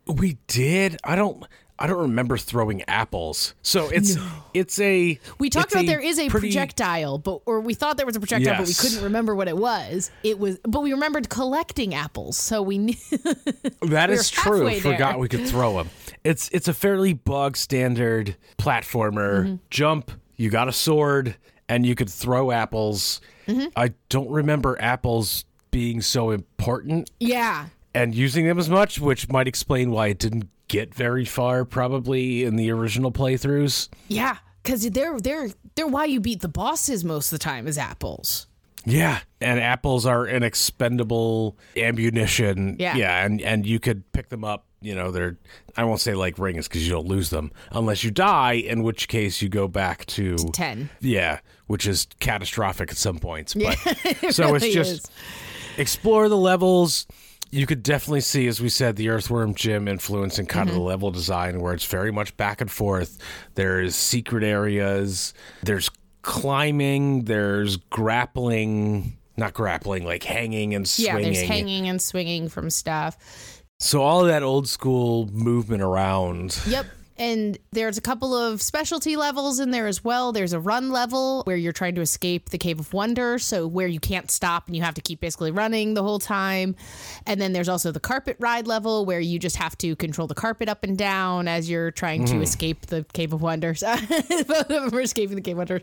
We 0.06 0.38
did. 0.46 0.98
I 1.02 1.16
don't. 1.16 1.42
I 1.78 1.88
don't 1.88 2.02
remember 2.02 2.36
throwing 2.38 2.82
apples. 2.82 3.54
So 3.62 3.88
it's 3.88 4.16
it's 4.54 4.78
a. 4.80 5.18
We 5.38 5.50
talked 5.50 5.72
about 5.72 5.86
there 5.86 6.00
is 6.00 6.18
a 6.18 6.28
pretty- 6.28 6.48
projectile, 6.48 7.18
but 7.18 7.40
or 7.46 7.60
we 7.60 7.74
thought 7.74 7.96
there 7.96 8.06
was 8.06 8.16
a 8.16 8.20
projectile, 8.20 8.58
but 8.58 8.66
we 8.68 8.74
couldn't 8.74 9.02
remember 9.02 9.34
what 9.34 9.48
it 9.48 9.56
was. 9.56 10.10
It 10.22 10.38
was, 10.38 10.58
but 10.62 10.82
we 10.82 10.92
remembered 10.92 11.28
collecting 11.28 11.94
apples, 11.94 12.36
so 12.36 12.62
we 12.62 12.78
knew. 12.78 12.94
That 13.82 14.08
we're 14.08 14.14
is 14.14 14.30
true. 14.30 14.64
there. 14.64 14.80
Forgot 14.80 15.18
we 15.18 15.28
could 15.28 15.46
throw 15.46 15.76
them. 15.78 15.90
It's 16.22 16.48
it's 16.50 16.68
a 16.68 16.74
fairly 16.74 17.12
bog 17.12 17.56
standard 17.56 18.36
platformer. 18.58 19.44
Mm-hmm. 19.44 19.54
Jump. 19.70 20.10
You 20.36 20.50
got 20.50 20.68
a 20.68 20.72
sword, 20.72 21.36
and 21.68 21.84
you 21.86 21.94
could 21.94 22.10
throw 22.10 22.50
apples. 22.50 23.20
Mm-hmm. 23.46 23.66
I 23.76 23.92
don't 24.08 24.30
remember 24.30 24.76
apples 24.80 25.44
being 25.70 26.00
so 26.00 26.30
important 26.30 27.10
yeah, 27.20 27.66
and 27.94 28.14
using 28.14 28.46
them 28.46 28.58
as 28.58 28.70
much, 28.70 29.00
which 29.00 29.28
might 29.28 29.48
explain 29.48 29.90
why 29.90 30.08
it 30.08 30.18
didn't 30.18 30.48
get 30.74 30.94
very 30.94 31.24
far, 31.24 31.64
probably 31.64 32.44
in 32.44 32.56
the 32.56 32.70
original 32.70 33.12
playthroughs. 33.12 33.88
yeah, 34.08 34.38
because 34.62 34.88
they're 34.90 35.20
they're 35.20 35.50
they're 35.76 35.86
why 35.86 36.04
you 36.04 36.20
beat 36.20 36.40
the 36.40 36.48
bosses 36.48 37.04
most 37.04 37.26
of 37.32 37.38
the 37.38 37.42
time 37.44 37.66
is 37.66 37.78
apples. 37.78 38.46
Yeah, 38.86 39.20
and 39.40 39.58
apples 39.60 40.04
are 40.04 40.26
an 40.26 40.42
expendable 40.42 41.56
ammunition. 41.76 42.76
Yeah. 42.78 42.96
yeah, 42.96 43.24
and 43.24 43.40
and 43.40 43.64
you 43.64 43.78
could 43.80 44.10
pick 44.12 44.28
them 44.28 44.44
up. 44.44 44.66
You 44.80 44.94
know, 44.94 45.10
they're 45.10 45.38
I 45.76 45.84
won't 45.84 46.00
say 46.00 46.14
like 46.14 46.38
rings 46.38 46.68
because 46.68 46.86
you 46.86 46.92
don't 46.92 47.06
lose 47.06 47.30
them 47.30 47.50
unless 47.72 48.04
you 48.04 48.10
die, 48.10 48.52
in 48.54 48.82
which 48.82 49.08
case 49.08 49.40
you 49.40 49.48
go 49.48 49.68
back 49.68 50.04
to 50.06 50.36
Ten. 50.52 50.90
Yeah, 51.00 51.38
which 51.66 51.86
is 51.86 52.06
catastrophic 52.20 52.90
at 52.90 52.96
some 52.98 53.18
points. 53.18 53.54
But 53.64 53.76
so 54.34 54.52
really 54.52 54.66
it's 54.66 54.74
just 54.74 54.92
is. 54.92 55.10
explore 55.78 56.28
the 56.28 56.36
levels. 56.36 57.06
You 57.54 57.66
could 57.66 57.82
definitely 57.82 58.20
see, 58.22 58.46
as 58.48 58.60
we 58.60 58.68
said, 58.68 58.96
the 58.96 59.08
Earthworm 59.10 59.54
Jim 59.54 59.86
influence 59.88 60.38
influencing 60.38 60.46
kind 60.46 60.68
Mm-hmm. 60.68 60.76
of 60.76 60.82
the 60.82 60.86
level 60.88 61.10
design, 61.10 61.60
where 61.60 61.72
it's 61.72 61.84
very 61.84 62.10
much 62.10 62.36
back 62.36 62.60
and 62.60 62.70
forth. 62.70 63.18
There's 63.54 63.94
secret 63.94 64.42
areas. 64.42 65.34
There's 65.62 65.90
climbing. 66.22 67.24
There's 67.24 67.76
grappling. 67.76 69.16
Not 69.36 69.52
grappling, 69.54 70.04
like 70.04 70.22
hanging 70.22 70.74
and 70.74 70.88
swinging. 70.88 71.16
Yeah, 71.16 71.22
there's 71.22 71.42
hanging 71.48 71.88
and 71.88 72.00
swinging 72.00 72.48
from 72.48 72.70
stuff. 72.70 73.62
so 73.80 74.02
all 74.02 74.20
of 74.22 74.28
that 74.28 74.42
old 74.42 74.68
school 74.68 75.26
movement 75.32 75.82
around. 75.82 76.60
Yep. 76.68 76.86
And 77.16 77.58
there's 77.72 77.96
a 77.96 78.00
couple 78.00 78.34
of 78.34 78.60
specialty 78.60 79.16
levels 79.16 79.60
in 79.60 79.70
there 79.70 79.86
as 79.86 80.02
well. 80.02 80.32
There's 80.32 80.52
a 80.52 80.58
run 80.60 80.90
level 80.90 81.42
where 81.44 81.56
you're 81.56 81.72
trying 81.72 81.94
to 81.94 82.00
escape 82.00 82.50
the 82.50 82.58
Cave 82.58 82.80
of 82.80 82.92
Wonder, 82.92 83.38
so 83.38 83.66
where 83.66 83.86
you 83.86 84.00
can't 84.00 84.30
stop 84.30 84.66
and 84.66 84.74
you 84.74 84.82
have 84.82 84.94
to 84.94 85.00
keep 85.00 85.20
basically 85.20 85.50
running 85.52 85.94
the 85.94 86.02
whole 86.02 86.18
time. 86.18 86.74
And 87.26 87.40
then 87.40 87.52
there's 87.52 87.68
also 87.68 87.92
the 87.92 88.00
carpet 88.00 88.36
ride 88.40 88.66
level 88.66 89.04
where 89.06 89.20
you 89.20 89.38
just 89.38 89.56
have 89.56 89.78
to 89.78 89.94
control 89.96 90.26
the 90.26 90.34
carpet 90.34 90.68
up 90.68 90.82
and 90.82 90.98
down 90.98 91.46
as 91.46 91.70
you're 91.70 91.90
trying 91.92 92.24
to 92.26 92.40
escape 92.42 92.86
the 92.86 93.04
Cave 93.12 93.32
of 93.32 93.42
Wonders. 93.42 93.80
Both 94.08 94.50
of 94.50 94.68
them 94.68 94.94
are 94.94 95.00
escaping 95.00 95.36
the 95.36 95.42
Cave 95.42 95.54
of 95.54 95.58
Wonders. 95.58 95.82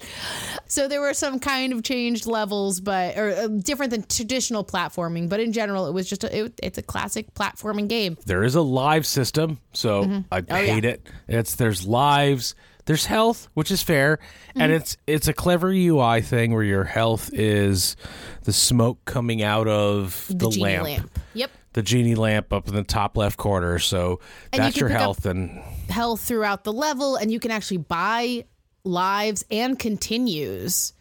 So 0.67 0.87
there 0.87 0.99
were 1.01 1.13
some 1.13 1.39
kind 1.39 1.71
of 1.73 1.83
changed 1.83 2.25
levels, 2.25 2.79
but 2.81 3.17
or 3.17 3.29
uh, 3.31 3.47
different 3.47 3.91
than 3.91 4.03
traditional 4.03 4.63
platforming. 4.65 5.29
But 5.29 5.39
in 5.39 5.53
general, 5.53 5.87
it 5.87 5.93
was 5.93 6.09
just 6.09 6.23
a, 6.23 6.45
it, 6.45 6.59
it's 6.61 6.77
a 6.77 6.81
classic 6.83 7.33
platforming 7.35 7.87
game. 7.87 8.17
There 8.25 8.43
is 8.43 8.55
a 8.55 8.61
live 8.61 9.05
system, 9.05 9.59
so 9.73 10.01
Mm-hmm. 10.01 10.19
I 10.31 10.43
Oh, 10.49 10.55
hate 10.55 10.85
it. 10.85 11.07
It's 11.27 11.55
there's 11.55 11.85
lives, 11.85 12.55
there's 12.85 13.05
health, 13.05 13.47
which 13.53 13.71
is 13.71 13.81
fair, 13.83 14.17
Mm-hmm. 14.49 14.61
and 14.61 14.71
it's 14.73 14.97
it's 15.07 15.27
a 15.27 15.33
clever 15.33 15.69
UI 15.69 16.21
thing 16.21 16.53
where 16.53 16.63
your 16.63 16.83
health 16.83 17.29
is 17.33 17.95
the 18.43 18.51
smoke 18.53 19.03
coming 19.05 19.41
out 19.43 19.67
of 19.67 20.25
the, 20.29 20.35
The, 20.35 20.49
genie 20.49 20.63
lamp. 20.63 20.83
lamp. 20.85 21.19
Yep. 21.33 21.51
the 21.73 21.81
genie 21.83 22.15
lamp 22.15 22.51
up 22.51 22.67
in 22.67 22.75
the 22.75 22.83
top 22.83 23.15
left 23.15 23.37
corner. 23.37 23.79
So 23.79 24.19
And 24.51 24.61
that's 24.61 24.75
can 24.75 24.81
your 24.81 24.89
health, 24.89 25.25
and 25.25 25.61
health 25.89 26.21
throughout 26.21 26.63
the 26.65 26.73
level, 26.73 27.15
and 27.15 27.31
you 27.31 27.39
can 27.39 27.51
actually 27.51 27.77
buy 27.77 28.43
lives 28.83 29.45
and 29.51 29.77
continues, 29.79 30.91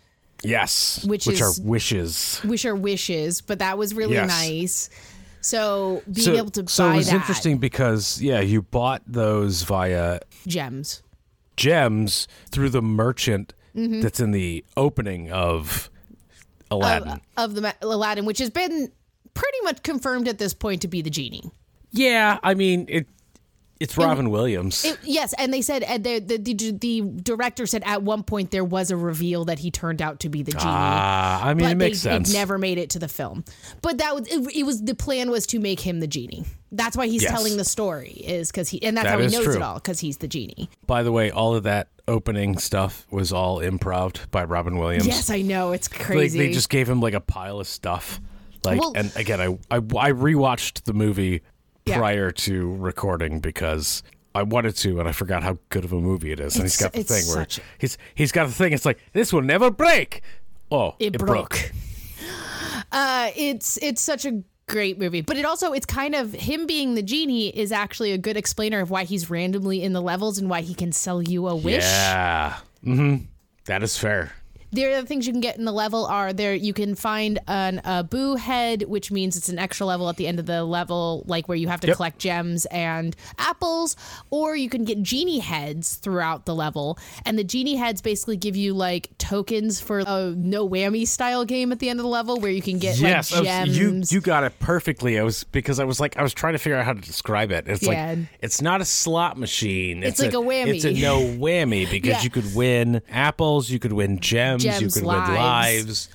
yes, 0.44 1.04
Which 1.04 1.26
which 1.26 1.40
is- 1.40 1.58
are 1.58 1.62
wishes. 1.62 2.40
which 2.44 2.64
are 2.66 2.76
wishes. 2.76 3.40
But 3.40 3.58
that 3.60 3.78
was 3.78 3.94
really 3.94 4.14
Yes. 4.14 4.28
nice. 4.28 4.90
So 5.40 6.02
being 6.06 6.24
so, 6.26 6.34
able 6.34 6.50
to 6.50 6.68
so 6.68 6.88
buy 6.88 6.94
it 6.94 6.96
was 6.98 7.06
that 7.06 7.14
interesting 7.16 7.58
because 7.58 8.20
yeah, 8.20 8.40
you 8.40 8.62
bought 8.62 9.02
those 9.06 9.62
via 9.62 10.20
gems. 10.46 11.02
gems 11.56 12.28
through 12.50 12.70
the 12.70 12.82
merchant 12.82 13.54
Mm-hmm. 13.76 14.00
that's 14.00 14.18
in 14.18 14.32
the 14.32 14.64
opening 14.76 15.30
of 15.30 15.88
Aladdin. 16.72 17.20
of 17.36 17.54
the 17.54 17.72
Aladdin, 17.82 18.24
which 18.24 18.38
has 18.40 18.50
been 18.50 18.90
pretty 19.32 19.58
much 19.62 19.84
confirmed 19.84 20.26
at 20.26 20.38
this 20.38 20.52
point 20.52 20.82
to 20.82 20.88
be 20.88 21.02
the 21.02 21.10
genie. 21.10 21.52
yeah, 21.92 22.40
I 22.42 22.54
mean 22.54 22.86
it. 22.88 23.06
It's 23.80 23.96
Robin 23.96 24.28
Williams. 24.30 24.84
It- 24.84 24.98
yes, 25.02 25.32
and 25.38 25.52
they 25.54 25.62
said 25.62 25.82
and 25.82 26.04
the, 26.04 26.18
the 26.18 26.36
the 26.36 26.70
the 26.72 27.00
director 27.22 27.66
said 27.66 27.82
at 27.86 28.02
one 28.02 28.22
point 28.22 28.50
there 28.50 28.64
was 28.64 28.90
a 28.90 28.96
reveal 28.96 29.46
that 29.46 29.58
he 29.58 29.70
turned 29.70 30.02
out 30.02 30.20
to 30.20 30.28
be 30.28 30.42
the 30.42 30.52
genie. 30.52 30.64
Ah, 30.66 31.42
I 31.42 31.54
mean 31.54 31.66
it 31.70 31.76
makes 31.78 32.02
they, 32.02 32.10
sense. 32.10 32.30
It 32.30 32.34
never 32.34 32.58
made 32.58 32.76
it 32.76 32.90
to 32.90 32.98
the 32.98 33.08
film, 33.08 33.42
but 33.80 33.96
that 33.98 34.14
was 34.14 34.26
it, 34.28 34.54
it. 34.54 34.62
Was 34.64 34.82
the 34.82 34.94
plan 34.94 35.30
was 35.30 35.46
to 35.48 35.58
make 35.58 35.80
him 35.80 36.00
the 36.00 36.06
genie? 36.06 36.44
That's 36.72 36.94
why 36.96 37.06
he's 37.08 37.22
Yes. 37.22 37.32
telling 37.32 37.56
the 37.56 37.64
story 37.64 38.10
is 38.10 38.50
because 38.50 38.68
he 38.68 38.82
and 38.82 38.96
that's 38.96 39.06
That 39.06 39.12
how 39.12 39.18
he 39.18 39.28
knows 39.28 39.44
true. 39.44 39.54
it 39.56 39.62
all 39.62 39.76
because 39.76 39.98
he's 40.00 40.18
the 40.18 40.28
genie. 40.28 40.68
By 40.86 41.02
the 41.02 41.10
way, 41.10 41.30
all 41.30 41.54
of 41.56 41.62
that 41.62 41.88
opening 42.06 42.58
stuff 42.58 43.06
was 43.10 43.32
all 43.32 43.60
improv 43.60 44.30
by 44.30 44.44
Robin 44.44 44.76
Williams. 44.76 45.06
Yes, 45.06 45.30
I 45.30 45.40
know 45.40 45.72
it's 45.72 45.90
like 45.90 46.00
crazy. 46.02 46.38
they 46.38 46.52
just 46.52 46.68
gave 46.68 46.86
him 46.88 47.00
like 47.00 47.14
a 47.14 47.20
pile 47.20 47.58
of 47.60 47.66
stuff. 47.66 48.20
Like, 48.62 48.78
Well- 48.78 48.92
and 48.94 49.10
again, 49.16 49.40
I, 49.40 49.46
I 49.74 49.76
I 49.76 50.12
rewatched 50.12 50.82
the 50.84 50.92
movie 50.92 51.40
Yeah. 51.90 51.98
prior 51.98 52.30
to 52.30 52.74
recording 52.76 53.40
because 53.40 54.02
I 54.34 54.42
wanted 54.44 54.76
to, 54.76 55.00
and 55.00 55.08
I 55.08 55.12
forgot 55.12 55.42
how 55.42 55.58
good 55.70 55.84
of 55.84 55.92
a 55.92 56.00
movie 56.00 56.32
it 56.32 56.40
is. 56.40 56.54
And 56.54 56.64
he's 56.64 56.76
got 56.76 56.92
the 56.92 57.02
thing 57.02 57.26
where 57.26 57.44
such- 57.44 57.60
he's 57.78 57.98
he's 58.14 58.32
got 58.32 58.46
the 58.46 58.52
thing. 58.52 58.72
It's 58.72 58.84
like 58.84 58.98
this 59.12 59.32
will 59.32 59.42
never 59.42 59.70
break. 59.70 60.22
Oh, 60.70 60.94
it, 61.00 61.18
broke. 61.18 61.72
uh, 62.92 63.30
it's 63.36 63.76
it's 63.78 64.00
such 64.00 64.24
a 64.24 64.42
great 64.68 64.98
movie, 65.00 65.20
but 65.20 65.36
it 65.36 65.44
also 65.44 65.72
it's 65.72 65.86
kind 65.86 66.14
of 66.14 66.32
him 66.32 66.66
being 66.66 66.94
the 66.94 67.02
genie 67.02 67.48
is 67.48 67.72
actually 67.72 68.12
a 68.12 68.18
good 68.18 68.36
explainer 68.36 68.80
of 68.80 68.90
why 68.90 69.02
he's 69.04 69.28
randomly 69.28 69.82
in 69.82 69.92
the 69.92 70.00
levels 70.00 70.38
and 70.38 70.48
why 70.48 70.60
he 70.60 70.74
can 70.74 70.92
sell 70.92 71.20
you 71.20 71.48
a 71.48 71.56
wish. 71.56 71.82
Yeah. 71.82 72.56
Mm-hmm. 72.84 73.24
That 73.64 73.82
is 73.82 73.98
fair. 73.98 74.32
The 74.72 74.86
other 74.86 75.04
things 75.06 75.26
you 75.26 75.32
can 75.32 75.40
get 75.40 75.56
in 75.58 75.64
the 75.64 75.72
level 75.72 76.06
are 76.06 76.32
there. 76.32 76.54
You 76.54 76.72
can 76.72 76.94
find 76.94 77.38
an 77.48 77.80
Abu 77.84 78.36
head, 78.36 78.82
which 78.82 79.10
means 79.10 79.36
it's 79.36 79.48
an 79.48 79.58
extra 79.58 79.84
level 79.84 80.08
at 80.08 80.16
the 80.16 80.26
end 80.28 80.38
of 80.38 80.46
the 80.46 80.62
level, 80.64 81.24
like 81.26 81.48
where 81.48 81.56
you 81.56 81.66
have 81.68 81.80
to 81.80 81.88
Yep. 81.88 81.96
collect 81.96 82.18
gems 82.20 82.66
and 82.66 83.16
apples. 83.38 83.96
Or 84.30 84.54
you 84.54 84.68
can 84.70 84.84
get 84.84 85.02
genie 85.02 85.40
heads 85.40 85.96
throughout 85.96 86.44
the 86.46 86.54
level, 86.54 86.98
and 87.26 87.36
the 87.38 87.42
genie 87.44 87.74
heads 87.76 88.00
basically 88.00 88.36
give 88.36 88.54
you 88.54 88.72
like 88.74 89.08
tokens 89.18 89.80
for 89.80 90.00
a 90.06 90.34
no 90.36 90.68
whammy 90.68 91.06
style 91.06 91.44
game 91.44 91.72
at 91.72 91.80
the 91.80 91.88
end 91.88 91.98
of 91.98 92.04
the 92.04 92.10
level 92.10 92.38
where 92.38 92.50
you 92.52 92.62
can 92.62 92.78
get 92.78 92.96
yes, 92.98 93.32
like 93.32 93.46
I 93.48 93.64
was- 93.64 93.76
you 93.78 94.02
you 94.08 94.20
got 94.20 94.44
it 94.44 94.58
perfectly. 94.60 95.18
I 95.18 95.22
was 95.24 95.42
because 95.44 95.80
I 95.80 95.84
was 95.84 95.98
like 95.98 96.16
I 96.16 96.22
was 96.22 96.32
trying 96.32 96.52
to 96.52 96.58
figure 96.58 96.78
out 96.78 96.84
how 96.84 96.92
to 96.92 97.00
describe 97.00 97.50
it. 97.50 97.64
It's 97.66 97.82
Yeah. 97.82 97.88
like 98.10 98.18
it's 98.40 98.62
not 98.62 98.80
a 98.80 98.84
slot 98.84 99.36
machine. 99.36 100.02
It's 100.04 100.20
like 100.20 100.32
a 100.32 100.36
whammy. 100.36 100.76
It's 100.76 100.84
a 100.84 100.92
no 100.92 101.18
whammy 101.20 101.90
because 101.90 102.08
Yeah. 102.10 102.22
you 102.22 102.30
could 102.30 102.54
win 102.54 103.02
apples, 103.10 103.68
you 103.70 103.78
could 103.80 103.92
win 103.92 104.20
gems, 104.20 104.59
you 104.64 104.70
Gems, 104.70 104.94
could 104.94 105.02
lives. 105.04 105.28
win 105.28 105.36
lives, 105.38 106.08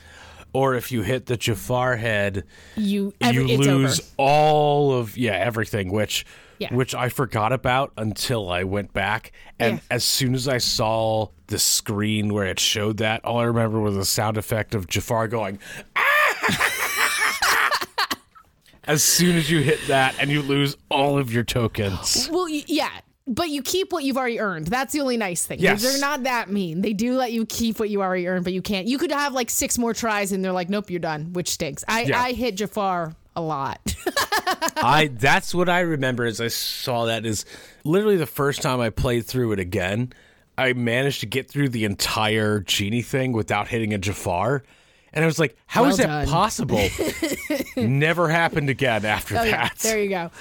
or 0.54 0.76
if 0.76 0.92
you 0.92 1.02
hit 1.02 1.26
the 1.26 1.38
Jafar 1.38 1.96
head, 1.98 2.44
you 2.76 3.14
every, 3.22 3.50
you 3.52 3.58
lose 3.58 4.00
over. 4.00 4.10
all 4.18 4.94
of 4.94 5.18
yeah 5.18 5.34
everything 5.34 5.92
which 5.92 6.26
Yeah. 6.60 6.74
which 6.74 6.96
i 6.96 7.10
forgot 7.10 7.52
about 7.52 7.92
until 7.98 8.50
i 8.50 8.64
went 8.64 8.94
back 8.94 9.34
and 9.60 9.76
Yeah. 9.76 9.82
as 9.96 10.06
soon 10.06 10.34
as 10.34 10.48
i 10.48 10.58
saw 10.58 11.28
the 11.48 11.60
screen 11.60 12.34
where 12.34 12.46
it 12.46 12.60
showed 12.62 12.98
that 12.98 13.24
all 13.26 13.40
i 13.40 13.44
remember 13.44 13.80
was 13.82 13.96
the 13.96 14.06
sound 14.06 14.38
effect 14.38 14.74
of 14.74 14.88
jafar 14.88 15.28
going 15.28 15.60
"Ah!" 15.98 16.02
as 18.86 19.04
soon 19.04 19.36
as 19.36 19.50
you 19.52 19.60
hit 19.62 19.80
that 19.88 20.16
and 20.20 20.30
you 20.32 20.42
lose 20.42 20.78
all 20.90 21.18
of 21.18 21.34
your 21.34 21.44
tokens 21.44 22.30
Well, 22.32 22.48
yeah. 22.50 22.90
But 23.28 23.50
you 23.50 23.64
keep 23.64 23.92
what 23.92 24.04
you've 24.04 24.18
already 24.18 24.40
earned. 24.40 24.68
That's 24.68 24.94
the 24.94 25.02
only 25.02 25.18
nice 25.18 25.46
thing. 25.46 25.60
Yes. 25.60 25.82
They're 25.82 26.00
not 26.00 26.24
that 26.24 26.50
mean. 26.50 26.82
They 26.82 26.94
do 26.94 27.16
let 27.16 27.32
you 27.32 27.46
keep 27.46 27.80
what 27.80 27.90
you 27.90 28.04
already 28.04 28.28
earned, 28.28 28.44
but 28.44 28.54
you 28.54 28.62
can't. 28.62 28.88
You 28.88 29.00
could 29.00 29.12
have 29.12 29.34
like 29.34 29.50
six 29.50 29.80
more 29.80 29.94
tries 29.96 30.32
and 30.32 30.46
they're 30.46 30.52
like, 30.52 30.70
nope, 30.70 30.92
you're 30.92 31.00
done, 31.00 31.34
which 31.34 31.50
stinks. 31.50 31.84
I, 31.88 32.04
Yeah. 32.04 32.22
I 32.22 32.34
hit 32.34 32.56
Jafar 32.56 33.14
a 33.36 33.42
lot. 33.42 33.96
i 34.78 35.08
that's 35.08 35.54
what 35.56 35.70
i 35.70 35.80
remember 35.80 36.26
as 36.26 36.40
i 36.40 36.48
saw 36.48 37.06
that 37.06 37.26
is 37.26 37.46
literally 37.84 38.18
the 38.18 38.26
first 38.26 38.62
time 38.62 38.80
i 38.80 38.90
played 38.90 39.26
through 39.26 39.52
it 39.52 39.60
again 39.60 40.12
i 40.58 40.72
managed 40.74 41.20
to 41.20 41.26
get 41.26 41.50
through 41.50 41.70
the 41.70 41.84
entire 41.84 42.60
genie 42.62 43.02
thing 43.02 43.32
without 43.32 43.68
hitting 43.68 43.94
a 43.94 43.98
jafar 43.98 44.64
and 45.16 45.24
i 45.24 45.28
was 45.28 45.40
like 45.40 45.56
how 45.66 45.86
is 45.86 45.98
Well 45.98 46.08
that 46.08 46.26
done. 46.26 46.28
possible 46.28 46.88
never 47.78 48.30
happened 48.30 48.70
again 48.70 49.06
after 49.06 49.36
Oh, 49.36 49.44
that 49.44 49.48
yeah, 49.48 49.70
there 49.82 50.02
you 50.02 50.10
go. 50.10 50.32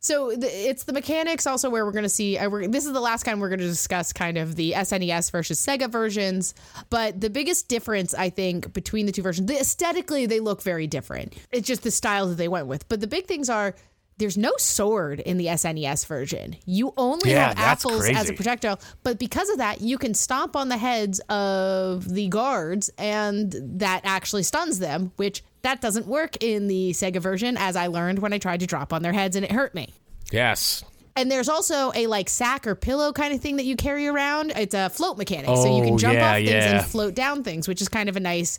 So 0.00 0.30
the, 0.34 0.46
it's 0.46 0.84
the 0.84 0.92
mechanics 0.92 1.46
also 1.46 1.68
where 1.68 1.84
we're 1.84 1.92
going 1.92 2.04
to 2.04 2.08
see. 2.08 2.38
I, 2.38 2.46
we're, 2.46 2.66
this 2.66 2.86
is 2.86 2.92
the 2.92 3.00
last 3.00 3.24
time 3.24 3.38
we're 3.38 3.50
going 3.50 3.60
to 3.60 3.66
discuss 3.66 4.12
kind 4.14 4.38
of 4.38 4.56
the 4.56 4.72
SNES 4.72 5.30
versus 5.30 5.64
Sega 5.64 5.90
versions. 5.90 6.54
But 6.88 7.20
the 7.20 7.28
biggest 7.28 7.68
difference, 7.68 8.14
I 8.14 8.30
think, 8.30 8.72
between 8.72 9.04
the 9.06 9.12
two 9.12 9.22
versions, 9.22 9.46
the, 9.46 9.60
aesthetically 9.60 10.24
they 10.26 10.40
look 10.40 10.62
very 10.62 10.86
different. 10.86 11.34
It's 11.52 11.66
just 11.66 11.82
the 11.82 11.90
style 11.90 12.28
that 12.28 12.36
they 12.36 12.48
went 12.48 12.66
with. 12.66 12.88
But 12.88 13.00
the 13.00 13.06
big 13.06 13.26
things 13.26 13.50
are. 13.50 13.74
There's 14.20 14.38
no 14.38 14.52
sword 14.58 15.18
in 15.18 15.36
the 15.38 15.46
SNES 15.46 16.06
version. 16.06 16.54
You 16.64 16.94
only 16.96 17.32
Yeah, 17.32 17.48
have 17.48 17.58
apples 17.58 18.08
as 18.08 18.30
a 18.30 18.34
projectile, 18.34 18.78
but 19.02 19.18
because 19.18 19.48
of 19.50 19.58
that, 19.58 19.80
you 19.80 19.98
can 19.98 20.14
stomp 20.14 20.54
on 20.54 20.68
the 20.68 20.76
heads 20.78 21.18
of 21.28 22.08
the 22.08 22.28
guards, 22.28 22.90
and 22.98 23.52
that 23.80 24.02
actually 24.04 24.44
stuns 24.44 24.78
them. 24.78 25.10
Which 25.16 25.42
that 25.62 25.80
doesn't 25.80 26.06
work 26.06 26.36
in 26.42 26.68
the 26.68 26.90
Sega 26.92 27.20
version, 27.20 27.56
as 27.58 27.74
I 27.76 27.88
learned 27.88 28.20
when 28.20 28.32
I 28.32 28.38
tried 28.38 28.60
to 28.60 28.66
drop 28.66 28.92
on 28.92 29.02
their 29.02 29.12
heads, 29.12 29.34
and 29.36 29.44
it 29.44 29.50
hurt 29.52 29.74
me. 29.74 29.92
yes 30.30 30.84
And 31.16 31.30
there's 31.30 31.48
also 31.48 31.90
a 31.94 32.06
like 32.06 32.28
sack 32.28 32.66
or 32.66 32.74
pillow 32.74 33.12
kind 33.12 33.34
of 33.34 33.40
thing 33.40 33.56
that 33.56 33.64
you 33.64 33.74
carry 33.76 34.06
around. 34.06 34.52
It's 34.56 34.74
a 34.74 34.88
float 34.90 35.18
mechanic, 35.18 35.46
so 35.56 35.64
you 35.76 35.82
Oh, 35.82 35.86
can 35.86 35.98
jump 35.98 36.14
yeah, 36.14 36.30
off 36.30 36.36
things 36.36 36.50
yeah. 36.50 36.78
and 36.78 36.86
float 36.86 37.14
down 37.14 37.42
things, 37.42 37.66
which 37.66 37.82
is 37.82 37.88
kind 37.88 38.08
of 38.08 38.16
a 38.16 38.20
nice 38.20 38.58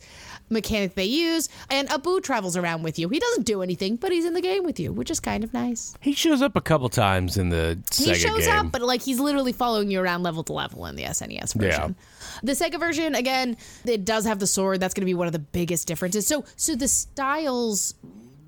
mechanic 0.52 0.96
they 0.96 1.06
use. 1.06 1.50
And 1.70 1.90
Abu 1.90 2.20
travels 2.22 2.56
around 2.58 2.84
with 2.84 3.00
you. 3.00 3.10
He 3.10 3.20
doesn't 3.20 3.44
do 3.46 3.62
anything, 3.62 3.96
but 3.96 4.12
he's 4.12 4.26
in 4.26 4.34
the 4.34 4.42
game 4.42 4.64
with 4.64 4.80
you, 4.80 4.92
which 4.92 5.10
is 5.10 5.20
kind 5.20 5.44
of 5.44 5.54
nice. 5.54 5.96
He 6.02 6.14
shows 6.14 6.42
up 6.42 6.56
a 6.56 6.62
couple 6.62 6.90
times 6.90 7.38
in 7.38 7.50
the 7.50 7.80
Sega 7.92 8.06
He 8.08 8.14
shows 8.16 8.46
game. 8.46 8.56
up, 8.68 8.72
but 8.72 8.82
like 8.82 9.02
he's 9.02 9.20
literally 9.20 9.54
following 9.54 9.90
you 9.90 10.00
around 10.02 10.24
level 10.24 10.44
to 10.44 10.54
level 10.54 10.86
in 10.86 10.96
the 10.96 11.04
SNES 11.04 11.56
version. 11.56 11.96
Yeah. 12.00 12.40
The 12.44 12.52
Sega 12.52 12.80
version, 12.80 13.16
again, 13.16 13.58
it 13.86 14.06
does 14.06 14.26
have 14.26 14.40
the 14.40 14.48
sword. 14.48 14.80
That's 14.80 14.94
going 14.94 15.02
to 15.02 15.06
be 15.06 15.14
one 15.14 15.28
of 15.28 15.34
the 15.34 15.40
biggest 15.40 15.88
differences. 15.88 16.28
So, 16.28 16.46
so 16.56 16.76
the 16.76 16.88
styles 16.88 17.96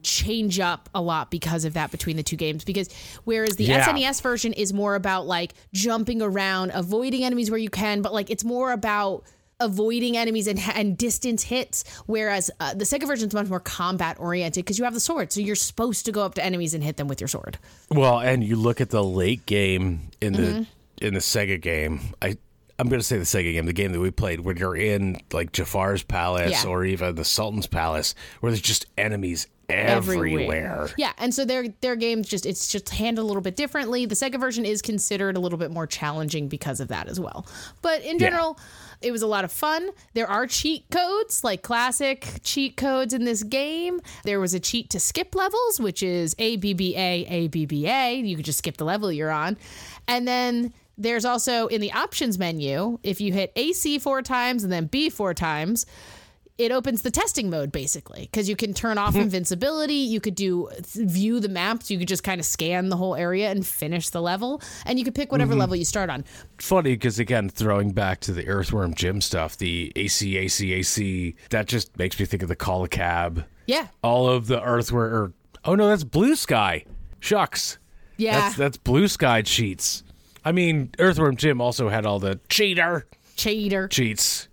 change 0.01 0.60
up 0.60 0.89
a 0.93 1.01
lot 1.01 1.32
because 1.32 1.64
of 1.64 1.74
that 1.76 1.89
between 1.89 2.18
the 2.18 2.24
two 2.24 2.36
games 2.36 2.66
because 2.66 2.89
whereas 3.24 3.56
the 3.56 3.64
Yeah. 3.64 3.86
SNES 3.88 4.22
version 4.22 4.51
is 4.51 4.74
more 4.74 4.95
about 4.95 5.26
like 5.28 5.54
jumping 5.74 6.22
around 6.22 6.72
avoiding 6.74 7.24
enemies 7.24 7.49
where 7.49 7.58
you 7.58 7.70
can 7.70 8.01
but 8.01 8.12
like 8.14 8.30
it's 8.30 8.43
more 8.43 8.74
about 8.74 9.24
avoiding 9.64 10.18
enemies 10.18 10.47
and, 10.47 10.59
and 10.76 10.97
distance 10.97 11.43
hits 11.43 11.84
whereas 12.05 12.51
uh, 12.59 12.74
the 12.74 12.86
Sega 12.86 13.07
version 13.07 13.28
is 13.28 13.34
much 13.34 13.47
more 13.47 13.59
combat 13.59 14.18
oriented 14.20 14.64
because 14.66 14.78
you 14.78 14.84
have 14.84 14.93
the 14.93 14.99
sword 14.99 15.32
so 15.32 15.39
you're 15.39 15.55
supposed 15.55 16.05
to 16.05 16.11
go 16.11 16.22
up 16.24 16.36
to 16.36 16.43
enemies 16.45 16.74
and 16.74 16.84
hit 16.84 16.97
them 16.97 17.07
with 17.07 17.22
your 17.22 17.28
sword 17.28 17.57
Well, 17.89 18.20
and 18.20 18.43
you 18.43 18.55
look 18.55 18.82
at 18.82 18.89
the 18.89 19.03
late 19.03 19.45
game 19.45 20.09
in 20.22 20.34
the 20.34 20.41
Mm-hmm. 20.43 21.05
in 21.05 21.14
the 21.14 21.20
Sega 21.20 21.59
game. 21.59 21.99
I 22.22 22.38
I'm 22.80 22.89
going 22.89 22.99
to 22.99 23.05
say 23.05 23.18
the 23.20 23.24
Sega 23.24 23.53
game, 23.53 23.66
the 23.68 23.74
game 23.74 23.91
that 23.91 23.99
we 23.99 24.09
played, 24.09 24.39
when 24.41 24.57
you're 24.57 24.76
in 24.76 25.18
like 25.32 25.51
Jafar's 25.51 26.01
palace 26.03 26.64
Yeah. 26.64 26.70
or 26.70 26.84
even 26.86 27.14
the 27.16 27.24
Sultan's 27.24 27.68
palace, 27.68 28.16
where 28.39 28.51
there's 28.51 28.61
just 28.61 28.88
enemies 28.97 29.47
everywhere. 29.70 30.89
Yeah, 30.97 31.14
and 31.18 31.34
so 31.34 31.45
their 31.45 31.68
their 31.82 31.95
games 31.95 32.28
just 32.28 32.45
it's 32.45 32.68
just 32.68 32.89
handled 32.89 33.26
a 33.26 33.28
little 33.28 33.41
bit 33.41 33.55
differently. 33.55 34.05
The 34.05 34.16
Sega 34.16 34.39
version 34.39 34.66
is 34.66 34.82
considered 34.82 35.38
a 35.38 35.39
little 35.39 35.57
bit 35.57 35.72
more 35.72 35.88
challenging 35.88 36.47
because 36.47 36.80
of 36.80 36.89
that 36.89 37.07
as 37.07 37.20
well. 37.20 37.45
But 37.82 38.01
in 38.01 38.18
Yeah. 38.20 38.30
general, 38.30 38.59
it 39.01 39.11
was 39.11 39.22
a 39.22 39.28
lot 39.28 39.43
of 39.43 39.51
fun. 39.51 39.89
There 40.14 40.28
are 40.28 40.47
cheat 40.47 40.86
codes, 40.91 41.43
like 41.43 41.61
classic 41.61 42.39
cheat 42.43 42.78
codes 42.78 43.14
in 43.14 43.26
this 43.26 43.43
game. 43.43 44.01
There 44.24 44.39
was 44.39 44.53
a 44.53 44.59
cheat 44.59 44.89
to 44.91 44.99
skip 44.99 45.36
levels, 45.36 45.80
which 45.80 46.03
is 46.03 46.36
A 46.39 46.57
B 46.57 46.74
B 46.74 46.95
A 46.95 47.26
A 47.30 47.47
B 47.47 47.66
B 47.66 47.88
A. 47.88 48.16
You 48.16 48.36
could 48.36 48.45
just 48.45 48.59
skip 48.59 48.78
the 48.78 48.86
level 48.86 49.11
you're 49.11 49.32
on. 49.32 49.57
And 50.07 50.28
then 50.28 50.74
there's 50.97 51.26
also 51.26 51.68
in 51.68 51.82
the 51.82 51.91
options 51.91 52.38
menu, 52.38 52.99
if 53.03 53.20
you 53.20 53.34
hit 53.34 53.51
AC 53.55 53.97
four 53.99 54.22
times 54.22 54.64
and 54.64 54.72
then 54.72 54.86
B 54.86 55.09
four 55.09 55.34
times, 55.34 55.86
it 56.58 56.72
opens 56.72 57.01
the 57.01 57.12
testing 57.12 57.49
mode 57.49 57.72
basically 57.72 58.30
because 58.32 58.47
you 58.47 58.56
can 58.56 58.74
turn 58.74 58.97
off 58.97 59.14
hmm. 59.14 59.22
invincibility 59.22 59.95
you 59.95 60.20
could 60.20 60.36
do 60.36 60.70
view 60.93 61.39
the 61.39 61.49
maps 61.49 61.89
you 61.89 61.97
could 61.97 62.08
just 62.08 62.24
kind 62.24 62.39
of 62.39 62.45
scan 62.45 62.89
the 62.89 62.97
whole 62.97 63.16
area 63.16 63.49
and 63.49 63.66
finish 63.66 64.10
the 64.10 64.22
level 64.22 64.62
and 64.86 64.99
you 64.99 65.06
could 65.06 65.16
pick 65.16 65.32
whatever 65.32 65.51
mm-hmm. 65.51 65.62
level 65.62 65.76
you 65.76 65.86
start 65.86 66.10
on 66.10 66.24
Funny 66.64 66.93
because 66.93 67.20
again, 67.20 67.49
throwing 67.49 67.91
back 67.91 68.22
to 68.22 68.32
the 68.32 68.47
Earthworm 68.47 68.93
Jim 68.93 69.20
stuff, 69.20 69.58
the 69.58 69.91
AC 69.97 70.38
AC 70.38 70.72
AC, 70.72 71.36
that 71.49 71.68
just 71.68 71.97
makes 71.97 72.18
me 72.18 72.26
think 72.26 72.41
of 72.41 72.47
the 72.47 72.56
Call 72.56 72.86
a 72.86 72.88
Cab. 72.88 73.45
yeah 73.66 73.88
All 74.01 74.30
of 74.30 74.47
the 74.47 74.64
Earthworm. 74.64 75.14
Or, 75.14 75.34
oh 75.66 75.76
no, 75.76 75.89
that's 75.89 76.06
Blue 76.06 76.36
Sky. 76.36 76.86
Shucks. 77.20 77.80
yeah 78.16 78.39
That's 78.39 78.56
that's 78.56 78.78
Blue 78.78 79.10
Sky 79.10 79.41
cheats. 79.41 80.04
I 80.45 80.54
mean, 80.54 80.91
Earthworm 80.99 81.36
Jim 81.36 81.60
also 81.60 81.89
had 81.89 82.06
all 82.06 82.20
the 82.20 82.39
cheater 82.47 83.08
cheater 83.36 83.89
cheats. 83.89 84.47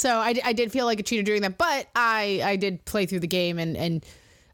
So 0.00 0.16
I, 0.16 0.34
I 0.44 0.52
did 0.52 0.72
feel 0.72 0.86
like 0.86 0.98
a 0.98 1.02
cheater 1.02 1.22
doing 1.22 1.42
that 1.42 1.58
but 1.58 1.88
i 1.94 2.40
i 2.44 2.56
did 2.56 2.84
play 2.84 3.06
through 3.06 3.20
the 3.20 3.26
game 3.26 3.58
and 3.58 3.76
and 3.76 4.04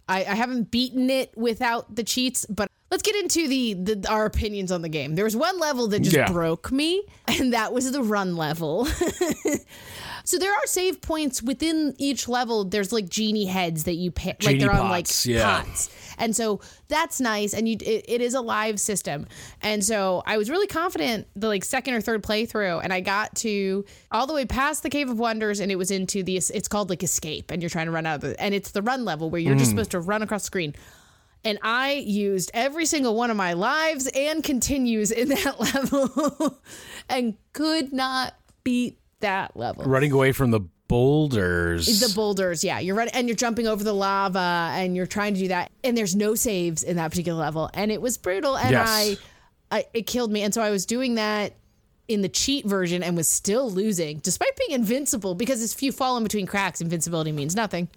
I, 0.08 0.18
I 0.18 0.34
haven't 0.34 0.70
beaten 0.70 1.10
it 1.10 1.36
without 1.36 1.94
the 1.96 2.04
cheats 2.04 2.46
but 2.46 2.70
let's 2.90 3.02
get 3.02 3.16
into 3.16 3.48
the, 3.48 3.74
the 3.74 4.10
our 4.10 4.26
opinions 4.26 4.70
on 4.72 4.82
the 4.82 4.88
game 4.88 5.14
there 5.14 5.24
was 5.24 5.36
one 5.36 5.58
level 5.58 5.88
that 5.88 6.00
just 6.00 6.16
Yeah. 6.16 6.30
broke 6.30 6.70
me 6.70 7.02
and 7.28 7.52
that 7.52 7.72
was 7.72 7.90
the 7.92 8.02
run 8.02 8.36
level 8.36 8.86
So 10.26 10.38
there 10.38 10.52
are 10.52 10.66
save 10.66 11.00
points 11.00 11.40
within 11.40 11.94
each 11.98 12.26
level. 12.26 12.64
There's 12.64 12.92
like 12.92 13.08
genie 13.08 13.44
heads 13.44 13.84
that 13.84 13.94
you 13.94 14.10
pick, 14.10 14.42
like 14.44 14.58
they're 14.58 14.72
on 14.72 14.90
like 14.90 15.04
pots, 15.04 15.24
yeah. 15.24 15.62
pots, 15.62 15.88
and 16.18 16.34
so 16.34 16.60
that's 16.88 17.20
nice. 17.20 17.54
And 17.54 17.68
you, 17.68 17.76
it, 17.80 18.06
it 18.08 18.20
is 18.20 18.34
a 18.34 18.40
live 18.40 18.80
system, 18.80 19.28
and 19.62 19.84
so 19.84 20.24
I 20.26 20.36
was 20.36 20.50
really 20.50 20.66
confident 20.66 21.28
the 21.36 21.46
like 21.46 21.64
second 21.64 21.94
or 21.94 22.00
third 22.00 22.24
playthrough, 22.24 22.80
and 22.82 22.92
I 22.92 23.02
got 23.02 23.36
to 23.36 23.84
all 24.10 24.26
the 24.26 24.34
way 24.34 24.44
past 24.46 24.82
the 24.82 24.90
Cave 24.90 25.08
of 25.08 25.16
Wonders, 25.16 25.60
and 25.60 25.70
it 25.70 25.76
was 25.76 25.92
into 25.92 26.24
the 26.24 26.36
it's 26.36 26.66
called 26.66 26.90
like 26.90 27.04
Escape, 27.04 27.52
and 27.52 27.62
you're 27.62 27.70
trying 27.70 27.86
to 27.86 27.92
run 27.92 28.04
out 28.04 28.16
of 28.16 28.20
the, 28.22 28.42
and 28.42 28.52
it's 28.52 28.72
the 28.72 28.82
run 28.82 29.04
level 29.04 29.30
where 29.30 29.40
you're 29.40 29.54
just 29.54 29.68
mm. 29.68 29.74
supposed 29.74 29.92
to 29.92 30.00
run 30.00 30.22
across 30.22 30.42
the 30.42 30.46
screen. 30.46 30.74
And 31.46 31.58
I 31.62 31.92
used 31.92 32.50
every 32.52 32.86
single 32.86 33.14
one 33.14 33.30
of 33.30 33.36
my 33.36 33.52
lives 33.52 34.08
and 34.08 34.42
continues 34.42 35.12
in 35.12 35.28
that 35.30 35.60
level 35.60 36.58
and 37.08 37.36
could 37.52 37.92
not 37.92 38.34
beat 38.64 38.98
that 39.20 39.56
level. 39.56 39.84
Running 39.84 40.10
away 40.12 40.32
from 40.32 40.50
the 40.50 40.60
boulders. 40.88 42.00
The 42.00 42.12
boulders, 42.14 42.64
yeah. 42.64 42.80
You're 42.80 42.96
running 42.96 43.14
and 43.14 43.28
you're 43.28 43.36
jumping 43.36 43.66
over 43.66 43.84
the 43.84 43.92
lava 43.94 44.70
and 44.72 44.96
you're 44.96 45.06
trying 45.06 45.34
to 45.34 45.40
do 45.40 45.48
that. 45.48 45.70
And 45.84 45.96
there's 45.96 46.16
no 46.16 46.34
saves 46.34 46.82
in 46.82 46.96
that 46.96 47.10
particular 47.10 47.38
level. 47.38 47.70
And 47.74 47.90
it 47.92 48.02
was 48.02 48.18
brutal. 48.18 48.56
And 48.56 48.70
Yes. 48.72 48.88
I, 48.88 49.16
I 49.70 49.86
it 49.94 50.06
killed 50.06 50.32
me. 50.32 50.42
And 50.42 50.52
so 50.52 50.62
I 50.62 50.70
was 50.70 50.84
doing 50.84 51.14
that 51.14 51.54
in 52.08 52.22
the 52.22 52.28
cheat 52.28 52.64
version 52.66 53.02
and 53.02 53.16
was 53.16 53.28
still 53.28 53.70
losing, 53.70 54.18
despite 54.18 54.56
being 54.56 54.72
invincible, 54.72 55.34
because 55.34 55.62
if 55.62 55.82
you 55.82 55.90
fall 55.92 56.16
in 56.16 56.22
between 56.22 56.46
cracks, 56.46 56.80
invincibility 56.80 57.32
means 57.32 57.54
nothing. 57.56 57.88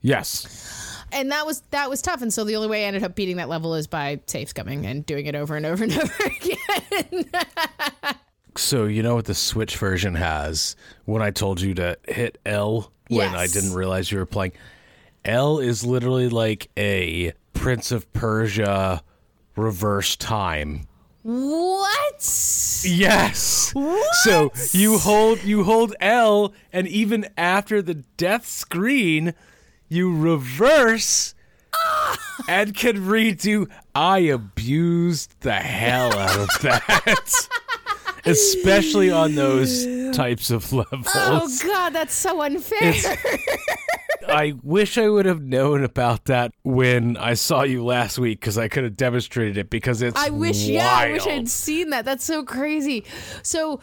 yes. 0.00 0.93
And 1.14 1.30
that 1.30 1.46
was 1.46 1.62
that 1.70 1.88
was 1.88 2.02
tough. 2.02 2.20
And 2.20 2.32
so 2.32 2.44
the 2.44 2.56
only 2.56 2.68
way 2.68 2.84
I 2.84 2.88
ended 2.88 3.04
up 3.04 3.14
beating 3.14 3.36
that 3.36 3.48
level 3.48 3.74
is 3.74 3.86
by 3.86 4.20
safe 4.26 4.52
scumming 4.52 4.84
and 4.84 5.06
doing 5.06 5.26
it 5.26 5.34
over 5.34 5.56
and 5.56 5.64
over 5.64 5.84
and 5.84 5.92
over 5.96 6.24
again. 6.24 7.30
So 8.56 8.84
you 8.84 9.02
know 9.02 9.14
what 9.14 9.24
the 9.24 9.34
Switch 9.34 9.76
version 9.76 10.14
has 10.14 10.76
when 11.04 11.22
I 11.22 11.30
told 11.30 11.60
you 11.60 11.74
to 11.74 11.98
hit 12.06 12.38
L 12.44 12.92
when 13.08 13.34
I 13.34 13.46
didn't 13.46 13.74
realize 13.74 14.10
you 14.10 14.18
were 14.18 14.26
playing. 14.26 14.52
L 15.24 15.58
is 15.58 15.84
literally 15.84 16.28
like 16.28 16.70
a 16.76 17.32
Prince 17.52 17.92
of 17.92 18.12
Persia 18.12 19.02
reverse 19.56 20.16
time. 20.16 20.86
What? 21.22 22.20
Yes. 22.84 23.72
So 24.24 24.52
you 24.72 24.98
hold 24.98 25.42
you 25.42 25.64
hold 25.64 25.94
L, 25.98 26.52
and 26.72 26.86
even 26.86 27.26
after 27.38 27.80
the 27.80 27.94
death 27.94 28.46
screen, 28.46 29.32
you 29.94 30.14
reverse 30.16 31.34
ah! 31.74 32.18
and 32.48 32.74
can 32.74 32.98
redo. 32.98 33.70
I 33.94 34.18
abused 34.18 35.40
the 35.40 35.54
hell 35.54 36.16
out 36.18 36.38
of 36.38 36.48
that, 36.62 37.48
especially 38.24 39.10
on 39.10 39.34
those 39.34 39.86
types 40.16 40.50
of 40.50 40.72
levels. 40.72 41.08
Oh 41.14 41.48
god, 41.62 41.90
that's 41.90 42.14
so 42.14 42.42
unfair. 42.42 42.94
I 44.28 44.54
wish 44.62 44.96
I 44.98 45.08
would 45.08 45.26
have 45.26 45.42
known 45.42 45.84
about 45.84 46.24
that 46.26 46.52
when 46.62 47.16
I 47.16 47.34
saw 47.34 47.62
you 47.62 47.84
last 47.84 48.18
week 48.18 48.40
because 48.40 48.58
I 48.58 48.68
could 48.68 48.84
have 48.84 48.96
demonstrated 48.96 49.58
it 49.58 49.70
because 49.70 50.02
it's 50.02 50.18
I 50.18 50.30
wish, 50.30 50.66
yeah, 50.66 50.88
I 50.88 51.12
wish. 51.12 51.26
I'd 51.26 51.48
seen 51.48 51.90
that. 51.90 52.04
That's 52.04 52.24
so 52.24 52.42
crazy. 52.42 53.04
So, 53.42 53.80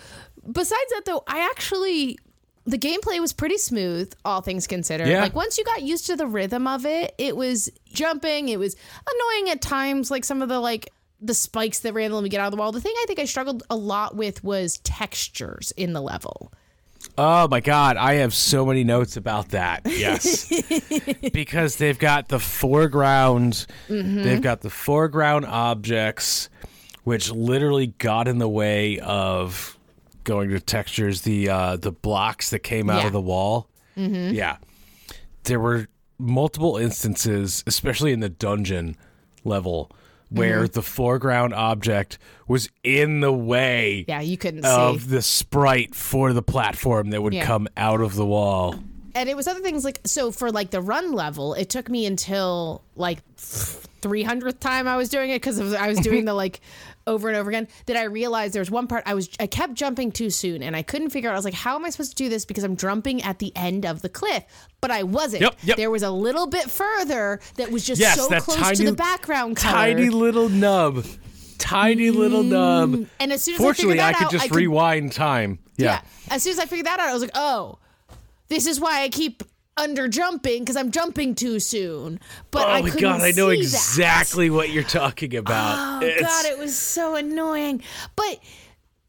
besides 0.52 0.92
that, 0.92 1.04
though, 1.06 1.24
I 1.28 1.48
actually 1.52 2.18
the 2.66 2.78
gameplay 2.78 3.20
was 3.20 3.34
pretty 3.34 3.58
smooth, 3.58 4.14
all 4.24 4.42
things 4.42 4.68
considered. 4.68 5.08
Yeah. 5.08 5.22
Like 5.22 5.36
once 5.36 5.58
you 5.58 5.64
got 5.64 5.82
used 5.82 6.06
to 6.08 6.16
the 6.16 6.28
rhythm 6.28 6.68
of 6.68 6.86
it, 6.86 7.14
it 7.18 7.36
was 7.36 7.70
jumping. 7.86 8.50
It 8.50 8.60
was 8.60 8.76
annoying 9.12 9.50
at 9.52 9.62
times, 9.62 10.12
like 10.12 10.24
some 10.24 10.42
of 10.42 10.50
the 10.50 10.60
like 10.60 10.92
the 11.20 11.34
spikes 11.34 11.80
that 11.82 11.94
randomly 11.94 12.30
get 12.30 12.40
out 12.40 12.48
of 12.48 12.52
the 12.52 12.58
wall. 12.58 12.72
The 12.72 12.82
thing 12.82 12.94
I 12.98 13.06
think 13.08 13.20
I 13.20 13.26
struggled 13.26 13.64
a 13.70 13.76
lot 13.76 14.16
with 14.16 14.44
was 14.44 14.78
textures 14.80 15.72
in 15.78 15.94
the 15.94 16.02
level. 16.02 16.52
Oh 17.18 17.48
my 17.48 17.62
god, 17.62 17.98
I 17.98 18.16
have 18.16 18.34
so 18.34 18.64
many 18.66 18.84
notes 18.84 19.18
about 19.18 19.50
that. 19.50 19.82
Yes. 19.92 20.48
because 21.34 21.76
they've 21.78 21.98
got 21.98 22.28
the 22.30 22.40
foreground 22.40 23.66
Mm-hmm. 23.90 24.24
they've 24.24 24.42
got 24.42 24.62
the 24.62 24.70
foreground 24.70 25.46
objects 25.46 26.50
which 27.04 27.32
literally 27.32 27.88
got 27.88 28.28
in 28.28 28.38
the 28.38 28.48
way 28.50 29.00
of 29.00 29.78
going 30.24 30.50
to 30.50 30.60
textures 30.60 31.22
the 31.22 31.50
uh 31.50 31.76
the 31.78 31.92
blocks 31.92 32.50
that 32.52 32.60
came 32.60 32.90
out 32.90 33.02
Yeah. 33.02 33.08
of 33.08 33.14
the 33.14 33.22
wall. 33.22 33.68
Mm-hmm. 33.98 34.34
Yeah. 34.36 34.58
There 35.44 35.60
were 35.60 35.88
multiple 36.20 36.78
instances, 36.78 37.64
especially 37.68 38.12
in 38.14 38.20
the 38.20 38.30
dungeon 38.30 38.96
level, 39.44 39.92
where 40.30 40.60
Mm-hmm. 40.64 40.74
the 40.74 40.82
foreground 40.84 41.54
object 41.54 42.18
was 42.48 42.70
in 42.84 43.20
the 43.22 43.34
way 43.34 44.06
Yeah, 44.08 44.22
you 44.22 44.38
couldn't 44.38 44.64
of 44.66 45.02
see. 45.02 45.08
the 45.08 45.22
sprite 45.22 45.96
for 45.96 46.32
the 46.34 46.42
platform 46.44 47.10
that 47.10 47.22
would 47.24 47.34
Yeah. 47.34 47.46
come 47.46 47.68
out 47.76 48.02
of 48.02 48.16
the 48.16 48.26
wall. 48.26 48.76
and 49.14 49.28
it 49.28 49.36
was 49.36 49.46
other 49.48 49.60
things 49.60 49.84
like 49.84 50.00
so 50.06 50.32
for 50.32 50.52
like 50.52 50.70
the 50.72 50.80
run 50.80 51.12
level 51.12 51.54
it 51.54 51.70
took 51.70 51.90
me 51.90 52.06
until 52.06 52.82
like 52.96 53.20
300th 53.36 54.60
time 54.60 54.88
i 54.88 54.96
was 54.96 55.10
doing 55.10 55.30
it 55.32 55.36
because 55.42 55.60
i 55.74 55.88
was 55.90 56.00
doing 56.00 56.24
the 56.32 56.34
like 56.34 56.62
over 57.08 57.28
and 57.30 57.38
over 57.38 57.50
again 57.50 57.68
that 57.88 57.96
i 57.98 58.04
realized 58.04 58.54
there 58.54 58.62
was 58.62 58.72
one 58.72 58.88
part 58.88 59.04
i 59.06 59.14
was 59.14 59.30
i 59.40 59.48
kept 59.48 59.74
jumping 59.74 60.12
too 60.12 60.30
soon 60.30 60.62
and 60.64 60.76
i 60.76 60.82
couldn't 60.82 61.10
figure 61.10 61.30
out 61.30 61.34
i 61.34 61.38
was 61.38 61.46
like 61.46 61.54
how 61.54 61.76
am 61.76 61.84
i 61.86 61.90
supposed 61.90 62.16
to 62.16 62.24
do 62.24 62.30
this 62.30 62.46
because 62.46 62.64
i'm 62.64 62.78
jumping 62.78 63.22
at 63.24 63.40
the 63.40 63.52
end 63.56 63.86
of 63.86 64.02
the 64.02 64.10
cliff 64.10 64.44
but 64.82 64.92
i 64.92 65.04
wasn't 65.04 65.42
Yep, 65.42 65.56
yep. 65.64 65.78
there 65.78 65.90
was 65.92 66.04
a 66.04 66.12
little 66.12 66.48
bit 66.48 66.70
further 66.70 67.40
that 67.56 67.72
was 67.72 67.86
just 67.86 68.00
Yes, 68.02 68.16
so 68.16 68.28
close 68.40 68.58
tiny- 68.58 68.76
to 68.78 68.86
the 68.86 68.94
background 68.94 69.58
color 69.58 69.74
Tiny 69.74 70.10
little 70.10 70.50
nub. 70.50 71.06
Tiny 71.58 72.10
little 72.10 72.44
mm. 72.44 72.50
nub. 72.50 73.08
and 73.20 73.32
as 73.32 73.44
soon 73.44 73.54
as 73.54 73.62
Fortunately, 73.62 74.00
I 74.00 74.10
I, 74.10 74.14
could 74.14 74.26
out, 74.26 74.32
just 74.32 74.46
I 74.46 74.48
could- 74.48 74.58
rewind 74.58 75.12
time. 75.12 75.60
Yeah. 75.78 75.86
yeah. 75.86 76.02
As 76.36 76.42
soon 76.44 76.54
as 76.54 76.60
I 76.60 76.66
figured 76.66 76.88
that 76.88 77.00
out, 77.00 77.08
I 77.10 77.14
was 77.14 77.22
like, 77.22 77.32
oh, 77.36 77.78
this 78.50 78.66
is 78.66 78.80
why 78.80 79.02
I 79.04 79.10
keep 79.10 79.44
under 79.78 80.08
jumping 80.08 80.60
because 80.60 80.76
I'm 80.76 80.92
jumping 80.92 81.34
too 81.36 81.60
soon. 81.60 82.20
But 82.52 82.68
Oh 82.68 82.72
I 82.72 82.82
my 82.82 82.90
god, 82.90 83.22
I 83.22 83.32
know 83.32 83.50
see 83.52 83.58
that. 83.58 83.64
exactly 83.64 84.50
what 84.50 84.70
you're 84.70 84.84
talking 84.84 85.36
about. 85.36 86.04
Oh 86.04 86.06
It's- 86.06 86.22
god, 86.22 86.52
it 86.52 86.58
was 86.60 86.78
so 86.78 87.16
annoying. 87.16 87.82
But 88.16 88.40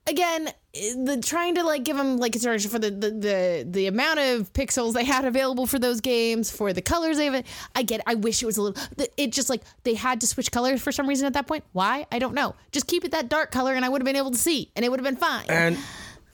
again, 0.07 0.49
the 0.73 1.21
trying 1.23 1.55
to 1.57 1.65
like 1.65 1.85
give 1.85 1.97
them 1.97 2.17
like 2.17 2.33
consideration 2.33 2.71
for 2.71 2.79
the, 2.79 2.91
the 2.91 3.11
the 3.11 3.67
the 3.69 3.87
amount 3.89 4.21
of 4.21 4.53
pixels 4.55 4.95
they 4.95 5.05
had 5.05 5.25
available 5.27 5.67
for 5.67 5.79
those 5.79 6.01
games, 6.01 6.51
for 6.51 6.73
the 6.73 6.81
colors 6.81 7.19
they 7.19 7.27
have. 7.27 7.45
I 7.75 7.83
get. 7.83 8.01
It. 8.01 8.05
I 8.07 8.15
wish 8.15 8.43
it 8.43 8.47
was 8.47 8.57
a 8.57 8.63
little. 8.63 8.83
It 9.19 9.33
just 9.33 9.51
like 9.51 9.63
they 9.83 9.95
had 9.95 10.21
to 10.23 10.27
switch 10.27 10.51
colors 10.51 10.81
for 10.81 10.91
some 10.93 11.07
reason 11.07 11.27
at 11.27 11.35
that 11.35 11.47
point. 11.47 11.65
Why? 11.73 12.07
I 12.11 12.19
don't 12.19 12.35
know. 12.35 12.55
Just 12.71 12.87
keep 12.87 13.05
it 13.05 13.11
that 13.11 13.29
dark 13.29 13.51
color, 13.51 13.75
and 13.75 13.85
I 13.85 13.89
would 13.91 14.01
have 14.01 14.07
been 14.07 14.17
able 14.17 14.31
to 14.31 14.39
see, 14.39 14.71
and 14.75 14.85
it 14.85 14.91
would 14.91 14.99
have 14.99 15.05
been 15.05 15.17
fine. 15.17 15.45
and 15.51 15.77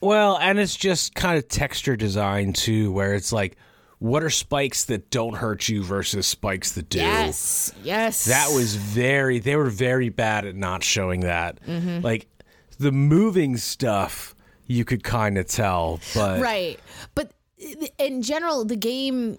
well, 0.00 0.38
and 0.38 0.60
it's 0.60 0.76
just 0.76 1.16
kind 1.16 1.36
of 1.36 1.48
texture 1.48 1.96
design 1.96 2.52
too, 2.52 2.92
where 2.92 3.14
it's 3.14 3.32
like, 3.32 3.56
what 3.98 4.22
are 4.22 4.30
spikes 4.30 4.84
that 4.86 5.10
don't 5.10 5.34
hurt 5.34 5.68
you 5.68 5.82
versus 5.82 6.26
spikes 6.26 6.72
that 6.72 6.88
do? 6.88 6.98
yes, 6.98 7.72
yes. 7.82 8.26
That 8.26 8.50
was 8.54 8.76
very 8.76 9.38
they 9.38 9.56
were 9.56 9.70
very 9.70 10.08
bad 10.08 10.44
at 10.44 10.54
not 10.54 10.84
showing 10.84 11.20
that. 11.20 11.60
Mm-hmm. 11.64 12.00
Like 12.00 12.28
the 12.78 12.92
moving 12.92 13.56
stuff 13.56 14.34
you 14.66 14.84
could 14.84 15.02
kind 15.02 15.38
of 15.38 15.46
tell, 15.46 16.00
but 16.14 16.40
right 16.40 16.78
but 17.14 17.32
in 17.98 18.22
general 18.22 18.64
the 18.64 18.76
game 18.76 19.38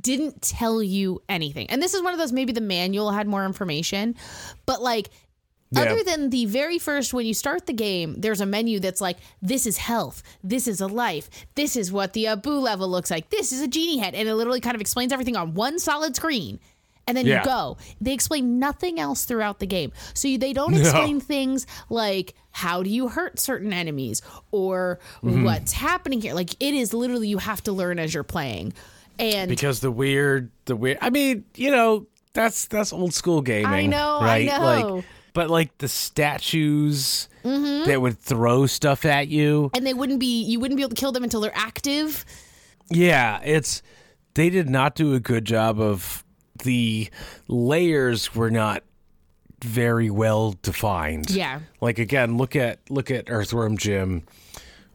didn't 0.00 0.40
tell 0.42 0.82
you 0.82 1.22
anything 1.28 1.68
and 1.68 1.82
this 1.82 1.94
is 1.94 2.02
one 2.02 2.12
of 2.12 2.18
those 2.18 2.32
maybe 2.32 2.52
the 2.52 2.62
manual 2.62 3.10
had 3.10 3.26
more 3.26 3.44
information 3.44 4.14
but 4.64 4.80
like 4.80 5.10
Yeah. 5.72 5.80
other 5.82 6.04
than 6.04 6.30
the 6.30 6.44
very 6.46 6.78
first 6.78 7.12
when 7.14 7.26
you 7.26 7.34
start 7.34 7.66
the 7.66 7.72
game 7.72 8.14
there's 8.18 8.40
a 8.40 8.46
menu 8.46 8.78
that's 8.78 9.00
like 9.00 9.16
this 9.40 9.66
is 9.66 9.78
health 9.78 10.22
this 10.44 10.66
is 10.68 10.80
a 10.80 10.86
life 10.86 11.30
this 11.54 11.76
is 11.76 11.90
what 11.90 12.12
the 12.12 12.26
abu 12.26 12.50
level 12.52 12.88
looks 12.88 13.10
like 13.10 13.30
this 13.30 13.52
is 13.52 13.60
a 13.62 13.66
genie 13.68 13.98
head 13.98 14.14
and 14.14 14.28
it 14.28 14.34
literally 14.34 14.60
kind 14.60 14.74
of 14.74 14.80
explains 14.80 15.12
everything 15.12 15.34
on 15.36 15.54
one 15.54 15.78
solid 15.78 16.14
screen 16.14 16.60
and 17.08 17.16
then 17.16 17.26
Yeah. 17.26 17.40
you 17.40 17.44
go. 17.46 17.78
They 18.00 18.12
explain 18.12 18.60
nothing 18.60 19.00
else 19.00 19.24
throughout 19.24 19.58
the 19.58 19.66
game. 19.66 19.90
So 20.14 20.28
you, 20.28 20.38
they 20.38 20.52
don't 20.52 20.70
No. 20.74 20.78
explain 20.78 21.18
things 21.18 21.66
like 21.90 22.34
how 22.52 22.84
do 22.84 22.90
you 22.90 23.08
hurt 23.08 23.40
certain 23.40 23.72
enemies 23.72 24.22
or 24.52 25.00
Mm-hmm. 25.24 25.42
what's 25.42 25.72
happening 25.72 26.20
here. 26.20 26.32
Like 26.32 26.50
it 26.60 26.74
is 26.74 26.94
literally 26.94 27.26
you 27.26 27.38
have 27.38 27.60
to 27.64 27.72
learn 27.72 27.98
as 27.98 28.14
you're 28.14 28.22
playing. 28.22 28.72
And 29.18 29.48
because 29.48 29.80
the 29.80 29.90
weird 29.90 30.50
the 30.66 30.76
weird 30.76 30.98
I 31.00 31.10
mean, 31.10 31.44
you 31.56 31.72
know, 31.72 32.06
that's 32.34 32.66
that's 32.68 32.92
old 32.92 33.14
school 33.14 33.42
gaming. 33.42 33.66
I 33.66 33.86
know, 33.86 34.18
I 34.20 34.24
right? 34.24 34.46
know. 34.46 34.52
Mm-hmm. 34.60 34.94
Like 34.96 35.04
but 35.32 35.50
like 35.50 35.78
the 35.78 35.88
statues 35.88 37.28
mm-hmm. 37.44 37.88
that 37.88 38.00
would 38.00 38.18
throw 38.18 38.66
stuff 38.66 39.04
at 39.04 39.28
you. 39.28 39.70
and 39.74 39.86
they 39.86 39.94
wouldn't 39.94 40.20
be 40.20 40.42
you 40.42 40.60
wouldn't 40.60 40.76
be 40.76 40.82
able 40.82 40.90
to 40.90 41.00
kill 41.00 41.12
them 41.12 41.24
until 41.24 41.40
they're 41.40 41.56
active. 41.56 42.24
Yeah, 42.90 43.40
it's 43.44 43.82
they 44.34 44.50
did 44.50 44.68
not 44.68 44.94
do 44.94 45.14
a 45.14 45.20
good 45.20 45.44
job 45.44 45.80
of 45.80 46.24
the 46.62 47.08
layers 47.48 48.34
were 48.34 48.50
not 48.50 48.82
very 49.62 50.10
well 50.10 50.56
defined. 50.62 51.30
Yeah. 51.30 51.60
Like 51.80 51.98
again, 51.98 52.36
look 52.36 52.56
at 52.56 52.78
look 52.90 53.10
at 53.10 53.30
Earthworm 53.30 53.76
Jim 53.76 54.24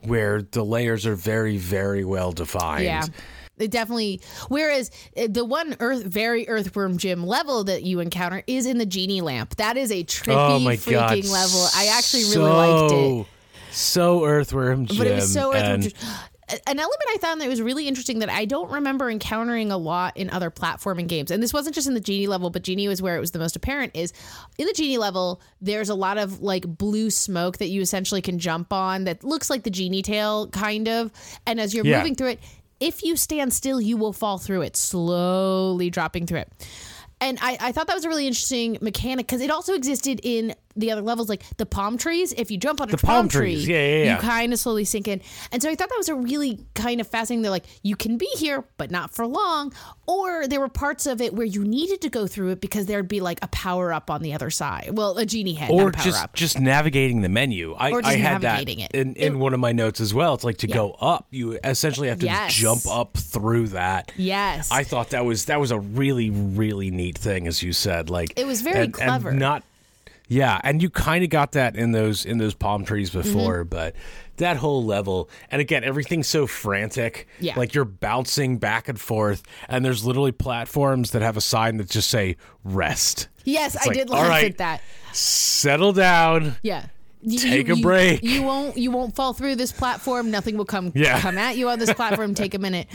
where 0.01 0.41
the 0.41 0.63
layers 0.63 1.05
are 1.05 1.15
very 1.15 1.57
very 1.57 2.03
well 2.03 2.31
defined. 2.31 2.85
Yeah. 2.85 3.05
It 3.57 3.71
definitely. 3.71 4.21
Whereas 4.49 4.91
uh, 5.15 5.27
the 5.29 5.43
one 5.45 5.75
Earth, 5.79 6.03
very 6.03 6.47
Earthworm 6.47 6.97
Jim 6.97 7.25
level 7.25 7.63
that 7.65 7.83
you 7.83 7.99
encounter 7.99 8.43
is 8.47 8.65
in 8.65 8.77
the 8.77 8.85
genie 8.85 9.21
lamp. 9.21 9.55
That 9.55 9.77
is 9.77 9.91
a 9.91 10.03
trippy 10.03 10.33
Oh 10.35 10.59
freaking 10.59 10.91
god. 10.91 11.25
level. 11.25 11.67
I 11.75 11.87
actually 11.97 12.25
really 12.25 12.51
liked 12.51 12.93
it. 12.93 13.25
So 13.73 14.25
Earthworm 14.25 14.85
Jim. 14.85 14.97
but 14.97 15.07
it 15.07 15.15
was 15.15 15.31
so 15.33 15.53
Earthworm. 15.53 15.81
and- 15.81 15.93
an 16.49 16.79
element 16.79 17.01
I 17.13 17.17
found 17.17 17.41
that 17.41 17.49
was 17.49 17.61
really 17.61 17.89
interesting 17.89 18.19
that 18.19 18.29
I 18.29 18.45
don't 18.45 18.71
remember 18.71 19.09
encountering 19.11 19.69
a 19.69 19.75
lot 19.77 20.15
in 20.15 20.29
other 20.29 20.49
platforming 20.49 21.05
games. 21.09 21.29
And 21.29 21.43
this 21.43 21.51
wasn't 21.51 21.75
just 21.75 21.89
in 21.89 21.93
the 21.93 21.99
genie 21.99 22.27
level, 22.27 22.49
but 22.49 22.63
genie 22.63 22.87
was 22.87 23.01
where 23.01 23.17
it 23.17 23.19
was 23.19 23.31
the 23.31 23.39
most 23.39 23.57
apparent. 23.57 23.91
Is 23.97 24.13
in 24.57 24.65
the 24.65 24.71
genie 24.71 24.97
level, 24.97 25.41
there's 25.59 25.89
a 25.89 25.93
lot 25.93 26.17
of 26.17 26.41
like 26.41 26.65
blue 26.65 27.09
smoke 27.09 27.57
that 27.57 27.67
you 27.67 27.81
essentially 27.81 28.21
can 28.21 28.39
jump 28.39 28.71
on 28.71 29.03
that 29.03 29.25
looks 29.25 29.49
like 29.49 29.63
the 29.63 29.69
genie 29.69 30.01
tail 30.01 30.47
kind 30.47 30.87
of. 30.87 31.11
And 31.45 31.59
as 31.59 31.73
you're 31.75 31.85
Yeah. 31.85 31.97
moving 31.97 32.15
through 32.15 32.29
it, 32.29 32.39
if 32.79 33.03
you 33.03 33.15
stand 33.15 33.53
still, 33.53 33.81
you 33.81 33.97
will 33.97 34.13
fall 34.13 34.37
through 34.37 34.61
it, 34.61 34.75
slowly 34.75 35.89
dropping 35.89 36.27
through 36.27 36.39
it. 36.39 36.67
And 37.19 37.39
I, 37.41 37.57
I 37.59 37.71
thought 37.71 37.87
that 37.87 37.95
was 37.95 38.05
a 38.05 38.09
really 38.09 38.27
interesting 38.27 38.77
mechanic 38.81 39.25
because 39.25 39.41
it 39.41 39.49
also 39.49 39.73
existed 39.73 40.19
in 40.23 40.53
the 40.77 40.91
other 40.91 41.01
levels, 41.01 41.29
like 41.29 41.43
the 41.57 41.65
palm 41.65 41.97
trees. 41.97 42.33
If 42.37 42.51
you 42.51 42.57
jump 42.57 42.81
on 42.81 42.89
a 42.89 42.91
The 42.91 42.97
palm, 42.97 43.13
palm 43.23 43.27
tree, 43.29 43.53
trees. 43.55 43.67
Yeah, 43.67 43.85
yeah, 44.03 44.15
you 44.15 44.21
kind 44.21 44.53
of 44.53 44.59
slowly 44.59 44.85
sink 44.85 45.07
in. 45.07 45.21
And 45.51 45.61
so 45.61 45.69
I 45.69 45.75
thought 45.75 45.89
that 45.89 45.97
was 45.97 46.09
a 46.09 46.15
really 46.15 46.65
kind 46.75 47.01
of 47.01 47.07
fascinating. 47.07 47.41
They're 47.41 47.51
like, 47.51 47.65
you 47.83 47.95
can 47.95 48.17
be 48.17 48.29
here, 48.37 48.63
but 48.77 48.91
not 48.91 49.13
for 49.13 49.25
long. 49.27 49.73
Or 50.05 50.47
there 50.47 50.59
were 50.59 50.69
parts 50.69 51.05
of 51.05 51.19
it 51.21 51.33
where 51.33 51.45
you 51.45 51.63
needed 51.65 52.01
to 52.01 52.09
go 52.09 52.27
through 52.27 52.49
it 52.51 52.61
because 52.61 52.85
there'd 52.85 53.07
be 53.07 53.19
like 53.19 53.39
a 53.41 53.47
power 53.49 53.91
up 53.91 54.09
on 54.09 54.21
the 54.21 54.33
other 54.33 54.49
side. 54.49 54.91
Well, 54.93 55.17
a 55.17 55.25
genie 55.25 55.53
head, 55.55 55.69
or 55.71 55.89
a 55.89 55.91
power 55.91 56.03
just 56.05 56.23
up. 56.23 56.33
just 56.33 56.59
navigating 56.59 57.21
the 57.21 57.29
menu. 57.29 57.73
I, 57.73 57.91
Or 57.91 58.01
just 58.01 58.13
I 58.15 58.17
had 58.17 58.41
that 58.41 58.67
it. 58.69 58.91
in, 58.93 59.15
in 59.15 59.39
one 59.39 59.53
of 59.53 59.59
my 59.59 59.71
notes 59.73 59.99
as 59.99 60.13
well. 60.13 60.33
It's 60.33 60.43
like 60.43 60.57
to 60.59 60.67
go 60.67 60.91
up, 60.91 61.27
you 61.31 61.59
essentially 61.63 62.07
have 62.07 62.19
to 62.19 62.25
Yes. 62.25 62.53
jump 62.53 62.81
up 62.89 63.17
through 63.17 63.67
that. 63.69 64.11
Yes. 64.15 64.71
I 64.71 64.83
thought 64.83 65.09
that 65.09 65.25
was 65.25 65.45
that 65.45 65.59
was 65.59 65.71
a 65.71 65.79
really 65.79 66.29
really 66.29 66.91
neat 66.91 67.17
thing, 67.17 67.47
as 67.47 67.61
you 67.63 67.73
said. 67.73 68.09
Like 68.09 68.33
It 68.37 68.45
was 68.47 68.61
very 68.61 68.75
and- 68.75 68.85
and 68.85 68.93
clever. 68.93 69.31
not, 69.33 69.63
yeah, 70.27 70.59
and 70.63 70.81
you 70.81 70.89
kind 70.89 71.23
of 71.23 71.29
got 71.29 71.53
that 71.53 71.75
in 71.75 71.91
those 71.91 72.25
in 72.25 72.37
those 72.37 72.53
palm 72.53 72.83
trees 72.85 73.09
Mm-hmm. 73.11 73.21
before, 73.21 73.63
but 73.63 73.95
that 74.37 74.57
whole 74.57 74.83
level, 74.85 75.29
and 75.49 75.59
again, 75.61 75.83
everything's 75.83 76.27
so 76.27 76.45
frantic. 76.47 77.27
Yeah. 77.39 77.57
like 77.57 77.73
you're 77.73 77.85
bouncing 77.85 78.57
back 78.59 78.87
and 78.87 78.99
forth, 78.99 79.41
and 79.69 79.83
there's 79.83 80.05
literally 80.05 80.31
platforms 80.31 81.11
that 81.11 81.21
have 81.21 81.37
a 81.37 81.41
sign 81.41 81.77
that 81.77 81.89
just 81.89 82.09
say 82.09 82.35
"rest." 82.63 83.29
yes, 83.45 83.75
I 83.77 83.87
like, 83.87 83.97
did 83.97 84.09
laugh 84.09 84.27
right. 84.29 84.51
at 84.51 84.57
that. 84.59 84.81
Settle 85.13 85.93
down. 85.93 86.55
Yeah. 86.61 86.87
You- 87.21 87.39
Take 87.39 87.67
a 87.69 87.75
you- 87.75 87.81
break. 87.81 88.21
You 88.23 88.43
won't 88.43 88.77
you 88.77 88.91
won't 88.91 89.15
fall 89.15 89.33
through 89.33 89.55
this 89.55 89.71
platform. 89.71 90.29
Nothing 90.29 90.55
will 90.55 90.65
come 90.65 90.91
Yeah. 90.95 91.19
come 91.19 91.37
at 91.37 91.57
you 91.57 91.67
on 91.69 91.79
this 91.79 91.91
platform. 91.95 92.35
Take 92.35 92.53
a 92.53 92.59
minute. 92.59 92.87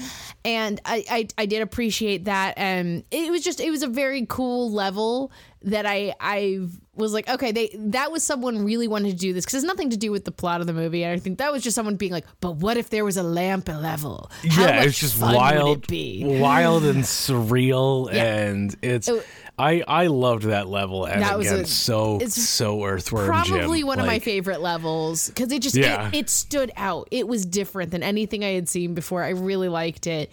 And 0.44 0.80
I, 0.84 1.04
I 1.10 1.28
I 1.38 1.46
did 1.46 1.60
appreciate 1.60 2.26
that. 2.26 2.54
And 2.56 3.02
it 3.10 3.30
was 3.32 3.42
just 3.42 3.58
it 3.60 3.70
was 3.70 3.82
a 3.82 3.88
very 3.88 4.24
cool 4.28 4.70
level 4.70 5.32
that 5.64 5.86
I 5.86 6.14
I 6.20 6.60
was 6.94 7.12
like, 7.12 7.28
okay, 7.28 7.52
they 7.52 7.74
that 7.78 8.10
was 8.12 8.22
someone 8.22 8.64
really 8.64 8.88
wanted 8.88 9.10
to 9.12 9.16
do 9.16 9.32
this 9.32 9.44
because 9.44 9.54
it's 9.62 9.66
nothing 9.66 9.90
to 9.90 9.96
do 9.96 10.10
with 10.10 10.24
the 10.24 10.32
plot 10.32 10.60
of 10.60 10.66
the 10.66 10.72
movie. 10.72 11.04
And 11.04 11.12
I 11.14 11.18
think 11.18 11.38
that 11.38 11.52
was 11.52 11.62
just 11.62 11.74
someone 11.74 11.96
being 11.96 12.12
like, 12.12 12.26
but 12.40 12.56
what 12.56 12.76
if 12.76 12.90
there 12.90 13.04
was 13.04 13.16
a 13.16 13.22
lamp 13.22 13.68
level? 13.68 14.30
How 14.50 14.62
yeah, 14.64 14.82
it's 14.82 14.98
just 14.98 15.20
wild, 15.20 15.84
it 15.84 15.88
be? 15.88 16.22
wild 16.40 16.84
and 16.84 17.02
surreal, 17.04 18.12
Yeah. 18.12 18.24
and 18.24 18.76
it's. 18.82 19.08
It- 19.08 19.26
I 19.58 19.82
I 19.86 20.06
loved 20.06 20.44
that 20.44 20.66
level, 20.66 21.04
and 21.04 21.20
That 21.22 21.36
was 21.36 21.46
again, 21.48 21.64
a- 21.64 21.66
so 21.66 22.18
it's 22.22 22.40
so 22.42 22.82
Earthworm 22.84 23.26
probably 23.26 23.80
Jim. 23.80 23.86
one 23.86 24.00
of 24.00 24.06
my 24.06 24.18
favorite 24.18 24.62
levels 24.62 25.28
because 25.28 25.52
it 25.52 25.60
just 25.60 25.76
Yeah. 25.76 26.08
it, 26.08 26.14
it 26.14 26.30
stood 26.30 26.72
out 26.74 27.06
it 27.10 27.28
was 27.28 27.44
different 27.44 27.90
than 27.90 28.02
anything 28.02 28.42
i 28.44 28.48
had 28.48 28.66
seen 28.68 28.94
before 28.94 29.22
i 29.22 29.28
really 29.28 29.68
liked 29.68 30.06
it 30.06 30.32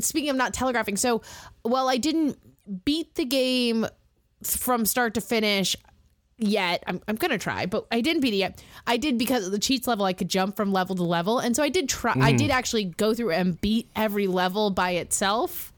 speaking 0.00 0.28
of 0.30 0.36
not 0.36 0.52
telegraphing 0.54 0.96
so 0.96 1.22
while 1.62 1.88
i 1.88 1.98
didn't 1.98 2.36
beat 2.84 3.14
the 3.14 3.24
game 3.24 3.86
from 4.42 4.86
start 4.86 5.14
to 5.14 5.20
finish 5.20 5.76
yet. 6.38 6.84
I'm, 6.86 7.00
I'm 7.08 7.16
gonna 7.16 7.38
try 7.38 7.66
but 7.66 7.86
i 7.90 8.00
didn't 8.00 8.22
beat 8.22 8.34
it 8.34 8.36
yet. 8.38 8.62
I 8.86 8.96
did 8.96 9.18
because 9.18 9.44
of 9.46 9.50
the 9.52 9.58
cheats 9.58 9.86
level 9.88 10.04
i 10.04 10.12
could 10.12 10.28
jump 10.28 10.54
from 10.56 10.72
level 10.72 10.94
to 10.96 11.02
level. 11.02 11.38
And 11.40 11.56
so 11.56 11.62
i 11.62 11.68
did 11.68 11.88
try 11.88 12.14
i 12.16 12.32
did 12.32 12.50
actually 12.50 12.84
go 12.84 13.12
through 13.14 13.32
and 13.32 13.60
beat 13.60 13.88
every 13.96 14.26
level 14.28 14.70
by 14.70 14.92
itself 14.92 15.72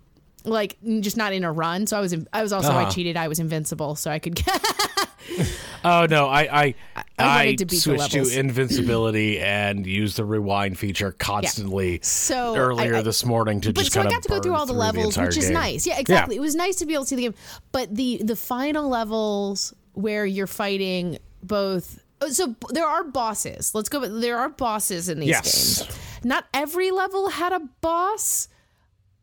like 0.45 0.77
just 1.01 1.17
not 1.19 1.33
in 1.35 1.45
a 1.45 1.53
run. 1.53 1.87
So 1.87 1.97
i 1.97 2.01
was 2.01 2.15
i 2.33 2.43
was 2.43 2.53
also 2.53 2.71
i 2.73 2.83
Uh-huh. 2.83 2.91
cheated. 2.91 3.17
I 3.17 3.29
was 3.29 3.39
invincible 3.39 3.95
so 3.95 4.11
i 4.11 4.19
could 4.19 4.43
Oh 5.83 6.07
no, 6.11 6.27
I 6.29 6.41
I 6.63 6.75
I 7.19 7.43
I, 7.49 7.55
to 7.55 7.75
switched 7.75 8.13
to 8.13 8.39
invincibility 8.39 9.41
and 9.41 9.87
used 9.87 10.19
the 10.19 10.27
rewind 10.27 10.79
feature 10.79 11.13
constantly. 11.13 12.01
So, 12.03 12.55
earlier 12.55 12.97
I- 12.97 12.99
I- 12.99 13.03
this 13.03 13.25
morning 13.25 13.63
to 13.63 13.73
but 13.73 13.81
just 13.81 13.93
so 13.95 14.03
I 14.03 14.11
got 14.11 14.23
to 14.25 14.29
go 14.29 14.41
through 14.41 14.55
all 14.57 14.67
the 14.67 14.75
levels, 14.75 15.17
which 15.17 15.39
is 15.39 15.47
game. 15.47 15.55
nice. 15.55 15.87
Yeah, 15.87 15.99
exactly. 15.99 16.37
It 16.37 16.41
was 16.41 16.55
nice 16.55 16.77
to 16.77 16.87
be 16.87 16.93
able 16.93 17.05
to 17.05 17.09
see 17.09 17.17
the 17.17 17.23
game. 17.23 17.35
But 17.73 17.95
the 17.95 18.21
the 18.23 18.37
final 18.37 18.91
levels 18.91 19.73
where 19.95 20.27
you're 20.27 20.47
fighting 20.47 21.17
both. 21.43 21.99
oh, 22.21 22.29
So 22.29 22.55
there 22.69 22.87
are 22.87 23.03
bosses. 23.05 23.75
Let's 23.75 23.89
go. 23.89 24.07
There 24.07 24.39
are 24.39 24.51
bosses 24.51 25.09
in 25.09 25.19
these 25.21 25.31
Yes. 25.31 25.79
games. 25.83 25.99
Not 26.25 26.45
every 26.53 26.91
level 26.91 27.31
had 27.31 27.53
a 27.55 27.61
boss, 27.81 28.49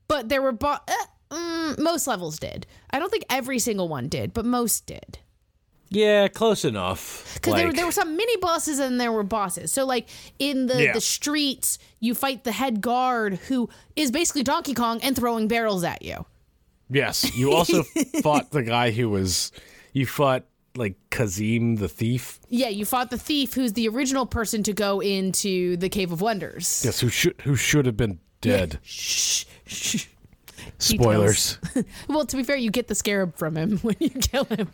but 0.08 0.30
there 0.30 0.42
were 0.42 0.58
eh, 0.60 0.92
mm, 1.30 1.78
most 1.78 2.08
levels 2.08 2.40
did. 2.40 2.66
I 2.90 2.98
don't 2.98 3.12
think 3.12 3.26
every 3.30 3.60
single 3.60 3.88
one 3.88 4.08
did, 4.08 4.34
but 4.34 4.44
most 4.44 4.88
did. 4.88 5.20
Yeah, 5.90 6.28
close 6.28 6.66
enough. 6.66 7.34
Because 7.36 7.54
there, 7.56 7.68
Like, 7.68 7.76
there 7.76 7.86
were 7.86 7.92
some 7.92 8.16
mini 8.18 8.36
bosses 8.38 8.80
and 8.80 9.00
there 9.00 9.12
were 9.12 9.24
bosses. 9.24 9.72
So, 9.72 9.86
like 9.86 10.10
in 10.40 10.68
the, 10.68 10.84
Yeah. 10.84 10.94
the 10.94 11.02
streets, 11.02 11.80
you 12.00 12.14
fight 12.14 12.44
the 12.44 12.52
head 12.52 12.82
guard 12.82 13.36
who 13.48 13.70
is 13.96 14.12
basically 14.12 14.44
Donkey 14.44 14.74
Kong 14.74 15.00
and 15.02 15.16
throwing 15.16 15.48
barrels 15.48 15.84
at 15.84 16.02
you. 16.02 16.26
yes, 16.90 17.36
you 17.38 17.52
also 17.54 17.84
fought 18.24 18.52
the 18.52 18.64
guy 18.64 18.92
who 18.92 19.10
was. 19.10 19.52
You 19.94 20.06
fought 20.06 20.44
like 20.76 20.96
Kazim 21.10 21.78
the 21.78 21.90
thief. 21.90 22.40
Yeah, 22.50 22.68
you 22.70 22.86
fought 22.86 23.10
the 23.10 23.18
thief 23.18 23.54
who's 23.56 23.74
the 23.74 23.88
original 23.88 24.26
person 24.28 24.62
to 24.64 24.74
go 24.74 25.00
into 25.02 25.76
the 25.78 25.90
Cave 25.90 26.12
of 26.12 26.22
Wonders. 26.22 26.84
Yes, 26.86 27.00
who 27.00 27.10
should 27.10 27.40
who 27.42 27.56
should 27.56 27.86
have 27.88 27.98
been 27.98 28.20
dead. 28.42 28.80
Shh, 28.84 29.46
shh. 29.66 30.06
Spoilers. 30.80 31.58
Well, 32.08 32.26
to 32.26 32.38
be 32.38 32.44
fair, 32.44 32.56
you 32.58 32.70
get 32.72 32.88
the 32.88 32.96
scarab 32.96 33.36
from 33.38 33.56
him 33.56 33.78
when 33.80 33.96
you 34.00 34.10
kill 34.10 34.46
him. 34.46 34.70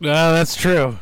No, 0.00 0.32
that's 0.32 0.54
true. 0.56 0.98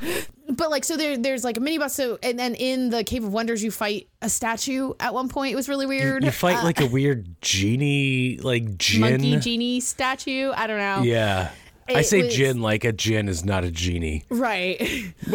But 0.48 0.70
like, 0.70 0.84
so 0.84 0.96
there, 0.96 1.16
there's 1.16 1.42
like 1.42 1.56
a 1.56 1.60
mini 1.60 1.78
boss. 1.78 1.94
So, 1.94 2.18
and 2.22 2.38
then 2.38 2.54
in 2.54 2.90
the 2.90 3.02
Cave 3.02 3.24
of 3.24 3.32
Wonders, 3.32 3.64
you 3.64 3.70
fight 3.70 4.08
a 4.20 4.28
statue 4.28 4.92
at 5.00 5.14
one 5.14 5.28
point. 5.28 5.52
It 5.52 5.56
was 5.56 5.68
really 5.68 5.86
weird. 5.86 6.22
You 6.22 6.30
fight 6.30 6.58
uh, 6.58 6.64
like 6.64 6.80
a 6.80 6.86
weird 6.86 7.40
genie, 7.40 8.38
like 8.38 8.76
djinn. 8.76 9.00
monkey 9.00 9.36
genie 9.38 9.80
statue. 9.80 10.52
I 10.54 10.66
don't 10.66 10.78
know. 10.78 11.02
Yeah. 11.02 11.50
I 11.88 12.02
say 12.02 12.22
was- 12.22 12.34
djinn 12.34 12.60
like 12.62 12.84
a 12.84 12.92
djinn 12.92 13.28
is 13.28 13.44
not 13.44 13.64
a 13.64 13.70
genie. 13.70 14.24
Right. 14.30 14.76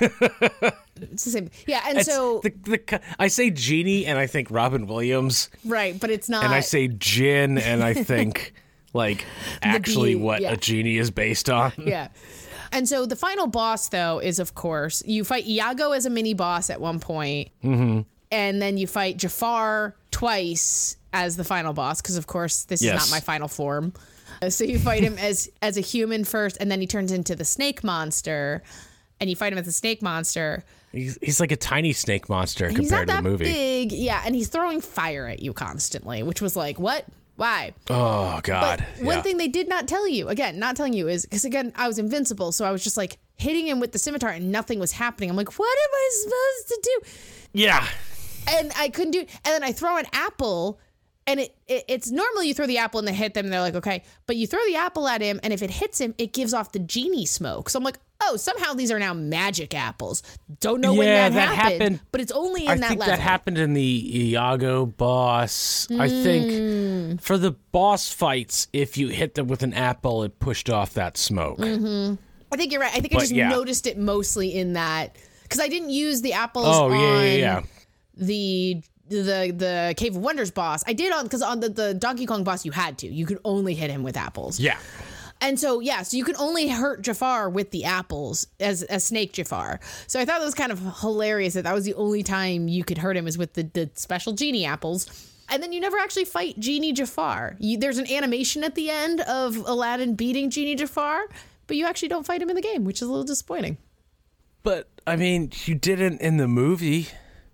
it's 0.00 1.24
the 1.24 1.30
same. 1.30 1.50
Yeah, 1.66 1.82
and 1.86 1.98
It's 1.98 2.06
so 2.06 2.40
the, 2.42 2.50
the, 2.50 3.00
I 3.18 3.28
say 3.28 3.50
genie 3.50 4.06
and 4.06 4.18
I 4.18 4.26
think 4.26 4.50
Robin 4.50 4.86
Williams, 4.86 5.48
right, 5.64 5.98
but 5.98 6.10
it's 6.10 6.28
not. 6.28 6.44
and 6.44 6.52
I 6.52 6.60
say 6.60 6.88
djinn 6.88 7.58
and 7.58 7.82
I 7.82 7.94
think 7.94 8.52
like 8.92 9.24
actually 9.62 10.14
bee, 10.14 10.20
what 10.20 10.42
yeah. 10.42 10.52
a 10.52 10.56
genie 10.56 10.98
is 10.98 11.10
based 11.10 11.48
on. 11.48 11.72
yeah. 11.78 12.08
And 12.72 12.88
so 12.88 13.06
the 13.06 13.16
final 13.16 13.46
boss, 13.46 13.88
though, 13.88 14.18
is 14.18 14.38
of 14.38 14.54
course 14.54 15.02
you 15.06 15.24
fight 15.24 15.46
Iago 15.46 15.92
as 15.92 16.06
a 16.06 16.10
mini 16.10 16.34
boss 16.34 16.70
at 16.70 16.80
one 16.80 17.00
point, 17.00 17.50
mm-hmm. 17.62 18.00
and 18.30 18.62
then 18.62 18.76
you 18.78 18.86
fight 18.86 19.16
Jafar 19.16 19.94
twice 20.10 20.96
as 21.12 21.36
the 21.36 21.44
final 21.44 21.72
boss 21.72 22.00
because, 22.02 22.16
of 22.16 22.26
course, 22.26 22.64
this 22.64 22.82
Yes. 22.82 23.04
is 23.04 23.10
not 23.10 23.16
my 23.16 23.20
final 23.20 23.48
form. 23.48 23.92
Uh, 24.42 24.50
So 24.50 24.64
you 24.64 24.78
fight 24.78 25.02
him 25.02 25.16
as 25.20 25.48
as 25.62 25.76
a 25.76 25.80
human 25.80 26.24
first, 26.24 26.56
and 26.60 26.70
then 26.70 26.80
he 26.80 26.86
turns 26.86 27.12
into 27.12 27.34
the 27.36 27.44
snake 27.44 27.82
monster, 27.84 28.62
and 29.20 29.30
you 29.30 29.36
fight 29.36 29.52
him 29.52 29.58
as 29.58 29.66
a 29.68 29.72
snake 29.72 30.02
monster. 30.02 30.64
He's, 30.92 31.18
he's 31.20 31.40
like 31.40 31.52
a 31.52 31.56
tiny 31.56 31.92
snake 31.92 32.28
monster 32.28 32.70
compared 32.70 33.08
to 33.08 33.16
the 33.16 33.22
movie. 33.22 33.44
big, 33.44 33.92
yeah, 33.92 34.22
and 34.24 34.34
he's 34.34 34.48
throwing 34.48 34.80
fire 34.80 35.26
at 35.26 35.40
you 35.42 35.52
constantly, 35.52 36.22
which 36.22 36.40
was 36.40 36.56
like, 36.56 36.78
what? 36.78 37.04
Why? 37.36 37.72
Oh 37.90 38.40
God! 38.42 38.84
One 39.00 39.16
yeah. 39.16 39.22
thing 39.22 39.36
they 39.36 39.48
did 39.48 39.68
not 39.68 39.86
tell 39.86 40.08
you, 40.08 40.28
again, 40.28 40.58
not 40.58 40.74
telling 40.74 40.94
you 40.94 41.06
is 41.08 41.24
because 41.24 41.44
again, 41.44 41.72
I 41.76 41.86
was 41.86 41.98
invincible, 41.98 42.50
so 42.50 42.64
I 42.64 42.70
was 42.70 42.82
just 42.82 42.96
like 42.96 43.18
hitting 43.36 43.66
him 43.66 43.78
with 43.80 43.92
the 43.92 43.98
scimitar 43.98 44.30
and 44.30 44.50
nothing 44.50 44.78
was 44.78 44.92
happening. 44.92 45.28
I'm 45.28 45.36
like, 45.36 45.58
what 45.58 45.78
am 45.78 45.90
I 45.94 46.10
supposed 46.12 46.68
to 46.68 46.80
do? 46.82 47.08
yeah, 47.52 47.86
And 48.48 48.72
I 48.76 48.88
couldn't 48.88 49.10
do. 49.12 49.20
And 49.20 49.28
then 49.44 49.62
I 49.62 49.72
throw 49.72 49.98
an 49.98 50.06
apple, 50.12 50.80
and 51.26 51.40
it, 51.40 51.56
it 51.66 51.84
it's 51.88 52.10
normally 52.10 52.48
you 52.48 52.54
throw 52.54 52.66
the 52.66 52.78
apple 52.78 52.98
and 52.98 53.06
they 53.08 53.12
hit 53.14 53.34
them, 53.34 53.46
and 53.46 53.52
they're 53.52 53.60
like, 53.60 53.74
okay, 53.76 54.02
but 54.26 54.36
you 54.36 54.46
throw 54.46 54.60
the 54.66 54.76
apple 54.76 55.08
at 55.08 55.20
him, 55.20 55.40
and 55.42 55.52
if 55.52 55.62
it 55.62 55.70
hits 55.70 56.00
him, 56.00 56.14
it 56.18 56.32
gives 56.32 56.54
off 56.54 56.72
the 56.72 56.78
genie 56.78 57.26
smoke. 57.26 57.68
So 57.70 57.78
I'm 57.78 57.84
like, 57.84 57.98
oh, 58.22 58.36
somehow 58.36 58.72
these 58.74 58.90
are 58.90 58.98
now 58.98 59.12
magic 59.14 59.74
apples. 59.74 60.22
Don't 60.60 60.80
know 60.80 60.94
when 60.94 61.06
that, 61.08 61.32
that 61.34 61.54
happened, 61.54 61.80
happened- 61.82 62.00
but 62.12 62.20
it's 62.20 62.32
only 62.32 62.64
in 62.64 62.70
I 62.70 62.76
that 62.78 62.88
think 62.88 63.00
level. 63.00 63.14
that 63.16 63.20
happened 63.22 63.58
in 63.58 63.74
the 63.74 64.28
Iago 64.30 64.86
boss. 64.86 65.86
I 65.90 66.08
Hmm. 66.08 66.22
think 66.22 67.20
for 67.22 67.36
the 67.38 67.52
boss 67.72 68.10
fights, 68.12 68.68
if 68.72 68.96
you 68.96 69.08
hit 69.08 69.34
them 69.34 69.48
with 69.48 69.62
an 69.62 69.74
apple, 69.74 70.22
it 70.22 70.38
pushed 70.38 70.70
off 70.70 70.94
that 70.94 71.16
smoke. 71.16 71.58
Mm-hmm. 71.58 72.14
I 72.52 72.56
think 72.56 72.72
you're 72.72 72.80
right. 72.80 72.94
I 72.94 73.00
think 73.00 73.14
I 73.14 73.18
just 73.18 73.32
yeah. 73.32 73.48
noticed 73.48 73.86
it 73.86 73.98
mostly 73.98 74.54
in 74.54 74.74
that 74.74 75.16
because 75.42 75.60
I 75.60 75.68
didn't 75.68 75.90
use 75.90 76.22
the 76.22 76.32
apples 76.34 76.66
Oh 76.68 76.92
yeah, 76.92 77.20
yeah, 77.22 77.34
yeah. 77.36 77.62
the 78.16 78.82
the 79.08 79.52
the 79.56 79.94
Cave 79.96 80.16
of 80.16 80.22
Wonders 80.22 80.50
boss. 80.50 80.82
I 80.86 80.92
did 80.92 81.12
on 81.12 81.24
because 81.24 81.42
on 81.42 81.60
the, 81.60 81.68
the 81.68 81.94
Donkey 81.94 82.26
Kong 82.26 82.44
boss 82.44 82.64
you 82.64 82.72
had 82.72 82.98
to. 82.98 83.06
You 83.06 83.26
could 83.26 83.38
only 83.44 83.74
hit 83.74 83.90
him 83.90 84.02
with 84.02 84.16
apples. 84.16 84.60
Yeah. 84.60 84.78
And 85.40 85.60
so 85.60 85.80
yeah, 85.80 86.02
so 86.02 86.16
you 86.16 86.24
could 86.24 86.36
only 86.36 86.68
hurt 86.68 87.02
Jafar 87.02 87.50
with 87.50 87.70
the 87.70 87.84
apples 87.84 88.46
as 88.58 88.82
as 88.84 89.04
Snake 89.04 89.32
Jafar. 89.32 89.80
So 90.06 90.18
I 90.18 90.24
thought 90.24 90.38
that 90.38 90.44
was 90.44 90.54
kind 90.54 90.72
of 90.72 91.00
hilarious 91.00 91.54
that 91.54 91.64
that 91.64 91.74
was 91.74 91.84
the 91.84 91.94
only 91.94 92.22
time 92.22 92.68
you 92.68 92.84
could 92.84 92.98
hurt 92.98 93.16
him 93.16 93.26
is 93.26 93.36
with 93.36 93.52
the, 93.54 93.64
the 93.64 93.90
special 93.94 94.32
genie 94.32 94.64
apples. 94.64 95.32
And 95.48 95.62
then 95.62 95.72
you 95.72 95.80
never 95.80 95.96
actually 95.98 96.24
fight 96.24 96.58
Genie 96.58 96.92
Jafar. 96.92 97.54
You, 97.60 97.78
there's 97.78 97.98
an 97.98 98.10
animation 98.10 98.64
at 98.64 98.74
the 98.74 98.90
end 98.90 99.20
of 99.20 99.56
Aladdin 99.56 100.16
beating 100.16 100.50
Genie 100.50 100.74
Jafar, 100.74 101.28
but 101.68 101.76
you 101.76 101.86
actually 101.86 102.08
don't 102.08 102.26
fight 102.26 102.42
him 102.42 102.50
in 102.50 102.56
the 102.56 102.62
game, 102.62 102.84
which 102.84 102.96
is 102.96 103.02
a 103.02 103.10
little 103.10 103.22
disappointing. 103.22 103.78
But 104.64 104.88
I 105.06 105.14
mean, 105.14 105.52
you 105.64 105.76
didn't 105.76 106.20
in 106.20 106.38
the 106.38 106.48
movie. 106.48 107.08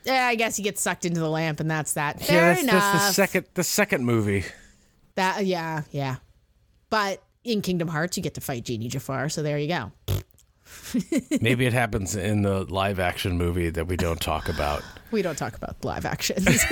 Yeah, 0.05 0.27
I 0.27 0.35
guess 0.35 0.57
he 0.57 0.63
gets 0.63 0.81
sucked 0.81 1.05
into 1.05 1.21
the 1.21 1.29
lamp, 1.29 1.61
and 1.61 1.71
that's 1.71 1.93
that. 1.95 2.21
yeah, 2.29 2.53
that's, 2.53 2.63
enough. 2.63 2.93
that's 2.93 3.07
the 3.09 3.13
second 3.13 3.47
the 3.55 3.65
second 3.65 4.05
movie. 4.05 4.45
That 5.15 5.47
yeah, 5.47 5.83
yeah. 5.91 6.17
But 6.91 7.23
in 7.45 7.63
Kingdom 7.63 7.89
Hearts, 7.89 8.17
you 8.17 8.23
get 8.23 8.35
to 8.35 8.41
fight 8.41 8.65
Genie 8.65 8.89
Jafar, 8.89 9.29
so 9.29 9.43
there 9.43 9.59
you 9.59 9.69
go. 9.69 9.93
Maybe 11.41 11.67
it 11.67 11.73
happens 11.73 12.15
in 12.17 12.43
the 12.43 12.65
live 12.65 12.99
action 12.99 13.37
movie 13.37 13.71
that 13.71 13.87
we 13.87 13.97
don't 13.97 14.21
talk 14.21 14.49
about. 14.49 14.83
We 15.13 15.21
don't 15.21 15.37
talk 15.37 15.55
about 15.55 15.85
live 15.85 16.07
actions. 16.07 16.47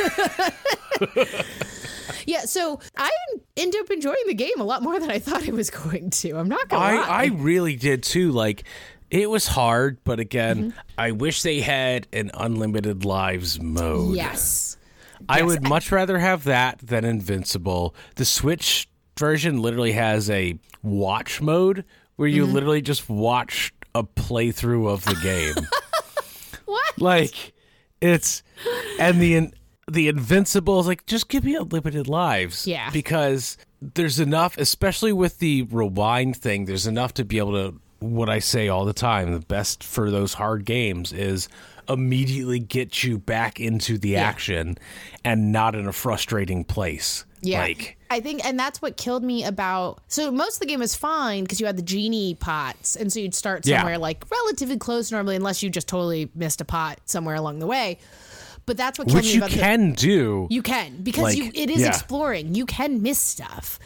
yeah, 2.26 2.41
so 2.47 2.81
I 2.97 3.11
end 3.55 3.74
up 3.78 3.91
enjoying 3.91 4.22
the 4.26 4.33
game 4.33 4.59
a 4.59 4.64
lot 4.64 4.83
more 4.83 4.99
than 4.99 5.11
I 5.11 5.18
thought 5.18 5.47
it 5.47 5.53
was 5.53 5.68
going 5.68 6.09
to. 6.09 6.39
I'm 6.39 6.49
not 6.49 6.66
gonna 6.70 6.83
I, 6.83 6.95
lie. 6.95 7.07
I 7.07 7.24
really 7.26 7.76
did 7.76 8.03
too. 8.03 8.33
Like, 8.33 8.64
it 9.11 9.28
was 9.28 9.46
hard, 9.48 9.98
but 10.04 10.20
again, 10.20 10.70
Mm-hmm. 10.70 10.78
I 10.98 11.11
wish 11.12 11.42
they 11.42 11.61
had 11.61 12.06
an 12.12 12.30
unlimited 12.34 13.04
lives 13.04 13.61
mode. 13.61 14.16
yes. 14.16 14.76
I 15.28 15.38
Yes. 15.38 15.46
would 15.46 15.62
much 15.68 15.92
rather 15.92 16.18
have 16.18 16.44
that 16.44 16.78
than 16.78 17.04
Invincible. 17.04 17.94
The 18.16 18.24
Switch 18.24 18.88
version 19.18 19.61
literally 19.61 19.92
has 19.92 20.30
a 20.30 20.58
watch 20.82 21.40
mode 21.42 21.84
where 22.16 22.28
you 22.28 22.44
Mm-hmm. 22.44 22.54
literally 22.54 22.82
just 22.82 23.08
watch 23.08 23.72
a 23.94 24.02
playthrough 24.04 24.88
of 24.88 25.04
the 25.04 25.16
game. 25.22 25.66
What? 26.66 26.98
like, 27.00 27.52
it's 28.00 28.42
and 29.00 29.20
the 29.20 29.34
in- 29.34 29.54
the 29.90 30.06
Invincible 30.08 30.78
is 30.78 30.86
like 30.86 31.04
just 31.06 31.28
give 31.28 31.42
me 31.44 31.56
unlimited 31.56 32.06
lives. 32.08 32.64
Yeah. 32.66 32.90
because 32.90 33.56
there's 33.82 34.20
enough, 34.20 34.56
especially 34.56 35.12
with 35.12 35.38
the 35.40 35.62
rewind 35.62 36.36
thing. 36.36 36.66
There's 36.66 36.86
enough 36.86 37.12
to 37.14 37.24
be 37.24 37.38
able 37.38 37.52
to 37.52 37.80
what 38.01 38.28
I 38.28 38.38
say 38.40 38.68
all 38.68 38.84
the 38.84 38.92
time. 38.92 39.32
The 39.32 39.40
best 39.46 39.84
for 39.84 40.11
those 40.11 40.34
hard 40.34 40.64
games 40.64 41.12
is 41.12 41.48
immediately 41.88 42.59
get 42.59 43.03
you 43.03 43.18
back 43.18 43.59
into 43.61 43.98
the 43.98 44.16
action 44.16 44.76
and 45.24 45.53
not 45.53 45.74
in 45.74 45.86
a 45.86 45.92
frustrating 45.92 46.64
place. 46.64 47.24
Yeah. 47.42 47.61
Like, 47.62 47.96
I 48.11 48.20
think, 48.20 48.44
and 48.44 48.59
that's 48.59 48.82
what 48.82 48.96
killed 48.98 49.24
me 49.24 49.44
about. 49.44 50.01
So 50.09 50.30
most 50.30 50.57
of 50.57 50.61
the 50.61 50.66
game 50.66 50.80
was 50.80 50.94
fine 50.94 51.44
because 51.44 51.59
you 51.59 51.64
had 51.66 51.76
the 51.78 51.82
genie 51.82 52.34
pots, 52.34 52.96
and 52.96 53.11
so 53.12 53.18
you'd 53.18 53.34
start 53.34 53.66
Yeah. 53.66 53.78
somewhere 53.78 53.96
like 53.98 54.24
relatively 54.30 54.76
close 54.76 55.11
normally, 55.11 55.36
unless 55.36 55.62
you 55.62 55.70
just 55.70 55.88
totally 55.88 56.30
missed 56.34 56.61
a 56.61 56.64
pot 56.66 57.01
somewhere 57.07 57.34
along 57.36 57.59
the 57.61 57.66
way. 57.66 57.98
But 58.66 58.76
that's 58.76 58.98
what 58.98 59.09
killed 59.09 59.16
which 59.16 59.26
me 59.26 59.32
you 59.32 59.38
about 59.38 59.51
the. 59.51 59.57
can 59.57 59.92
do. 59.94 60.46
You 60.51 60.62
can 60.62 60.98
because 61.03 61.24
Like, 61.24 61.36
you 61.38 61.51
it 61.55 61.70
is 61.70 61.80
yeah. 61.80 61.88
exploring. 61.88 62.55
You 62.55 62.66
can 62.66 63.03
miss 63.03 63.18
stuff. 63.18 63.78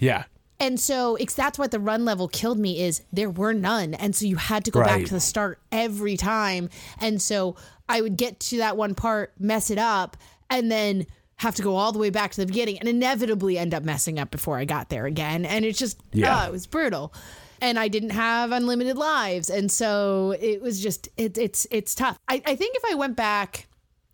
yeah. 0.00 0.24
And 0.58 0.80
so 0.80 1.16
it's 1.16 1.34
that's 1.34 1.58
what 1.58 1.70
the 1.70 1.78
run 1.80 2.04
level 2.04 2.28
killed 2.28 2.58
me 2.58 2.80
is 2.80 3.02
there 3.12 3.28
were 3.30 3.52
none. 3.52 3.94
And 3.94 4.14
so 4.16 4.24
you 4.26 4.36
had 4.36 4.64
to 4.64 4.70
go 4.70 4.80
back 4.82 5.04
to 5.08 5.14
the 5.14 5.20
start 5.20 5.58
every 5.70 6.16
time. 6.16 6.70
And 7.00 7.20
so 7.20 7.56
I 7.88 8.00
would 8.00 8.16
get 8.16 8.40
to 8.40 8.58
that 8.58 8.76
one 8.76 8.94
part, 8.94 9.32
mess 9.38 9.70
it 9.70 9.78
up, 9.78 10.16
and 10.48 10.70
then 10.70 11.06
have 11.36 11.54
to 11.56 11.62
go 11.62 11.76
all 11.76 11.92
the 11.92 11.98
way 11.98 12.08
back 12.08 12.30
to 12.32 12.40
the 12.40 12.46
beginning 12.46 12.78
and 12.78 12.88
inevitably 12.88 13.58
end 13.58 13.74
up 13.74 13.82
messing 13.82 14.18
up 14.18 14.30
before 14.30 14.56
I 14.56 14.64
got 14.64 14.88
there 14.88 15.04
again. 15.04 15.44
And 15.44 15.64
it's 15.64 15.78
just 15.78 16.00
Yeah. 16.12 16.42
oh, 16.42 16.46
it 16.46 16.52
was 16.52 16.66
brutal. 16.66 17.12
And 17.60 17.78
I 17.78 17.88
didn't 17.88 18.10
have 18.10 18.52
unlimited 18.52 18.96
lives. 18.96 19.50
And 19.50 19.70
so 19.70 20.34
it 20.40 20.62
was 20.62 20.82
just 20.82 21.08
it, 21.18 21.36
it's 21.36 21.66
it's 21.70 21.94
tough. 21.94 22.18
I, 22.28 22.42
I 22.46 22.56
think 22.56 22.76
if 22.76 22.82
I 22.90 22.94
went 22.94 23.16
back 23.16 23.66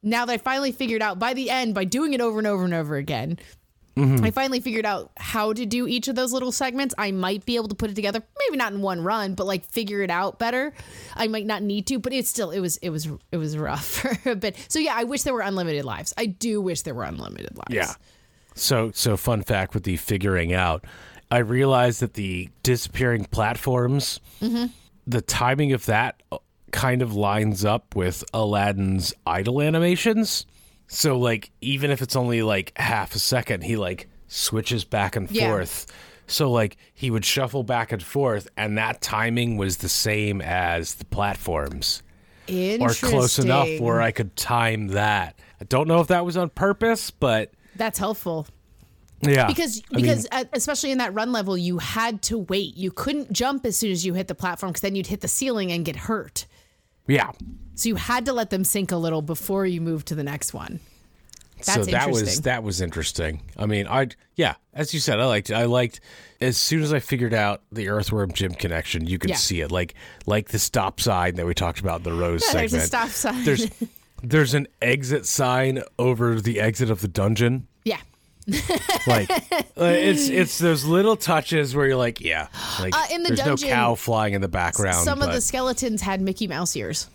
now 0.03 0.25
that 0.27 0.33
I 0.33 0.39
finally 0.39 0.73
figured 0.73 1.03
out 1.03 1.21
by 1.21 1.33
the 1.35 1.51
end, 1.51 1.75
by 1.75 1.85
doing 1.85 2.13
it 2.13 2.21
over 2.21 2.39
and 2.39 2.47
over 2.49 2.65
and 2.65 2.75
over 2.75 2.97
again, 2.97 3.39
I 3.97 4.31
finally 4.31 4.61
figured 4.61 4.87
out 4.87 5.11
how 5.17 5.53
to 5.53 5.67
do 5.67 5.87
each 5.87 6.09
of 6.09 6.15
those 6.15 6.33
little 6.33 6.53
segments. 6.53 6.95
I 6.97 7.11
might 7.13 7.45
be 7.45 7.57
able 7.57 7.69
to 7.69 7.75
put 7.75 7.91
it 7.91 7.95
together, 7.95 8.23
maybe 8.39 8.57
not 8.57 8.73
in 8.73 8.81
one 8.81 9.03
run, 9.03 9.35
but 9.35 9.47
like 9.47 9.65
figure 9.65 10.01
it 10.03 10.11
out 10.11 10.39
better. 10.39 10.73
I 11.15 11.29
might 11.29 11.45
not 11.47 11.63
need 11.63 11.87
to, 11.89 11.99
but 11.99 12.13
it's 12.13 12.29
still 12.31 12.51
it 12.51 12.61
was 12.61 12.79
it 12.79 12.91
was 12.91 13.09
it 13.31 13.37
was 13.37 13.57
rough 13.59 13.85
for 14.25 14.31
a 14.31 14.35
bit. 14.35 14.57
So 14.69 14.79
yeah, 14.79 14.95
I 14.97 15.05
wish 15.05 15.23
there 15.25 15.35
were 15.35 15.41
unlimited 15.43 15.85
lives. 15.85 16.15
I 16.17 16.27
do 16.27 16.61
wish 16.61 16.83
there 16.83 16.95
were 16.95 17.05
unlimited 17.05 17.57
lives. 17.57 17.71
Yeah. 17.71 17.93
So 18.55 18.91
so 18.95 19.17
fun 19.17 19.43
fact 19.43 19.75
with 19.75 19.85
the 19.85 19.97
figuring 19.97 20.53
out, 20.55 20.85
I 21.31 21.39
realized 21.39 22.01
that 22.01 22.15
the 22.15 22.49
disappearing 22.63 23.25
platforms, 23.27 24.21
Mm-hmm. 24.41 24.67
the 25.07 25.21
timing 25.23 25.73
of 25.73 25.87
that 25.87 26.23
kind 26.71 27.03
of 27.03 27.15
lines 27.15 27.65
up 27.65 27.95
with 27.95 28.25
Aladdin's 28.33 29.13
idle 29.27 29.61
animations. 29.61 30.47
So 30.95 31.19
like 31.19 31.51
even 31.63 31.91
if 31.91 32.03
it's 32.03 32.17
only 32.17 32.43
like 32.43 32.73
half 32.77 33.15
a 33.15 33.19
second, 33.19 33.65
he 33.65 33.77
like 33.77 34.09
switches 34.29 34.85
back 34.85 35.17
and 35.17 35.31
Yeah. 35.31 35.49
forth. 35.49 35.87
So 36.27 36.51
like 36.51 36.77
he 36.95 37.11
would 37.11 37.25
shuffle 37.25 37.63
back 37.63 37.93
and 37.93 38.03
forth, 38.03 38.47
and 38.59 38.77
that 38.77 39.01
timing 39.01 39.57
was 39.57 39.79
the 39.79 39.89
same 39.89 40.41
as 40.43 40.95
the 40.95 41.05
platforms 41.07 42.03
or 42.49 42.91
close 42.91 43.39
enough 43.39 43.81
where 43.81 44.03
I 44.03 44.11
could 44.11 44.37
time 44.37 44.89
that. 44.89 45.39
I 45.61 45.65
don't 45.65 45.89
know 45.89 46.01
if 46.01 46.09
that 46.09 46.25
was 46.27 46.37
on 46.37 46.51
purpose, 46.51 47.11
but 47.11 47.53
That's 47.77 47.99
helpful. 47.99 48.47
yeah, 49.23 49.47
because 49.47 49.83
I 49.93 49.97
mean, 49.97 50.05
because 50.05 50.27
especially 50.53 50.91
in 50.91 50.99
that 50.99 51.15
run 51.15 51.33
level 51.33 51.57
you 51.57 51.79
had 51.79 52.21
to 52.23 52.39
wait 52.39 52.77
you 52.77 52.91
couldn't 52.91 53.33
jump 53.33 53.65
as 53.65 53.77
soon 53.79 53.93
as 53.93 54.05
you 54.05 54.13
hit 54.15 54.29
the 54.29 54.35
platform 54.35 54.73
because 54.73 54.83
then 54.83 54.95
you'd 54.97 55.07
hit 55.07 55.21
the 55.23 55.29
ceiling 55.29 55.71
and 55.73 55.85
get 55.87 55.97
hurt 55.97 56.45
yeah. 57.13 57.31
so 57.75 57.89
you 57.89 57.97
had 57.97 58.25
to 58.27 58.33
let 58.33 58.51
them 58.51 58.65
sink 58.65 58.91
a 58.93 58.97
little 58.97 59.23
before 59.23 59.67
you 59.67 59.81
moved 59.81 60.09
to 60.09 60.15
the 60.15 60.25
next 60.25 60.53
one 60.55 60.81
That's 61.59 61.75
so 61.75 61.85
that 61.93 62.09
was 62.11 62.21
interesting. 62.21 62.43
that 62.45 62.63
was 62.63 62.81
interesting. 62.81 63.41
I 63.57 63.67
mean, 63.67 63.87
I 63.87 64.09
yeah, 64.37 64.55
as 64.75 64.93
you 64.95 65.01
said, 65.01 65.21
I 65.21 65.27
liked 65.27 65.51
I 65.51 65.65
liked 65.67 66.01
as 66.41 66.57
soon 66.57 66.83
as 66.83 66.93
I 66.93 66.99
figured 66.99 67.33
out 67.35 67.63
the 67.71 67.89
Earthworm 67.89 68.33
Jim 68.33 68.53
connection, 68.55 69.07
you 69.07 69.19
could 69.19 69.31
Yeah. 69.31 69.37
see 69.37 69.61
it 69.61 69.71
like 69.71 69.95
like 70.27 70.49
the 70.49 70.59
stop 70.59 71.01
sign 71.01 71.37
that 71.37 71.47
we 71.47 71.55
talked 71.55 71.79
about 71.81 71.99
in 71.99 72.03
the 72.05 72.13
Rose 72.15 72.43
Yeah, 72.43 72.51
segment. 72.67 72.71
there's 72.73 72.83
a 72.83 72.87
stop 72.87 73.09
sign. 73.11 73.45
There's 73.45 73.67
there's 74.25 74.55
an 74.55 74.67
exit 74.81 75.27
sign 75.27 75.83
over 75.99 76.41
the 76.41 76.61
exit 76.61 76.91
of 76.91 77.01
the 77.01 77.09
dungeon. 77.09 77.69
Like 79.07 79.31
uh, 79.31 79.85
it's 79.85 80.29
it's 80.29 80.59
those 80.59 80.85
little 80.85 81.17
touches 81.17 81.75
where 81.75 81.87
you're 81.87 81.97
like, 81.97 82.21
yeah, 82.21 82.49
like 82.81 82.95
Uh, 82.97 83.05
in 83.11 83.23
the 83.23 83.29
there's 83.31 83.41
dungeon, 83.41 83.69
no 83.69 83.75
cow 83.75 83.95
flying 83.95 84.35
in 84.35 84.41
the 84.41 84.49
background. 84.49 85.05
some 85.05 85.23
of 85.23 85.33
the 85.33 85.41
skeletons 85.41 86.03
had 86.03 86.21
mickey 86.21 86.47
mouse 86.47 86.77
ears 86.77 87.09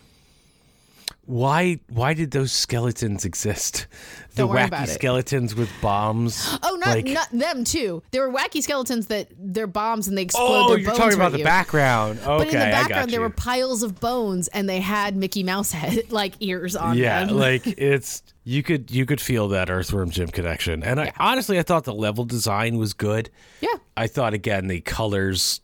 Why 1.27 1.79
why 1.89 2.13
did 2.13 2.31
those 2.31 2.51
skeletons 2.53 3.25
exist? 3.25 3.87
The 4.31 4.43
Don't 4.43 4.49
worry 4.49 4.61
wacky 4.61 4.67
about 4.67 4.87
it. 4.87 4.91
skeletons 4.93 5.55
with 5.55 5.69
bombs. 5.81 6.57
oh 6.63 6.75
not, 6.77 6.87
like, 6.95 7.05
not 7.07 7.29
them 7.31 7.63
too 7.65 8.01
there 8.11 8.25
were 8.25 8.33
wacky 8.33 8.61
skeletons 8.63 9.07
that 9.07 9.27
they're 9.37 9.67
bombs 9.67 10.07
and 10.07 10.17
they 10.17 10.21
oh, 10.21 10.23
explode 10.23 10.45
Oh, 10.47 10.69
their 10.69 10.77
you're 10.79 10.87
bones 10.91 10.97
talking 10.99 11.15
about 11.15 11.31
the 11.33 11.39
you. 11.39 11.43
background. 11.43 12.19
Okay, 12.19 12.37
but 12.37 12.47
in 12.47 12.53
the 12.59 12.65
I 12.67 12.71
got 12.71 12.81
background 12.81 13.11
there 13.11 13.19
you. 13.19 13.23
were 13.25 13.29
piles 13.29 13.83
of 13.83 13.99
bones 13.99 14.47
and 14.49 14.69
they 14.69 14.79
had 14.79 15.17
mickey 15.17 15.43
mouse 15.43 15.71
head 15.73 16.09
like 16.11 16.35
ears 16.39 16.75
on 16.77 16.91
them. 16.95 17.03
yeah, 17.03 17.25
them 17.25 17.35
like 17.37 17.67
it's 17.67 18.23
you 18.45 18.63
could 18.63 18.89
you 18.89 19.05
could 19.05 19.19
feel 19.19 19.49
that 19.49 19.69
Earthworm 19.69 20.09
Jim 20.09 20.29
connection. 20.29 20.81
And 20.81 21.01
I 21.01 21.11
honestly 21.19 21.59
I 21.59 21.63
thought 21.63 21.83
the 21.83 21.93
level 21.93 22.23
design 22.23 22.77
was 22.77 22.93
good. 22.93 23.29
yeah 23.59 23.75
I 23.97 24.07
thought 24.07 24.33
again 24.33 24.67
the 24.67 24.79
colors 24.79 25.59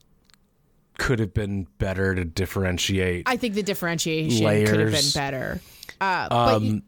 could 0.97 1.19
have 1.19 1.33
been 1.33 1.67
better 1.79 2.13
to 2.15 2.23
differentiate. 2.25 3.23
i 3.27 3.35
think 3.37 3.53
the 3.55 3.63
differentiation 3.63 4.45
layers. 4.45 4.69
could 4.69 4.79
have 4.79 4.91
been 4.91 5.11
better 5.13 5.59
uh, 6.01 6.27
Um, 6.31 6.83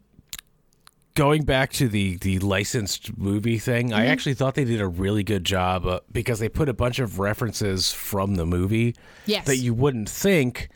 Going 1.14 1.44
back 1.44 1.72
to 1.74 1.88
the 1.88 2.16
the 2.18 2.38
licensed 2.40 3.16
movie 3.16 3.56
thing, 3.58 3.86
Mm-hmm. 3.88 3.94
I 3.98 4.06
actually 4.08 4.34
thought 4.34 4.54
they 4.54 4.64
did 4.66 4.82
a 4.82 4.86
really 4.86 5.22
good 5.24 5.44
job 5.44 5.86
uh, 5.86 6.00
because 6.12 6.40
they 6.40 6.50
put 6.50 6.68
a 6.68 6.74
bunch 6.74 6.98
of 6.98 7.18
references 7.18 7.90
from 7.90 8.34
the 8.34 8.44
movie 8.44 8.94
Yes. 9.24 9.46
that 9.46 9.56
you 9.56 9.72
wouldn't 9.72 10.10
think 10.10 10.68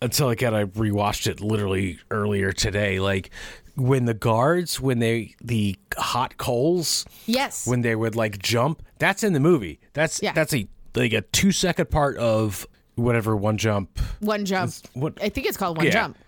until 0.00 0.30
again 0.30 0.54
I 0.54 0.64
rewatched 0.64 1.26
it 1.26 1.42
literally 1.42 1.98
earlier 2.10 2.52
today. 2.52 3.00
Like 3.00 3.28
when 3.76 4.06
the 4.06 4.14
guards, 4.14 4.80
when 4.80 4.98
they 4.98 5.34
the 5.44 5.76
hot 5.98 6.38
coals, 6.38 7.04
yes 7.26 7.66
when 7.66 7.82
they 7.82 7.94
would 7.94 8.16
like 8.16 8.38
jump, 8.38 8.82
that's 8.98 9.22
in 9.22 9.34
the 9.34 9.40
movie. 9.40 9.78
That's 9.92 10.22
Yeah. 10.22 10.32
that's 10.32 10.54
a 10.54 10.66
like 10.94 11.12
a 11.12 11.20
two 11.22 11.52
second 11.52 11.90
part 11.90 12.16
of 12.16 12.66
whatever 12.96 13.36
one 13.36 13.56
jump. 13.56 13.98
one 14.20 14.44
jump 14.44 14.72
what- 14.94 15.18
i 15.22 15.28
think 15.28 15.46
it's 15.46 15.56
called 15.56 15.76
one 15.76 15.86
Yeah. 15.86 15.92
jump 15.92 16.18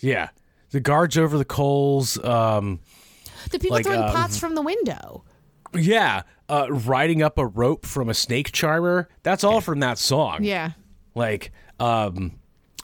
Yeah, 0.00 0.28
the 0.70 0.80
guards 0.80 1.16
over 1.16 1.38
the 1.38 1.44
coals. 1.44 2.22
Um, 2.22 2.80
the 3.50 3.58
people 3.58 3.76
Like, 3.76 3.86
throwing 3.86 4.02
um, 4.02 4.12
pots 4.12 4.38
from 4.38 4.54
the 4.54 4.62
window 4.62 5.24
yeah, 5.74 6.22
uh, 6.48 6.66
riding 6.70 7.22
up 7.22 7.38
a 7.38 7.46
rope 7.46 7.84
from 7.86 8.08
a 8.08 8.14
snake 8.14 8.52
charmer. 8.52 9.08
That's 9.22 9.42
all 9.44 9.60
from 9.60 9.80
that 9.80 9.98
song. 9.98 10.44
yeah 10.44 10.72
like 11.14 11.50
um, 11.80 12.38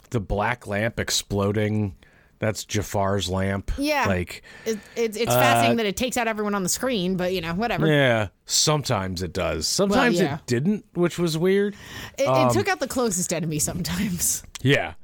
the 0.09 0.19
black 0.19 0.65
lamp 0.67 0.99
exploding. 0.99 1.95
That's 2.43 2.65
Jafar's 2.65 3.29
lamp. 3.29 3.71
Yeah. 3.77 4.05
like 4.07 4.43
it, 4.65 4.77
it's 4.97 5.15
it's 5.15 5.31
fascinating 5.33 5.77
that 5.77 5.85
it 5.85 5.95
takes 5.95 6.17
out 6.17 6.27
everyone 6.27 6.53
on 6.55 6.63
the 6.63 6.67
screen 6.69 7.15
but 7.15 7.33
you 7.33 7.39
know 7.39 7.53
whatever 7.53 7.85
Uh, 7.85 7.89
yeah. 7.89 8.27
Sometimes 8.45 9.21
it 9.23 9.31
does. 9.31 9.65
Sometimes 9.65 10.19
yeah. 10.19 10.35
it 10.35 10.45
didn't, 10.45 10.85
which 10.93 11.17
was 11.17 11.37
weird. 11.37 11.73
it, 12.17 12.27
um, 12.27 12.49
it 12.49 12.53
took 12.53 12.67
out 12.67 12.81
the 12.81 12.87
closest 12.87 13.31
enemy 13.31 13.59
sometimes 13.59 14.43
Yeah. 14.61 14.95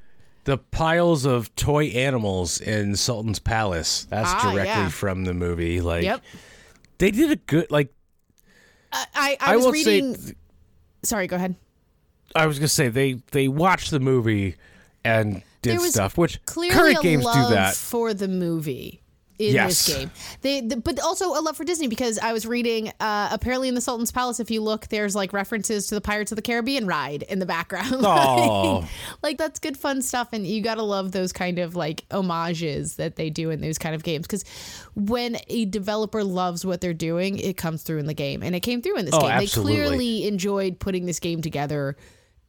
The 0.44 0.58
piles 0.58 1.26
of 1.26 1.54
toy 1.56 1.86
animals 1.88 2.60
in 2.60 2.96
Sultan's 2.98 3.40
Palace. 3.40 4.06
That's 4.10 4.32
Ah, 4.34 4.42
directly 4.52 4.66
yeah. 4.84 4.90
from 4.90 5.24
the 5.24 5.34
movie. 5.34 5.80
Like 5.80 6.04
yep 6.04 6.22
they 6.98 7.12
did 7.12 7.32
a 7.32 7.36
good 7.38 7.72
like 7.72 7.94
I, 8.92 9.06
I, 9.16 9.38
I 9.40 9.54
I 9.54 9.56
was 9.56 9.72
reading 9.72 10.16
say 10.16 10.34
sorry 11.04 11.28
go 11.28 11.38
ahead 11.38 11.56
I 12.36 12.46
was 12.48 12.60
gonna 12.60 12.68
say 12.68 12.90
they 12.90 13.22
they 13.32 13.48
watched 13.48 13.92
the 13.92 14.00
movie 14.02 14.56
and 15.06 15.42
did 15.62 15.72
There 15.74 15.80
was 15.82 15.92
stuff, 15.94 16.18
which 16.18 16.44
clearly 16.46 16.74
current 16.76 17.02
games 17.02 17.26
do 17.26 17.50
that. 17.50 17.76
for 17.76 18.14
the 18.14 18.28
movie 18.28 19.02
in 19.38 19.54
Yes. 19.54 19.86
this 19.86 19.96
game. 19.98 20.12
They, 20.42 20.60
the, 20.60 20.76
but 20.76 21.00
also 21.00 21.30
a 21.30 21.40
love 21.40 21.56
for 21.56 21.64
Disney 21.64 21.88
because 21.88 22.20
I 22.20 22.34
was 22.34 22.46
reading. 22.46 22.92
Uh, 23.00 23.30
apparently, 23.32 23.70
in 23.70 23.76
the 23.76 23.80
Sultan's 23.80 24.12
Palace, 24.12 24.42
if 24.42 24.52
you 24.52 24.62
look, 24.62 24.88
there's 24.90 25.16
like 25.16 25.32
references 25.32 25.88
to 25.88 25.96
the 25.96 26.02
Pirates 26.02 26.34
of 26.34 26.36
the 26.36 26.42
Caribbean 26.42 26.86
ride 26.88 27.24
in 27.24 27.40
the 27.40 27.46
background. 27.46 27.96
Aw. 28.06 28.86
like 29.24 29.38
that's 29.38 29.58
good 29.60 29.78
fun 29.78 30.02
stuff, 30.02 30.30
and 30.34 30.46
you 30.46 30.62
gotta 30.62 30.84
love 30.84 31.14
those 31.14 31.32
kind 31.32 31.58
of 31.60 31.74
like 31.76 32.04
homages 32.12 32.98
that 32.98 33.16
they 33.16 33.30
do 33.30 33.50
in 33.50 33.62
those 33.62 33.78
kind 33.78 33.96
of 33.96 34.04
games. 34.04 34.28
Because 34.28 34.44
when 34.96 35.38
a 35.48 35.64
developer 35.66 36.24
loves 36.24 36.66
what 36.66 36.82
they're 36.82 36.94
doing, 36.94 37.38
it 37.38 37.56
comes 37.56 37.84
through 37.84 38.00
in 38.00 38.08
the 38.08 38.14
game, 38.14 38.44
and 38.44 38.56
it 38.56 38.60
came 38.60 38.82
through 38.82 38.98
in 38.98 39.06
this 39.06 39.14
Oh, 39.14 39.22
game. 39.22 39.32
absolutely. 39.32 39.74
They 39.76 39.80
clearly 39.88 40.28
enjoyed 40.28 40.80
putting 40.80 41.06
this 41.06 41.20
game 41.22 41.42
together 41.42 41.96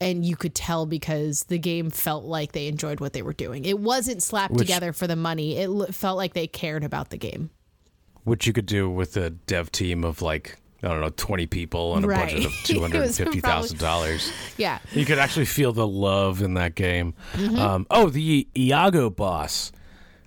and 0.00 0.24
you 0.24 0.36
could 0.36 0.54
tell 0.54 0.86
because 0.86 1.44
the 1.44 1.58
game 1.58 1.90
felt 1.90 2.24
like 2.24 2.52
they 2.52 2.66
enjoyed 2.68 3.00
what 3.00 3.12
they 3.12 3.22
were 3.22 3.32
doing. 3.32 3.64
It 3.64 3.78
wasn't 3.78 4.22
slapped 4.22 4.52
Which- 4.54 4.60
together 4.66 4.92
for 4.92 5.06
the 5.06 5.16
money. 5.16 5.56
It 5.58 5.68
l- 5.68 5.86
felt 5.92 6.16
like 6.16 6.32
they 6.34 6.46
cared 6.46 6.84
about 6.84 7.10
the 7.10 7.18
game. 7.18 7.50
Which 8.24 8.46
you 8.46 8.52
could 8.52 8.66
do 8.66 8.88
with 8.90 9.16
a 9.16 9.30
dev 9.30 9.70
team 9.72 10.04
of 10.04 10.22
like 10.22 10.56
I 10.82 10.88
don't 10.88 11.00
know, 11.00 11.10
twenty 11.10 11.46
people 11.46 11.96
and 11.96 12.04
a 12.04 12.08
budget 12.08 12.46
of 12.46 12.52
two 12.64 12.80
hundred 12.80 13.02
and 13.02 13.14
fifty 13.14 13.40
thousand 13.40 13.78
dollars. 13.78 14.32
Yeah. 14.56 14.78
You 14.92 15.04
could 15.06 15.18
actually 15.18 15.46
feel 15.46 15.72
the 15.72 15.86
love 15.86 16.42
in 16.42 16.54
that 16.54 16.74
game. 16.74 17.14
Mm-hmm. 17.32 17.58
Um, 17.58 17.86
oh, 17.90 18.08
the 18.10 18.46
Iago 18.56 19.10
boss. 19.10 19.72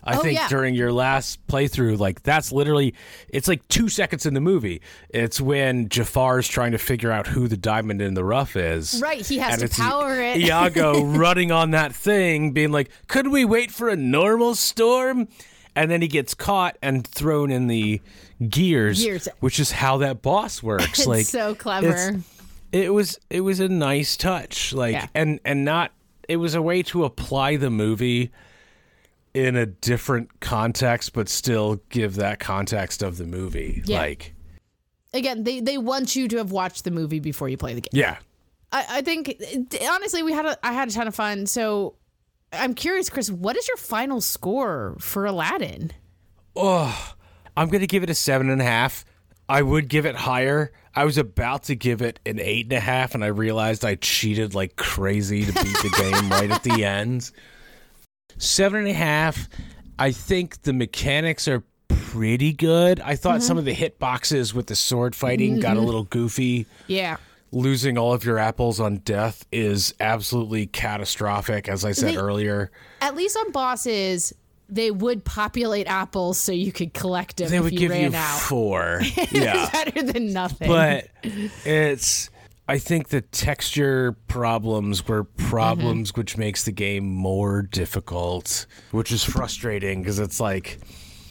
I 0.06 0.18
Oh, 0.18 0.22
think 0.22 0.38
yeah. 0.38 0.48
during 0.50 0.76
your 0.76 0.92
last 0.92 1.46
playthrough, 1.48 1.98
like 1.98 2.24
that's 2.24 2.52
literally 2.52 2.94
it's 3.30 3.48
like 3.48 3.68
two 3.70 3.88
seconds 3.90 4.26
in 4.26 4.34
the 4.34 4.42
movie. 4.42 4.82
It's 5.10 5.40
when 5.40 5.88
Jafar's 5.90 6.48
trying 6.48 6.74
to 6.74 6.78
figure 6.78 7.12
out 7.12 7.28
who 7.28 7.48
the 7.48 7.56
diamond 7.58 8.02
in 8.02 8.14
the 8.14 8.24
rough 8.26 8.56
is. 8.56 9.02
Right, 9.02 9.26
he 9.26 9.38
has 9.40 9.60
to 9.62 9.70
power 9.70 10.20
it. 10.20 10.38
Iago 10.38 11.04
running 11.06 11.52
on 11.52 11.72
that 11.72 11.96
thing, 11.96 12.52
being 12.52 12.72
like, 12.72 12.90
Could 13.08 13.28
we 13.30 13.46
wait 13.46 13.72
for 13.72 13.88
a 13.90 13.96
normal 13.96 14.56
storm? 14.56 15.28
And 15.76 15.90
then 15.90 16.02
he 16.02 16.08
gets 16.08 16.34
caught 16.36 16.78
and 16.84 17.08
thrown 17.08 17.50
in 17.50 17.68
the 17.68 18.00
gears, 18.48 19.02
Gears. 19.04 19.28
which 19.40 19.60
is 19.60 19.72
how 19.72 19.98
that 19.98 20.22
boss 20.22 20.62
works. 20.62 20.84
It's 21.00 21.08
like 21.08 21.26
so 21.26 21.56
clever. 21.56 22.22
it 22.72 22.94
was 22.94 23.20
it 23.30 23.42
was 23.42 23.60
a 23.60 23.70
nice 23.70 24.18
touch 24.18 24.74
like 24.74 24.94
Yeah. 24.94 25.08
and 25.16 25.40
and 25.46 25.64
not 25.66 25.92
it 26.28 26.38
was 26.38 26.56
a 26.56 26.62
way 26.62 26.84
to 26.84 27.06
apply 27.06 27.56
the 27.56 27.70
movie 27.70 28.32
in 29.34 29.56
a 29.56 29.66
different 29.66 30.40
context 30.40 31.14
but 31.14 31.28
still 31.30 31.78
give 31.90 32.16
that 32.16 32.40
context 32.40 33.02
of 33.02 33.18
the 33.18 33.26
movie 33.26 33.82
Yeah. 33.86 34.00
like 34.00 34.36
Again, 35.16 35.44
they 35.44 35.60
they 35.60 35.78
want 35.78 36.16
you 36.16 36.28
to 36.30 36.38
have 36.38 36.52
watched 36.52 36.84
the 36.86 36.92
movie 36.92 37.20
before 37.20 37.48
you 37.48 37.58
play 37.58 37.74
the 37.76 37.82
game. 37.82 37.90
yeah 37.94 38.18
I, 38.72 38.86
I 38.90 39.02
think 39.02 39.36
honestly, 39.88 40.24
we 40.24 40.34
had 40.34 40.46
a 40.46 40.58
I 40.66 40.74
had 40.74 40.88
a 40.88 40.92
ton 40.92 41.08
of 41.08 41.14
fun. 41.14 41.46
So 41.46 41.96
I'm 42.52 42.74
curious, 42.74 43.10
Chris, 43.12 43.30
what 43.30 43.56
is 43.56 43.68
your 43.68 43.78
final 43.78 44.22
score 44.22 44.96
for 45.00 45.26
Aladdin? 45.26 45.92
oh 46.56 47.14
i'm 47.58 47.70
gonna 47.70 47.88
give 47.88 48.04
it 48.04 48.10
a 48.12 48.14
seven 48.16 48.48
and 48.50 48.62
a 48.62 48.64
half 48.64 49.06
i 49.50 49.60
would 49.62 49.88
give 49.88 50.06
it 50.06 50.16
higher 50.16 50.72
i 50.96 51.04
was 51.04 51.18
about 51.18 51.64
to 51.64 51.76
give 51.76 52.02
it 52.04 52.20
an 52.28 52.40
eight 52.40 52.66
and 52.66 52.74
a 52.74 52.80
half 52.80 53.16
and 53.16 53.24
i 53.24 53.28
realized 53.28 53.84
i 53.84 53.96
cheated 53.96 54.54
like 54.54 54.76
crazy 54.76 55.46
to 55.46 55.52
beat 55.52 55.64
the 55.64 55.90
game 56.12 56.30
right 56.30 56.52
at 56.52 56.62
the 56.62 56.84
end 56.86 57.32
seven 58.38 58.80
and 58.80 58.90
a 58.90 58.94
half 58.94 59.50
i 60.00 60.12
think 60.12 60.62
the 60.64 60.74
mechanics 60.74 61.48
are 61.48 61.64
pretty 62.14 62.54
good. 62.54 63.00
I 63.00 63.16
thought 63.16 63.38
mm-hmm. 63.38 63.48
some 63.48 63.58
of 63.58 63.66
the 63.66 63.74
hit 63.74 63.98
boxes 63.98 64.54
with 64.54 64.68
the 64.68 64.76
sword 64.76 65.16
fighting 65.16 65.60
got 65.60 65.72
a 65.72 65.78
mm-hmm. 65.78 65.86
little 65.86 66.04
goofy. 66.04 66.68
Yeah. 66.86 67.18
losing 67.52 67.98
all 67.98 68.14
of 68.14 68.24
your 68.24 68.38
apples 68.38 68.80
on 68.80 68.98
death 68.98 69.46
is 69.52 69.96
absolutely 70.00 70.68
catastrophic 70.68 71.68
as 71.68 71.84
i 71.84 71.92
said 71.92 72.14
They- 72.14 72.18
earlier. 72.18 72.72
At 73.02 73.16
least 73.16 73.36
on 73.36 73.52
bosses, 73.52 74.32
they 74.70 74.92
would 74.92 75.26
populate 75.26 75.88
apples 75.88 76.38
so 76.38 76.52
you 76.52 76.72
could 76.72 76.94
collect 76.94 77.38
them 77.38 77.50
they 77.50 77.58
if 77.58 77.64
would 77.64 77.74
you 77.74 77.80
give 77.80 77.92
ran 77.92 78.12
you 78.12 78.18
out. 78.18 78.40
four. 78.42 79.02
Yeah. 79.32 79.70
Better 79.72 80.04
than 80.04 80.34
nothing. 80.34 80.68
but 80.68 81.08
it's 81.24 82.30
i 82.68 82.78
think 82.78 83.10
the 83.10 83.22
texture 83.22 84.14
problems 84.28 85.08
were 85.08 85.24
problems 85.24 86.12
Mm-hmm. 86.12 86.20
which 86.22 86.38
makes 86.38 86.64
the 86.64 86.72
game 86.72 87.06
more 87.10 87.62
difficult 87.62 88.66
which 88.92 89.12
is 89.12 89.24
frustrating 89.24 90.02
because 90.02 90.20
it's 90.20 90.40
like 90.40 90.80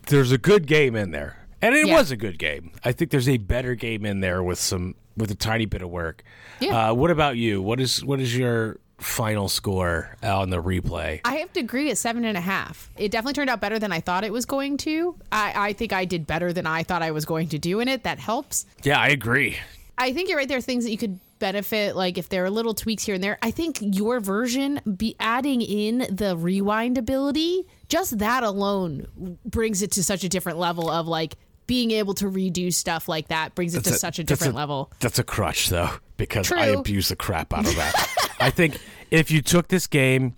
there's 0.08 0.32
a 0.32 0.38
good 0.38 0.66
game 0.66 0.94
in 0.96 1.10
there 1.10 1.36
and 1.60 1.74
it 1.74 1.86
Yeah. 1.86 1.96
was 1.96 2.10
a 2.10 2.16
good 2.16 2.38
game 2.38 2.72
i 2.84 2.92
think 2.92 3.10
there's 3.10 3.28
a 3.28 3.38
better 3.38 3.74
game 3.74 4.04
in 4.06 4.20
there 4.20 4.42
with 4.42 4.58
some 4.58 4.94
with 5.16 5.30
a 5.30 5.34
tiny 5.34 5.66
bit 5.66 5.82
of 5.82 5.90
work 5.90 6.22
Yeah. 6.60 6.90
uh, 6.90 6.94
what 6.94 7.10
about 7.10 7.36
you 7.36 7.60
what 7.62 7.80
is 7.80 8.04
what 8.04 8.20
is 8.20 8.36
your 8.36 8.78
final 8.98 9.48
score 9.48 10.16
on 10.22 10.50
the 10.50 10.62
replay 10.62 11.20
I 11.24 11.34
have 11.36 11.52
to 11.54 11.60
agree 11.60 11.90
at 11.90 11.98
seven 11.98 12.24
and 12.24 12.36
a 12.38 12.40
half. 12.40 12.88
It 12.96 13.10
definitely 13.10 13.32
turned 13.32 13.50
out 13.50 13.60
better 13.60 13.80
than 13.80 13.90
I 13.90 13.98
thought 13.98 14.22
it 14.22 14.32
was 14.32 14.46
going 14.46 14.76
to. 14.76 15.16
I, 15.32 15.52
I 15.70 15.72
think 15.72 15.92
I 15.92 16.04
did 16.04 16.24
better 16.24 16.52
than 16.52 16.68
I 16.68 16.84
thought 16.84 17.02
I 17.02 17.10
was 17.10 17.24
going 17.24 17.48
to 17.48 17.58
do 17.58 17.80
in 17.80 17.88
it. 17.88 18.04
That 18.04 18.20
helps. 18.20 18.64
yeah 18.84 19.00
i 19.00 19.08
agree 19.08 19.56
I 19.98 20.12
think 20.12 20.28
you're 20.28 20.38
right. 20.38 20.48
There 20.48 20.58
are 20.58 20.62
things 20.62 20.84
that 20.84 20.90
you 20.90 20.98
could 20.98 21.20
benefit, 21.38 21.96
like 21.96 22.18
if 22.18 22.28
there 22.28 22.44
are 22.44 22.50
little 22.50 22.74
tweaks 22.74 23.04
here 23.04 23.14
and 23.14 23.22
there. 23.22 23.38
I 23.42 23.50
think 23.50 23.78
your 23.80 24.20
version 24.20 24.80
be 24.96 25.16
adding 25.20 25.60
in 25.60 26.06
the 26.10 26.36
rewind 26.36 26.98
ability, 26.98 27.66
just 27.88 28.18
that 28.18 28.42
alone 28.42 29.38
brings 29.44 29.82
it 29.82 29.92
to 29.92 30.04
such 30.04 30.24
a 30.24 30.28
different 30.28 30.58
level 30.58 30.90
of 30.90 31.06
like 31.06 31.36
being 31.66 31.90
able 31.92 32.14
to 32.14 32.26
redo 32.26 32.72
stuff 32.72 33.08
like 33.08 33.28
that 33.28 33.54
brings 33.54 33.74
it 33.74 33.84
to 33.84 33.90
That's 33.90 34.00
such 34.00 34.18
a 34.18 34.24
different 34.24 34.54
level. 34.54 34.90
That's 35.00 35.18
a 35.18 35.24
crutch, 35.24 35.68
though, 35.68 35.90
because 36.16 36.50
I 36.50 36.66
abuse 36.66 37.08
the 37.08 37.16
crap 37.16 37.52
out 37.52 37.66
of 37.66 37.74
that. 37.76 38.34
I 38.40 38.50
think 38.50 38.78
if 39.10 39.30
you 39.30 39.42
took 39.42 39.68
this 39.68 39.86
game, 39.86 40.34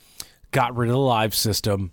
got 0.50 0.76
rid 0.76 0.88
of 0.88 0.94
the 0.94 0.98
live 0.98 1.34
system, 1.34 1.92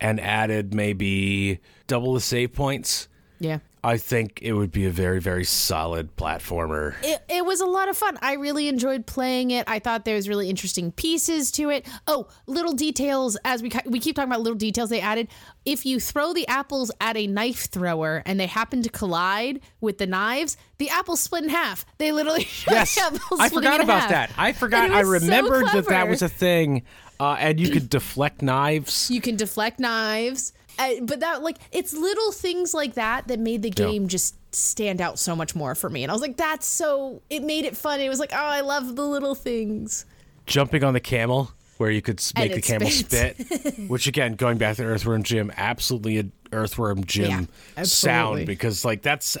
and 0.00 0.18
added 0.20 0.72
maybe 0.74 1.60
double 1.86 2.14
the 2.14 2.20
save 2.20 2.52
points, 2.52 3.08
Yeah. 3.38 3.58
I 3.82 3.96
think 3.96 4.40
it 4.42 4.52
would 4.52 4.70
be 4.70 4.86
a 4.86 4.90
very, 4.90 5.20
very 5.20 5.44
solid 5.44 6.14
platformer. 6.16 6.94
It, 7.02 7.22
it 7.28 7.44
was 7.44 7.60
a 7.60 7.66
lot 7.66 7.88
of 7.88 7.96
fun. 7.96 8.18
I 8.20 8.34
really 8.34 8.68
enjoyed 8.68 9.06
playing 9.06 9.52
it. 9.52 9.64
I 9.68 9.78
thought 9.78 10.04
there 10.04 10.16
was 10.16 10.28
really 10.28 10.50
interesting 10.50 10.92
pieces 10.92 11.50
to 11.52 11.70
it. 11.70 11.86
Oh, 12.06 12.28
little 12.46 12.72
details 12.72 13.36
as 13.44 13.62
we 13.62 13.70
we 13.86 13.98
keep 13.98 14.16
talking 14.16 14.30
about 14.30 14.42
little 14.42 14.58
details 14.58 14.90
they 14.90 15.00
added. 15.00 15.28
If 15.64 15.86
you 15.86 15.98
throw 16.00 16.32
the 16.32 16.46
apples 16.48 16.90
at 17.00 17.16
a 17.16 17.26
knife 17.26 17.70
thrower 17.70 18.22
and 18.26 18.38
they 18.38 18.46
happen 18.46 18.82
to 18.82 18.90
collide 18.90 19.60
with 19.80 19.98
the 19.98 20.06
knives, 20.06 20.56
the 20.78 20.90
apples 20.90 21.20
split 21.20 21.44
in 21.44 21.50
half. 21.50 21.86
They 21.98 22.12
literally 22.12 22.48
Yes, 22.70 22.98
I 23.38 23.48
forgot 23.48 23.82
about 23.82 24.00
half. 24.00 24.10
that. 24.10 24.30
I 24.36 24.52
forgot. 24.52 24.90
I 24.90 25.04
was 25.04 25.20
so 25.22 25.26
remembered 25.26 25.66
that 25.72 25.86
that 25.88 26.08
was 26.08 26.22
a 26.22 26.28
thing, 26.28 26.82
uh, 27.18 27.36
and 27.38 27.58
you 27.58 27.70
could 27.70 27.88
deflect 27.88 28.42
knives. 28.42 29.10
You 29.10 29.20
can 29.20 29.36
deflect 29.36 29.80
knives. 29.80 30.52
Uh, 30.80 31.00
but 31.02 31.20
that 31.20 31.42
like 31.42 31.58
it's 31.72 31.92
little 31.92 32.32
things 32.32 32.72
like 32.74 32.94
that 32.94 33.28
that 33.28 33.38
made 33.38 33.62
the 33.62 33.70
game 33.70 34.08
just 34.08 34.34
stand 34.54 35.00
out 35.00 35.18
so 35.18 35.36
much 35.36 35.54
more 35.54 35.74
for 35.74 35.88
me. 35.90 36.02
And 36.02 36.10
I 36.10 36.14
was 36.14 36.22
like, 36.22 36.36
that's 36.36 36.66
so 36.66 37.22
it 37.30 37.42
made 37.42 37.64
it 37.64 37.76
fun. 37.76 38.00
It 38.00 38.08
was 38.08 38.18
like, 38.18 38.32
oh, 38.32 38.36
I 38.36 38.60
love 38.62 38.96
the 38.96 39.04
little 39.04 39.34
things. 39.34 40.06
jumping 40.46 40.82
on 40.82 40.94
the 40.94 41.00
camel 41.00 41.52
where 41.76 41.90
you 41.90 42.02
could 42.02 42.22
make 42.36 42.54
the 42.54 42.60
camel 42.60 42.90
spits. 42.90 43.38
spit 43.48 43.78
which 43.88 44.06
again 44.06 44.34
going 44.34 44.58
back 44.58 44.76
to 44.76 44.84
earthworm 44.84 45.22
jim 45.22 45.50
absolutely 45.56 46.18
an 46.18 46.30
earthworm 46.52 47.04
jim 47.04 47.48
Yeah, 47.76 47.82
sound 47.84 48.46
because 48.46 48.84
like 48.84 49.00
that's 49.00 49.38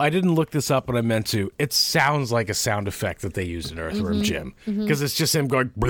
i 0.00 0.08
didn't 0.08 0.34
look 0.34 0.50
this 0.50 0.70
up 0.70 0.86
but 0.86 0.96
i 0.96 1.02
meant 1.02 1.26
to 1.26 1.52
it 1.58 1.74
sounds 1.74 2.32
like 2.32 2.48
a 2.48 2.54
sound 2.54 2.88
effect 2.88 3.20
that 3.20 3.34
they 3.34 3.44
use 3.44 3.70
in 3.70 3.78
earthworm 3.78 4.22
Mm-hmm. 4.22 4.22
jim 4.22 4.54
because 4.64 5.02
it's 5.02 5.14
just 5.14 5.34
him 5.34 5.46
going 5.46 5.72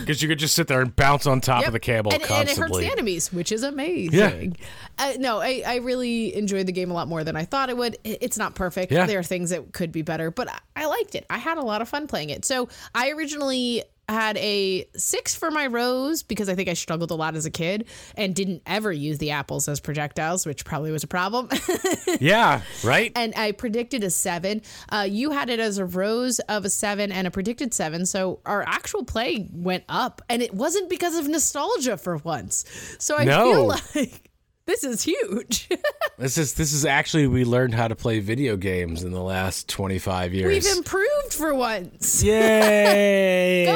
because 0.00 0.22
you 0.22 0.28
could 0.28 0.38
just 0.38 0.54
sit 0.54 0.66
there 0.66 0.80
and 0.80 0.94
bounce 0.94 1.26
on 1.26 1.40
top 1.40 1.66
of 1.66 1.72
the 1.72 1.80
cable 1.80 2.12
and, 2.12 2.22
and 2.22 2.48
it 2.48 2.56
hurts 2.56 2.76
the 2.76 2.90
enemies, 2.90 3.32
which 3.32 3.52
is 3.52 3.62
amazing. 3.62 4.56
Uh, 4.98 5.14
no, 5.18 5.40
I, 5.40 5.62
I 5.66 5.76
really 5.76 6.34
enjoyed 6.34 6.66
the 6.66 6.72
game 6.72 6.90
a 6.90 6.94
lot 6.94 7.08
more 7.08 7.24
than 7.24 7.36
I 7.36 7.44
thought 7.44 7.70
it 7.70 7.76
would. 7.76 7.96
It's 8.04 8.36
not 8.38 8.54
perfect. 8.54 8.92
Yeah. 8.92 9.06
There 9.06 9.18
are 9.18 9.24
things 9.24 9.50
that 9.50 9.72
could 9.72 9.92
be 9.92 10.02
better, 10.02 10.30
but 10.30 10.48
I, 10.48 10.58
I 10.76 10.86
liked 10.86 11.14
it. 11.14 11.24
I 11.30 11.38
had 11.38 11.58
a 11.58 11.62
lot 11.62 11.82
of 11.82 11.88
fun 11.88 12.06
playing 12.06 12.30
it. 12.30 12.44
So 12.44 12.68
I 12.94 13.10
originally 13.10 13.84
had 14.12 14.36
a 14.36 14.86
six 14.96 15.34
for 15.34 15.50
my 15.50 15.66
rose 15.66 16.22
because 16.22 16.48
I 16.48 16.54
think 16.54 16.68
I 16.68 16.74
struggled 16.74 17.10
a 17.10 17.14
lot 17.14 17.34
as 17.34 17.46
a 17.46 17.50
kid 17.50 17.86
and 18.16 18.34
didn't 18.34 18.62
ever 18.66 18.92
use 18.92 19.18
the 19.18 19.30
apples 19.32 19.68
as 19.68 19.80
projectiles, 19.80 20.46
which 20.46 20.64
probably 20.64 20.92
was 20.92 21.02
a 21.02 21.08
problem. 21.08 21.48
yeah 22.20 22.60
right 22.84 23.10
and 23.16 23.32
I 23.36 23.52
predicted 23.52 24.04
a 24.04 24.10
seven. 24.10 24.62
Uh, 24.90 25.06
you 25.08 25.30
had 25.30 25.50
it 25.50 25.58
as 25.60 25.78
a 25.78 25.84
rose 25.84 26.38
of 26.40 26.64
a 26.64 26.70
seven 26.70 27.10
and 27.10 27.26
a 27.26 27.30
predicted 27.30 27.74
seven. 27.74 28.06
So 28.06 28.40
our 28.46 28.62
actual 28.66 29.04
play 29.04 29.48
went 29.52 29.84
up, 29.88 30.22
and 30.28 30.42
it 30.42 30.54
wasn't 30.54 30.88
because 30.90 31.16
of 31.16 31.26
nostalgia 31.28 31.96
for 31.96 32.16
once. 32.18 32.64
So 32.98 33.16
I 33.16 33.24
No. 33.24 33.44
feel 33.44 33.66
like 34.02 34.30
this 34.66 34.84
is 34.84 35.02
huge. 35.02 35.68
this 36.18 36.38
is 36.38 36.54
this 36.54 36.72
is 36.72 36.84
actually 36.84 37.26
we 37.26 37.44
learned 37.44 37.74
how 37.74 37.88
to 37.88 37.96
play 37.96 38.20
video 38.20 38.56
games 38.56 39.02
in 39.02 39.12
the 39.12 39.22
last 39.22 39.68
25 39.68 40.34
years 40.34 40.64
We've 40.64 40.76
improved 40.76 41.32
for 41.32 41.54
once. 41.54 42.22
yay 42.22 43.66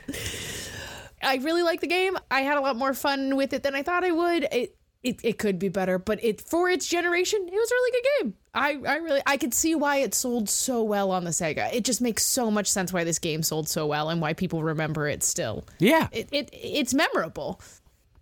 I 1.22 1.36
really 1.36 1.62
like 1.62 1.80
the 1.82 1.86
game. 1.86 2.16
I 2.30 2.40
had 2.40 2.57
a 2.57 2.61
lot 2.61 2.76
more 2.76 2.94
fun 2.94 3.36
with 3.36 3.53
it 3.53 3.62
than 3.62 3.74
I 3.74 3.82
thought 3.82 4.05
I 4.05 4.11
would. 4.11 4.44
It 4.51 4.76
it, 5.03 5.18
it 5.22 5.38
could 5.38 5.59
be 5.59 5.70
better, 5.70 5.98
but 5.98 6.22
it 6.22 6.42
for 6.42 6.68
its 6.68 6.86
generation, 6.86 7.40
it 7.46 7.53
was 7.53 7.70
a 7.70 7.74
really 7.74 7.92
good 7.92 8.09
game. 8.20 8.34
I, 8.53 8.80
I 8.86 8.96
really 8.96 9.22
I 9.26 9.36
could 9.38 9.55
see 9.55 9.74
why 9.74 9.98
it 9.98 10.14
sold 10.14 10.51
so 10.51 10.82
well 10.82 11.11
on 11.11 11.24
the 11.24 11.30
Sega. 11.30 11.72
It 11.72 11.84
just 11.84 12.03
makes 12.03 12.24
so 12.24 12.51
much 12.51 12.66
sense 12.68 12.92
why 12.92 13.05
this 13.05 13.18
game 13.18 13.42
sold 13.42 13.68
so 13.68 13.86
well 13.86 14.11
and 14.11 14.20
why 14.20 14.34
people 14.34 14.62
remember 14.62 15.09
it 15.09 15.22
still. 15.22 15.64
yeah 15.78 16.09
it, 16.12 16.28
it 16.32 16.51
it's 16.53 16.92
memorable. 16.92 17.61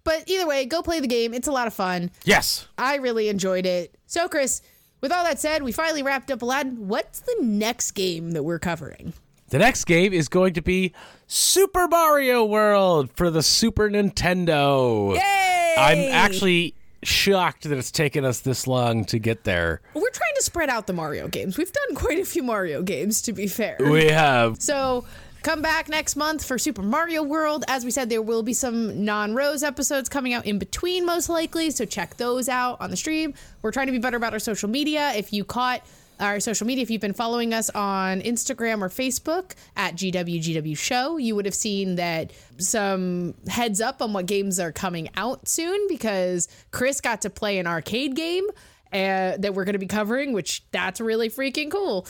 But 0.09 0.25
either 0.27 0.47
way, 0.47 0.65
go 0.65 0.81
play 0.81 1.01
the 1.01 1.07
game. 1.07 1.35
It's 1.35 1.49
a 1.49 1.53
lot 1.53 1.67
of 1.67 1.75
fun. 1.75 2.11
yes 2.25 2.67
I 2.79 2.95
really 2.97 3.29
enjoyed 3.29 3.67
it. 3.67 3.95
So, 4.07 4.27
Chris, 4.27 4.63
with 5.03 5.13
all 5.13 5.23
that 5.25 5.39
said, 5.39 5.63
we 5.63 5.71
finally 5.71 6.03
wrapped 6.03 6.31
up 6.31 6.41
Aladdin. 6.41 6.89
What's 6.89 7.21
the 7.21 7.37
next 7.43 7.91
game 7.91 8.31
that 8.31 8.43
we're 8.43 8.59
covering? 8.59 9.13
The 9.51 9.59
next 9.59 9.85
game 9.85 10.15
is 10.15 10.31
going 10.31 10.55
to 10.55 10.63
be 10.63 10.95
Super 11.27 11.87
Mario 11.89 12.43
World 12.43 13.11
for 13.17 13.31
the 13.31 13.43
Super 13.43 13.91
Nintendo. 13.91 15.15
Yay! 15.15 15.75
I'm 15.77 16.11
actually 16.11 16.75
shocked 17.03 17.65
that 17.65 17.77
it's 17.77 17.91
taken 17.91 18.25
us 18.25 18.41
this 18.41 18.67
long 18.67 19.05
to 19.05 19.19
get 19.19 19.45
there. 19.45 19.83
We're 19.93 20.11
trying 20.11 20.35
to 20.37 20.43
spread 20.43 20.71
out 20.71 20.87
the 20.87 20.95
Mario 20.95 21.29
games. 21.29 21.59
We've 21.59 21.71
done 21.71 21.95
quite 21.95 22.19
a 22.19 22.25
few 22.25 22.43
Mario 22.43 22.83
games, 22.83 23.21
to 23.23 23.35
be 23.35 23.47
fair. 23.47 23.77
We 23.79 24.07
have 24.07 24.61
So 24.61 25.05
come 25.43 25.62
back 25.62 25.89
next 25.89 26.16
month 26.16 26.45
for 26.45 26.59
Super 26.59 26.82
Mario 26.82 27.22
World. 27.22 27.64
As 27.68 27.84
we 27.84 27.91
said, 27.91 28.11
there 28.11 28.22
will 28.22 28.43
be 28.43 28.53
some 28.53 29.05
non 29.05 29.34
Rose 29.34 29.62
episodes 29.62 30.09
coming 30.09 30.32
out 30.32 30.47
in 30.47 30.59
between, 30.59 31.07
most 31.07 31.28
likely. 31.28 31.70
So 31.70 31.84
check 31.84 32.16
those 32.16 32.49
out 32.49 32.80
on 32.80 32.91
the 32.91 32.97
stream. 32.97 33.34
We're 33.62 33.72
trying 33.72 33.86
to 33.86 33.93
be 33.93 33.99
better 33.99 34.16
about 34.16 34.32
our 34.32 34.39
social 34.39 34.68
media. 34.68 35.12
If 35.14 35.32
you 35.32 35.45
caught 35.45 35.82
our 36.20 36.41
social 36.41 36.66
media. 36.66 36.82
If 36.82 36.91
you've 36.91 37.01
been 37.01 37.12
following 37.12 37.55
us 37.55 37.70
on 37.70 38.20
Instagram 38.22 38.82
or 38.82 38.89
Facebook 38.89 39.55
at 39.76 39.95
GWGW 39.95 40.76
Show, 40.76 41.16
you 41.16 41.34
would 41.34 41.45
have 41.45 41.55
seen 41.55 41.97
that 41.97 42.32
some 42.59 43.34
heads 43.47 43.80
up 43.80 44.03
on 44.03 44.12
what 44.12 44.26
games 44.26 44.59
are 44.59 44.72
coming 44.72 45.09
out 45.16 45.49
soon 45.49 45.86
because 45.89 46.49
Chris 46.70 47.01
got 47.01 47.22
to 47.22 47.30
play 47.30 47.59
an 47.59 47.66
arcade 47.66 48.16
game 48.16 48.45
uh, 48.93 49.36
that 49.39 49.55
we're 49.55 49.64
going 49.64 49.74
to 49.74 49.78
be 49.78 49.86
covering, 49.86 50.32
which 50.32 50.64
that's 50.70 51.01
really 51.01 51.28
freaking 51.28 51.70
cool. 51.70 52.07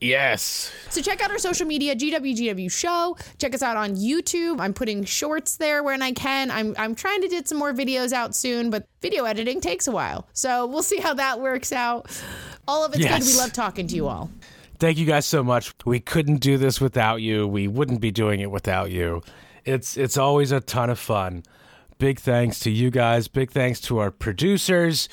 Yes. 0.00 0.70
So 0.90 1.00
check 1.00 1.22
out 1.22 1.30
our 1.30 1.38
social 1.38 1.66
media, 1.66 1.96
GWGW 1.96 2.70
Show. 2.70 3.16
Check 3.38 3.54
us 3.54 3.62
out 3.62 3.76
on 3.78 3.96
YouTube. 3.96 4.60
I'm 4.60 4.74
putting 4.74 5.04
shorts 5.04 5.56
there 5.56 5.82
when 5.82 6.02
I 6.02 6.12
can. 6.12 6.50
I'm 6.50 6.74
I'm 6.78 6.94
trying 6.94 7.22
to 7.22 7.28
get 7.28 7.48
some 7.48 7.58
more 7.58 7.72
videos 7.72 8.12
out 8.12 8.34
soon, 8.36 8.68
but 8.70 8.86
video 9.00 9.24
editing 9.24 9.60
takes 9.60 9.86
a 9.88 9.92
while. 9.92 10.28
So 10.34 10.66
we'll 10.66 10.82
see 10.82 10.98
how 10.98 11.14
that 11.14 11.40
works 11.40 11.72
out. 11.72 12.10
All 12.68 12.84
of 12.84 12.92
it's 12.92 13.00
Yes. 13.04 13.24
good. 13.24 13.32
We 13.32 13.38
love 13.38 13.52
talking 13.52 13.86
to 13.88 13.94
you 13.96 14.06
all. 14.06 14.30
Thank 14.78 14.98
you 14.98 15.06
guys 15.06 15.24
so 15.24 15.42
much. 15.42 15.72
We 15.86 16.00
couldn't 16.00 16.36
do 16.38 16.58
this 16.58 16.78
without 16.80 17.22
you. 17.22 17.48
We 17.48 17.66
wouldn't 17.66 18.02
be 18.02 18.10
doing 18.10 18.40
it 18.40 18.50
without 18.50 18.90
you. 18.90 19.22
It's 19.64 19.96
it's 19.96 20.18
always 20.18 20.52
a 20.52 20.60
ton 20.60 20.90
of 20.90 20.98
fun. 20.98 21.42
Big 21.98 22.20
thanks 22.20 22.60
to 22.60 22.70
you 22.70 22.90
guys. 22.90 23.26
Big 23.28 23.50
thanks 23.50 23.80
to 23.82 23.96
our 23.98 24.10
producers, 24.10 25.08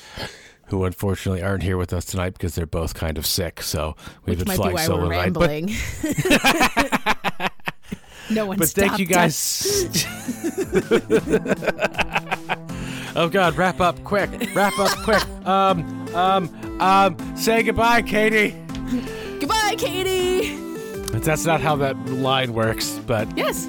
who 0.74 0.84
unfortunately 0.84 1.40
aren't 1.40 1.62
here 1.62 1.76
with 1.76 1.92
us 1.92 2.04
tonight 2.04 2.30
because 2.32 2.56
they're 2.56 2.66
both 2.66 2.94
kind 2.94 3.16
of 3.16 3.24
sick. 3.26 3.62
So 3.62 3.94
we've 4.26 4.38
Which 4.38 4.46
been 4.46 4.54
be 4.54 4.56
flying 4.56 4.74
why 4.74 4.84
solo 4.84 5.06
we're 5.06 5.12
tonight. 5.12 5.32
But, 5.32 5.48
rambling. 5.48 5.76
no 8.30 8.46
one 8.46 8.58
but 8.58 8.68
thank 8.70 8.98
you 8.98 9.06
guys. 9.06 10.04
oh 13.16 13.28
God! 13.28 13.56
Wrap 13.56 13.80
up 13.80 14.02
quick! 14.02 14.30
Wrap 14.54 14.76
up 14.78 14.90
quick! 15.04 15.22
Um 15.44 16.08
um 16.14 16.80
um. 16.80 17.36
Say 17.36 17.62
goodbye, 17.62 18.00
Katie. 18.00 18.56
Goodbye, 19.40 19.74
Katie. 19.76 20.56
That's 21.18 21.44
not 21.44 21.60
how 21.60 21.76
that 21.76 21.94
line 22.06 22.54
works. 22.54 22.98
But 23.06 23.28
Yes. 23.36 23.66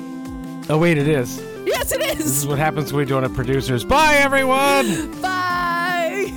oh 0.69 0.77
wait, 0.79 0.97
it 0.97 1.09
is. 1.09 1.43
Yes, 1.65 1.91
it 1.91 2.01
is. 2.01 2.17
This 2.17 2.27
is. 2.27 2.47
what 2.47 2.57
happens 2.59 2.93
when 2.93 2.99
we 3.05 3.09
don't 3.09 3.23
have 3.23 3.33
producers. 3.33 3.83
Bye, 3.83 4.15
everyone. 4.15 5.19
Bye. 5.21 6.31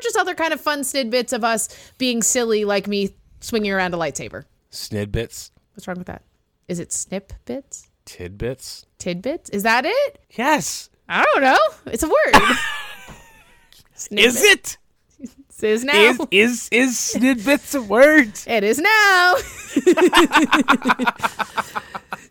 Or 0.00 0.02
just 0.02 0.16
other 0.16 0.34
kind 0.34 0.54
of 0.54 0.60
fun 0.62 0.80
snidbits 0.80 1.34
of 1.34 1.44
us 1.44 1.68
being 1.98 2.22
silly, 2.22 2.64
like 2.64 2.86
me 2.88 3.10
swinging 3.40 3.70
around 3.70 3.92
a 3.92 3.98
lightsaber. 3.98 4.44
Snidbits, 4.72 5.50
What's 5.74 5.86
wrong 5.86 5.98
with 5.98 6.06
that? 6.06 6.22
Is 6.68 6.78
it 6.78 6.90
snip 6.90 7.34
bits? 7.44 7.88
tidbits. 8.06 8.86
Tidbits? 8.98 9.50
Is 9.50 9.62
that 9.64 9.84
it? 9.84 10.24
Yes. 10.30 10.88
I 11.06 11.22
don't 11.24 11.42
know. 11.42 11.58
It's 11.86 12.02
a 12.02 12.08
word. 12.08 12.34
Is 14.10 14.42
it? 14.42 14.78
It 15.20 15.30
is 15.62 15.84
now. 15.84 16.16
Is 16.30 16.70
is 16.70 16.70
is 16.72 16.96
snidbits 16.96 17.74
a 17.74 17.82
word? 17.82 18.32
It 18.46 18.64
is 18.64 18.78
now. 18.78 19.34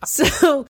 so 0.04 0.66